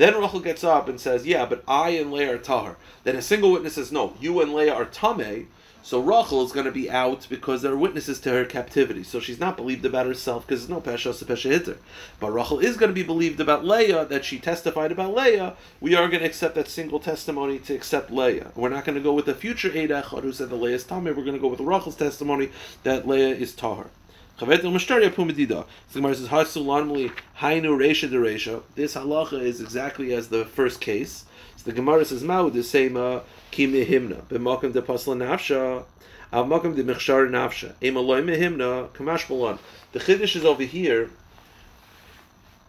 Then 0.00 0.18
Rachel 0.18 0.40
gets 0.40 0.64
up 0.64 0.88
and 0.88 0.98
says, 0.98 1.26
"Yeah, 1.26 1.44
but 1.44 1.62
I 1.68 1.90
and 1.90 2.10
Leah 2.10 2.36
are 2.36 2.38
tahar." 2.38 2.78
Then 3.04 3.16
a 3.16 3.20
single 3.20 3.52
witness 3.52 3.74
says, 3.74 3.92
"No, 3.92 4.14
you 4.18 4.40
and 4.40 4.54
Leah 4.54 4.72
are 4.72 4.86
tameh." 4.86 5.44
So 5.82 6.00
Rachel 6.00 6.42
is 6.42 6.52
going 6.52 6.64
to 6.64 6.72
be 6.72 6.90
out 6.90 7.26
because 7.28 7.60
there 7.60 7.72
are 7.72 7.76
witnesses 7.76 8.18
to 8.20 8.30
her 8.30 8.46
captivity. 8.46 9.02
So 9.02 9.20
she's 9.20 9.38
not 9.38 9.58
believed 9.58 9.84
about 9.84 10.06
herself 10.06 10.46
because 10.46 10.66
there's 10.66 10.70
no 10.70 10.80
pesha 10.80 11.12
pesha 11.12 11.50
hitter. 11.50 11.76
But 12.18 12.30
Rachel 12.30 12.60
is 12.60 12.78
going 12.78 12.88
to 12.88 12.94
be 12.94 13.02
believed 13.02 13.40
about 13.40 13.66
Leah 13.66 14.06
that 14.06 14.24
she 14.24 14.38
testified 14.38 14.90
about 14.90 15.14
Leah. 15.14 15.54
We 15.82 15.94
are 15.94 16.08
going 16.08 16.20
to 16.20 16.26
accept 16.26 16.54
that 16.54 16.68
single 16.68 17.00
testimony 17.00 17.58
to 17.58 17.74
accept 17.74 18.10
Leah. 18.10 18.52
We're 18.54 18.70
not 18.70 18.86
going 18.86 18.96
to 18.96 19.04
go 19.04 19.12
with 19.12 19.26
the 19.26 19.34
future 19.34 19.68
Eid 19.68 19.90
who 19.90 20.32
said 20.32 20.48
the 20.48 20.56
Leah 20.56 20.76
is 20.76 20.84
tameh. 20.84 21.14
We're 21.14 21.28
going 21.28 21.34
to 21.34 21.38
go 21.38 21.48
with 21.48 21.60
Rachel's 21.60 21.96
testimony 21.96 22.48
that 22.84 23.06
Leah 23.06 23.34
is 23.34 23.54
tahar. 23.54 23.90
So 24.40 24.46
the 24.46 24.56
Gemara 24.56 26.14
says, 26.14 26.28
Hainu 26.28 27.12
Reisha 27.76 28.08
de 28.08 28.16
Reisha. 28.16 28.62
This 28.74 28.94
halacha 28.94 29.42
is 29.42 29.60
exactly 29.60 30.14
as 30.14 30.28
the 30.28 30.46
first 30.46 30.80
case. 30.80 31.26
So 31.56 31.64
the 31.64 31.74
Gemara 31.74 32.06
says, 32.06 32.24
Mao 32.24 32.48
the 32.48 32.62
same 32.62 32.96
uh, 32.96 33.20
Kimi 33.50 33.84
Himna. 33.84 34.22
B'makam 34.22 34.72
de 34.72 34.80
Pasla 34.80 35.14
Nafsha. 35.14 35.84
Av 36.32 36.46
Makam 36.46 36.74
de 36.74 36.82
Michshar 36.82 37.28
Nafsha. 37.28 37.74
Em 37.82 37.96
Aloy 37.96 38.24
Mehimna. 38.24 38.88
Kamash 38.92 39.28
Malan. 39.28 39.58
The 39.92 39.98
Chiddush 39.98 40.36
is 40.36 40.46
over 40.46 40.62
here. 40.62 41.10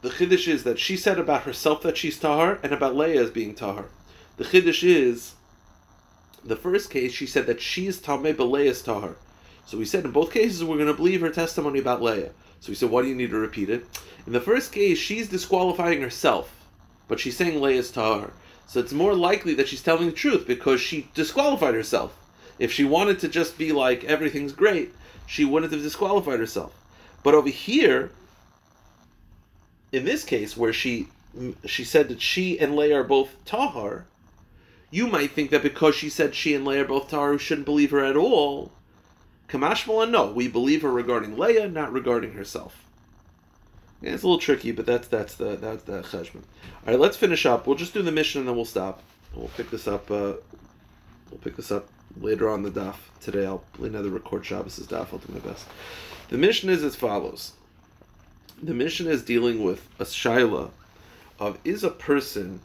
The 0.01 0.09
Chiddush 0.09 0.49
is 0.49 0.65
that 0.65 0.77
she 0.77 0.97
said 0.97 1.19
about 1.19 1.43
herself 1.43 1.83
that 1.83 1.95
she's 1.95 2.19
Tahar 2.19 2.59
and 2.63 2.73
about 2.73 2.97
Leah 2.97 3.23
as 3.23 3.29
being 3.29 3.55
Tahar. 3.55 3.85
The 4.35 4.43
Chiddush 4.43 4.83
is, 4.83 5.35
the 6.43 6.57
first 6.57 6.89
case, 6.89 7.13
she 7.13 7.27
said 7.27 7.47
that 7.47 7.61
she 7.61 7.87
is 7.87 8.01
Tameh, 8.01 8.35
but 8.35 8.43
Leah 8.43 8.71
is 8.71 8.81
Tahar. 8.81 9.15
So 9.71 9.77
we 9.77 9.85
said 9.85 10.03
in 10.03 10.11
both 10.11 10.33
cases 10.33 10.65
we're 10.65 10.75
going 10.75 10.87
to 10.87 10.93
believe 10.93 11.21
her 11.21 11.29
testimony 11.29 11.79
about 11.79 12.01
Leah. 12.01 12.31
So 12.59 12.71
we 12.71 12.75
said, 12.75 12.89
why 12.89 13.03
do 13.03 13.07
you 13.07 13.15
need 13.15 13.29
to 13.29 13.37
repeat 13.37 13.69
it? 13.69 13.85
In 14.27 14.33
the 14.33 14.41
first 14.41 14.73
case, 14.73 14.97
she's 14.97 15.29
disqualifying 15.29 16.01
herself, 16.01 16.67
but 17.07 17.21
she's 17.21 17.37
saying 17.37 17.61
Leah's 17.61 17.89
tahar. 17.89 18.33
So 18.67 18.81
it's 18.81 18.91
more 18.91 19.15
likely 19.15 19.53
that 19.53 19.69
she's 19.69 19.81
telling 19.81 20.07
the 20.07 20.11
truth 20.11 20.45
because 20.45 20.81
she 20.81 21.07
disqualified 21.13 21.73
herself. 21.73 22.13
If 22.59 22.73
she 22.73 22.83
wanted 22.83 23.19
to 23.19 23.29
just 23.29 23.57
be 23.57 23.71
like 23.71 24.03
everything's 24.03 24.51
great, 24.51 24.93
she 25.25 25.45
wouldn't 25.45 25.71
have 25.71 25.81
disqualified 25.81 26.39
herself. 26.39 26.75
But 27.23 27.33
over 27.33 27.47
here, 27.47 28.11
in 29.93 30.03
this 30.03 30.25
case 30.25 30.57
where 30.57 30.73
she 30.73 31.07
she 31.65 31.85
said 31.85 32.09
that 32.09 32.21
she 32.21 32.59
and 32.59 32.75
Leah 32.75 32.99
are 32.99 33.03
both 33.05 33.29
tahar, 33.45 34.03
you 34.89 35.07
might 35.07 35.31
think 35.31 35.49
that 35.51 35.63
because 35.63 35.95
she 35.95 36.09
said 36.09 36.35
she 36.35 36.53
and 36.55 36.65
Leah 36.65 36.81
are 36.81 36.87
both 36.87 37.07
tahar, 37.07 37.31
we 37.31 37.37
shouldn't 37.37 37.63
believe 37.63 37.91
her 37.91 38.03
at 38.03 38.17
all. 38.17 38.73
Kamashmala, 39.51 40.09
no, 40.09 40.31
we 40.31 40.47
believe 40.47 40.81
her 40.81 40.91
regarding 40.91 41.37
Leah, 41.37 41.67
not 41.67 41.91
regarding 41.91 42.33
herself. 42.33 42.85
Yeah, 44.01 44.11
it's 44.13 44.23
a 44.23 44.25
little 44.25 44.39
tricky, 44.39 44.71
but 44.71 44.85
that's 44.85 45.09
that's 45.09 45.35
the 45.35 45.57
that's 45.57 45.83
the 45.83 46.01
cheshbon. 46.01 46.37
All 46.37 46.87
right, 46.87 46.99
let's 46.99 47.17
finish 47.17 47.45
up. 47.45 47.67
We'll 47.67 47.75
just 47.75 47.93
do 47.93 48.01
the 48.01 48.13
Mishnah 48.13 48.39
and 48.39 48.47
then 48.47 48.55
we'll 48.55 48.65
stop. 48.65 49.03
We'll 49.35 49.49
pick 49.49 49.69
this 49.69 49.87
up. 49.87 50.09
Uh, 50.09 50.35
we'll 51.29 51.39
pick 51.41 51.57
this 51.57 51.71
up 51.71 51.87
later 52.19 52.49
on 52.49 52.63
the 52.63 52.71
daf 52.71 52.95
today. 53.19 53.45
I'll 53.45 53.63
another 53.79 54.09
record 54.09 54.45
Shabbos' 54.45 54.79
daf. 54.79 55.07
I'll 55.11 55.19
do 55.19 55.33
my 55.33 55.39
best. 55.39 55.65
The 56.29 56.37
Mishnah 56.37 56.71
is 56.71 56.83
as 56.83 56.95
follows. 56.95 57.51
The 58.63 58.73
Mishnah 58.73 59.09
is 59.09 59.21
dealing 59.21 59.63
with 59.63 59.87
a 59.99 60.05
shaila 60.05 60.71
of 61.39 61.59
is 61.65 61.83
a 61.83 61.89
person 61.89 62.61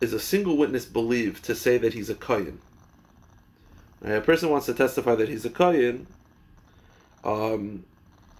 is 0.00 0.14
a 0.14 0.20
single 0.20 0.56
witness 0.56 0.86
believed 0.86 1.44
to 1.44 1.54
say 1.54 1.76
that 1.76 1.92
he's 1.92 2.08
a 2.08 2.14
kohen 2.14 2.60
a 4.02 4.20
person 4.20 4.50
wants 4.50 4.66
to 4.66 4.74
testify 4.74 5.14
that 5.14 5.28
he's 5.28 5.44
a 5.44 5.50
kohen 5.50 6.06
um, 7.24 7.84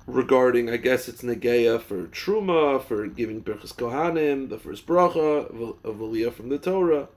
regarding, 0.07 0.71
I 0.71 0.77
guess 0.77 1.09
it's 1.09 1.23
negeya 1.23 1.81
for 1.81 2.05
truma, 2.07 2.83
for 2.83 3.07
giving 3.07 3.43
berachas 3.43 3.75
kohanim, 3.75 4.49
the 4.49 4.59
first 4.59 4.87
bracha 4.87 5.47
of 5.85 5.97
aliyah 5.97 6.33
from 6.33 6.49
the 6.49 6.59
Torah. 6.59 7.09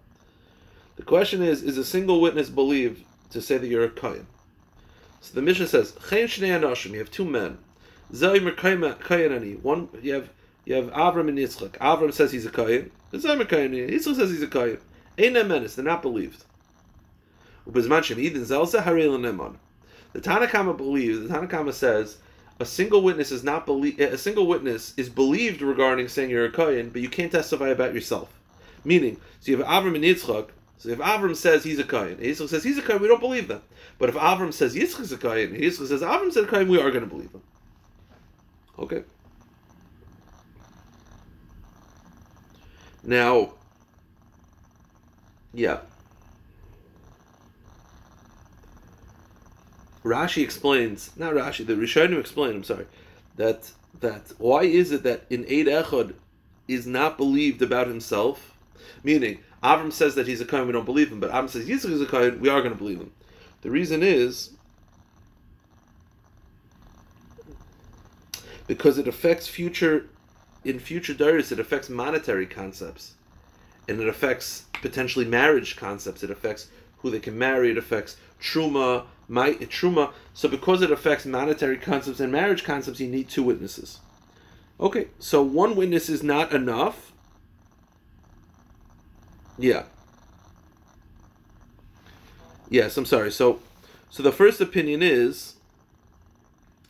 The 0.96 1.04
question 1.04 1.42
is: 1.42 1.64
Is 1.64 1.78
a 1.78 1.86
single 1.86 2.22
witness 2.22 2.50
believed 2.50 3.04
to 3.32 3.42
say 3.42 3.58
that 3.58 3.68
you're 3.68 3.86
a 3.86 3.90
kohen? 3.90 4.28
So 5.22 5.34
the 5.36 5.42
Mishnah 5.42 5.68
says, 5.68 5.94
"Chen 6.10 6.28
shnei 6.28 6.60
anashim." 6.60 6.92
You 6.92 7.00
have 7.00 7.12
two 7.12 7.26
men. 7.26 7.60
Ani. 8.14 9.54
One 9.56 9.90
you 10.02 10.14
have 10.14 10.30
you 10.66 10.76
have 10.76 10.88
Avram 10.88 11.30
and 11.30 11.38
Yitzchak. 11.38 11.72
Avram 11.78 12.14
says 12.14 12.32
he's 12.32 12.46
a 12.46 12.50
kohen. 12.50 12.92
Kohen. 13.12 13.72
Yitzchak 13.72 14.16
says 14.16 14.32
he's 14.32 14.44
a 14.44 14.48
kohen. 14.48 14.80
Ain't. 15.18 15.34
They're 15.34 15.86
not 15.86 16.02
believed. 16.02 16.44
The 20.14 20.20
Tanakama 20.20 20.76
believes, 20.76 21.20
the 21.20 21.28
Tanakama 21.28 21.74
says, 21.74 22.18
a 22.60 22.66
single 22.66 23.02
witness 23.02 23.32
is 23.32 23.44
not 23.44 23.66
believe 23.66 24.00
a 24.00 24.18
single 24.18 24.46
witness 24.46 24.94
is 24.96 25.10
believed 25.10 25.62
regarding 25.62 26.08
saying 26.08 26.30
you're 26.30 26.46
a 26.46 26.52
kohen, 26.52 26.90
but 26.90 27.02
you 27.02 27.10
can't 27.10 27.32
testify 27.32 27.70
about 27.70 27.94
yourself. 27.94 28.32
Meaning, 28.84 29.18
so 29.40 29.52
you 29.52 29.58
have 29.58 29.66
Avram 29.66 29.96
and 29.96 30.04
Yitzchak. 30.04 30.50
So 30.78 30.90
if 30.90 31.00
Avram 31.00 31.36
says 31.36 31.64
he's 31.64 31.80
a 31.80 31.84
kohen, 31.84 32.18
Yitzchak 32.18 32.50
says 32.50 32.64
he's 32.64 32.78
a 32.78 32.82
kohen, 32.82 33.02
we 33.02 33.08
don't 33.08 33.20
believe 33.20 33.48
them. 33.48 33.62
But 33.98 34.10
if 34.10 34.16
Avram 34.16 34.54
says 34.54 34.76
Yitzchak's 34.76 35.12
a 35.12 35.18
kohen, 35.18 35.56
and 35.56 35.64
Yitzchak 35.64 35.88
says 35.88 36.02
Avram 36.02 36.36
a 36.36 36.46
kohen, 36.46 36.68
we 36.68 36.80
are 36.80 36.92
going 36.92 37.04
to 37.04 37.10
believe 37.10 37.32
him. 37.32 37.42
Okay. 38.78 39.04
Now, 43.04 43.54
yeah. 45.54 45.80
Rashi 50.04 50.44
explains, 50.44 51.12
not 51.16 51.34
Rashi, 51.34 51.66
the 51.66 51.74
Rishonim 51.74 52.20
explain, 52.20 52.56
I'm 52.56 52.64
sorry, 52.64 52.88
that 53.38 53.72
that 54.00 54.32
why 54.38 54.64
is 54.64 54.92
it 54.92 55.04
that 55.04 55.26
in 55.30 55.44
Eid 55.44 55.68
Echad 55.68 56.14
is 56.68 56.88
not 56.88 57.18
believed 57.18 57.62
about 57.62 57.88
himself? 57.88 58.58
Meaning, 59.04 59.40
Avram 59.64 59.92
says 59.94 60.16
that 60.16 60.28
he's 60.28 60.42
a 60.42 60.46
Kohen, 60.46 60.66
we 60.66 60.74
don't 60.74 60.86
believe 60.86 61.12
him, 61.12 61.20
but 61.20 61.32
Avram 61.32 61.50
says 61.50 61.68
Yitzchak 61.68 61.92
is 61.92 62.02
a 62.02 62.06
Kohen, 62.06 62.40
we 62.40 62.50
are 62.50 62.62
going 62.62 62.74
to 62.74 62.78
believe 62.78 63.00
him. 63.00 63.12
The 63.62 63.70
reason 63.70 64.02
is 64.02 64.52
because 68.66 68.98
it 68.98 69.08
affects 69.08 69.48
future, 69.48 70.08
in 70.64 70.80
future 70.80 71.14
dairies, 71.14 71.52
it 71.52 71.60
affects 71.60 71.90
monetary 71.90 72.48
concepts, 72.48 73.14
and 73.88 74.00
it 74.00 74.08
affects 74.08 74.66
potentially 74.82 75.26
marriage 75.26 75.76
concepts. 75.76 76.24
It 76.24 76.32
affects 76.32 76.70
who 77.00 77.10
they 77.10 77.20
can 77.20 77.38
marry. 77.38 77.72
It 77.72 77.78
affects 77.78 78.18
truma, 78.40 79.06
my 79.32 79.54
truma. 79.54 80.12
So 80.34 80.50
because 80.50 80.82
it 80.82 80.92
affects 80.92 81.26
monetary 81.26 81.78
concepts 81.78 82.20
and 82.20 82.32
marriage 82.32 82.64
concepts, 82.64 83.00
you 83.00 83.08
need 83.08 83.30
two 83.30 83.44
witnesses. 83.44 84.00
Okay, 84.80 85.08
so 85.20 85.42
one 85.42 85.76
witness 85.76 86.10
is 86.10 86.22
not 86.22 86.52
enough. 86.52 87.14
Yeah. 89.58 89.84
Yes, 92.70 92.98
I'm 92.98 93.06
sorry. 93.06 93.32
So, 93.32 93.60
so 94.10 94.22
the 94.22 94.32
first 94.32 94.60
opinion 94.60 95.02
is 95.02 95.56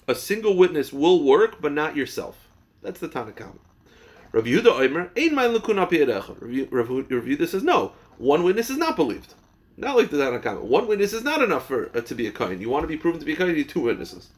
a 0.08 0.16
single 0.16 0.56
witness 0.58 0.92
will 0.92 1.24
work, 1.24 1.62
but 1.62 1.72
not 1.72 1.96
yourself. 1.96 2.48
That's 2.82 3.00
the 3.00 3.10
Tanakh. 3.10 3.54
Rav 4.32 4.46
Yehuda 4.46 4.80
Omer, 4.80 5.12
ein 5.16 5.36
mein 5.36 5.54
lekun 5.54 5.78
Rav 5.78 6.88
Yehuda 6.88 7.48
says 7.48 7.64
no. 7.64 7.92
One 8.18 8.44
witness 8.44 8.70
is 8.70 8.78
not 8.78 8.96
believed. 8.96 9.36
Not 9.82 9.98
like 9.98 10.12
the 10.12 10.18
Tanakh. 10.18 10.62
One 10.62 10.88
witness 10.88 11.12
is 11.12 11.24
not 11.24 11.42
enough 11.42 11.68
for 11.68 11.90
uh, 11.98 12.02
to 12.02 12.14
be 12.14 12.28
a 12.28 12.32
kain. 12.32 12.62
You 12.62 12.70
want 12.70 12.84
to 12.84 12.88
be 12.88 12.98
proven 12.98 13.20
to 13.20 13.26
be 13.26 13.34
a 13.34 13.36
kain, 13.36 13.48
you 13.48 13.56
need 13.56 13.70
two 13.70 13.82
witnesses. 13.82 14.30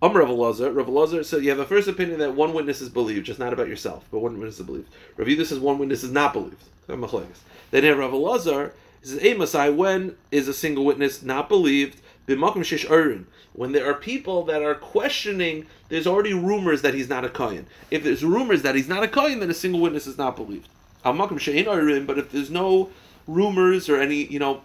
Amr 0.00 0.20
Rav 0.20 0.30
Elazar, 0.30 0.74
Rav 0.74 0.86
Elazar 0.86 1.26
said 1.26 1.44
you 1.44 1.50
have 1.50 1.58
a 1.58 1.66
first 1.66 1.88
opinion 1.88 2.20
that 2.20 2.34
one 2.34 2.54
witness 2.54 2.80
is 2.80 2.88
believed, 2.88 3.26
just 3.26 3.38
not 3.38 3.52
about 3.52 3.68
yourself, 3.68 4.06
but 4.10 4.20
one 4.20 4.38
witness 4.38 4.58
is 4.58 4.64
believed. 4.64 4.88
Rav 5.18 5.28
Yehuda 5.28 5.44
says 5.44 5.58
one 5.58 5.78
witness 5.78 6.02
is 6.02 6.10
not 6.10 6.32
believed. 6.32 6.64
Then 6.86 7.98
Rav 7.98 8.12
Elazar 8.12 8.72
says, 9.02 9.20
"Hey, 9.20 9.34
Masai, 9.34 9.70
when 9.70 10.16
is 10.30 10.48
a 10.48 10.54
single 10.54 10.86
witness 10.86 11.22
not 11.22 11.50
believed?" 11.50 12.00
When 12.26 13.72
there 13.72 13.86
are 13.88 13.94
people 13.94 14.42
that 14.46 14.62
are 14.62 14.74
questioning, 14.74 15.66
there's 15.90 16.06
already 16.06 16.34
rumors 16.34 16.82
that 16.82 16.94
he's 16.94 17.08
not 17.08 17.24
a 17.24 17.28
kohen. 17.28 17.66
If 17.90 18.02
there's 18.04 18.24
rumors 18.24 18.62
that 18.62 18.74
he's 18.74 18.88
not 18.88 19.04
a 19.04 19.08
kohen, 19.08 19.38
then 19.40 19.50
a 19.50 19.54
single 19.54 19.80
witness 19.80 20.06
is 20.06 20.18
not 20.18 20.34
believed. 20.34 20.68
But 21.04 22.18
if 22.18 22.32
there's 22.32 22.50
no 22.50 22.90
rumors 23.26 23.88
or 23.88 24.00
any, 24.00 24.24
you 24.24 24.38
know, 24.38 24.62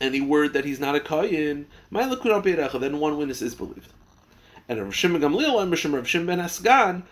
any 0.00 0.20
word 0.20 0.52
that 0.54 0.64
he's 0.64 0.80
not 0.80 0.94
a 0.94 1.00
kohen, 1.00 1.66
then 1.90 2.98
one 2.98 3.16
witness 3.16 3.42
is 3.42 3.54
believed. 3.54 3.88
And 4.68 4.82
Rav 4.82 4.94
Shimon 4.94 5.20
Gamliel 5.20 5.60
and 5.62 5.70
Rav 5.92 6.08
Shimon 6.08 6.26
ben 6.26 6.38
Hasgan, 6.38 7.02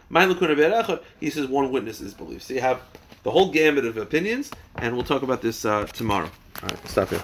he 1.20 1.30
says 1.30 1.46
one 1.46 1.70
witness 1.70 2.00
is 2.00 2.14
believed. 2.14 2.42
So 2.42 2.54
you 2.54 2.60
have 2.60 2.80
the 3.22 3.30
whole 3.30 3.50
gamut 3.52 3.84
of 3.84 3.96
opinions, 3.98 4.50
and 4.76 4.94
we'll 4.94 5.04
talk 5.04 5.22
about 5.22 5.42
this 5.42 5.64
uh, 5.64 5.84
tomorrow. 5.86 6.30
All 6.62 6.68
right, 6.68 6.88
stop 6.88 7.10
here. 7.10 7.22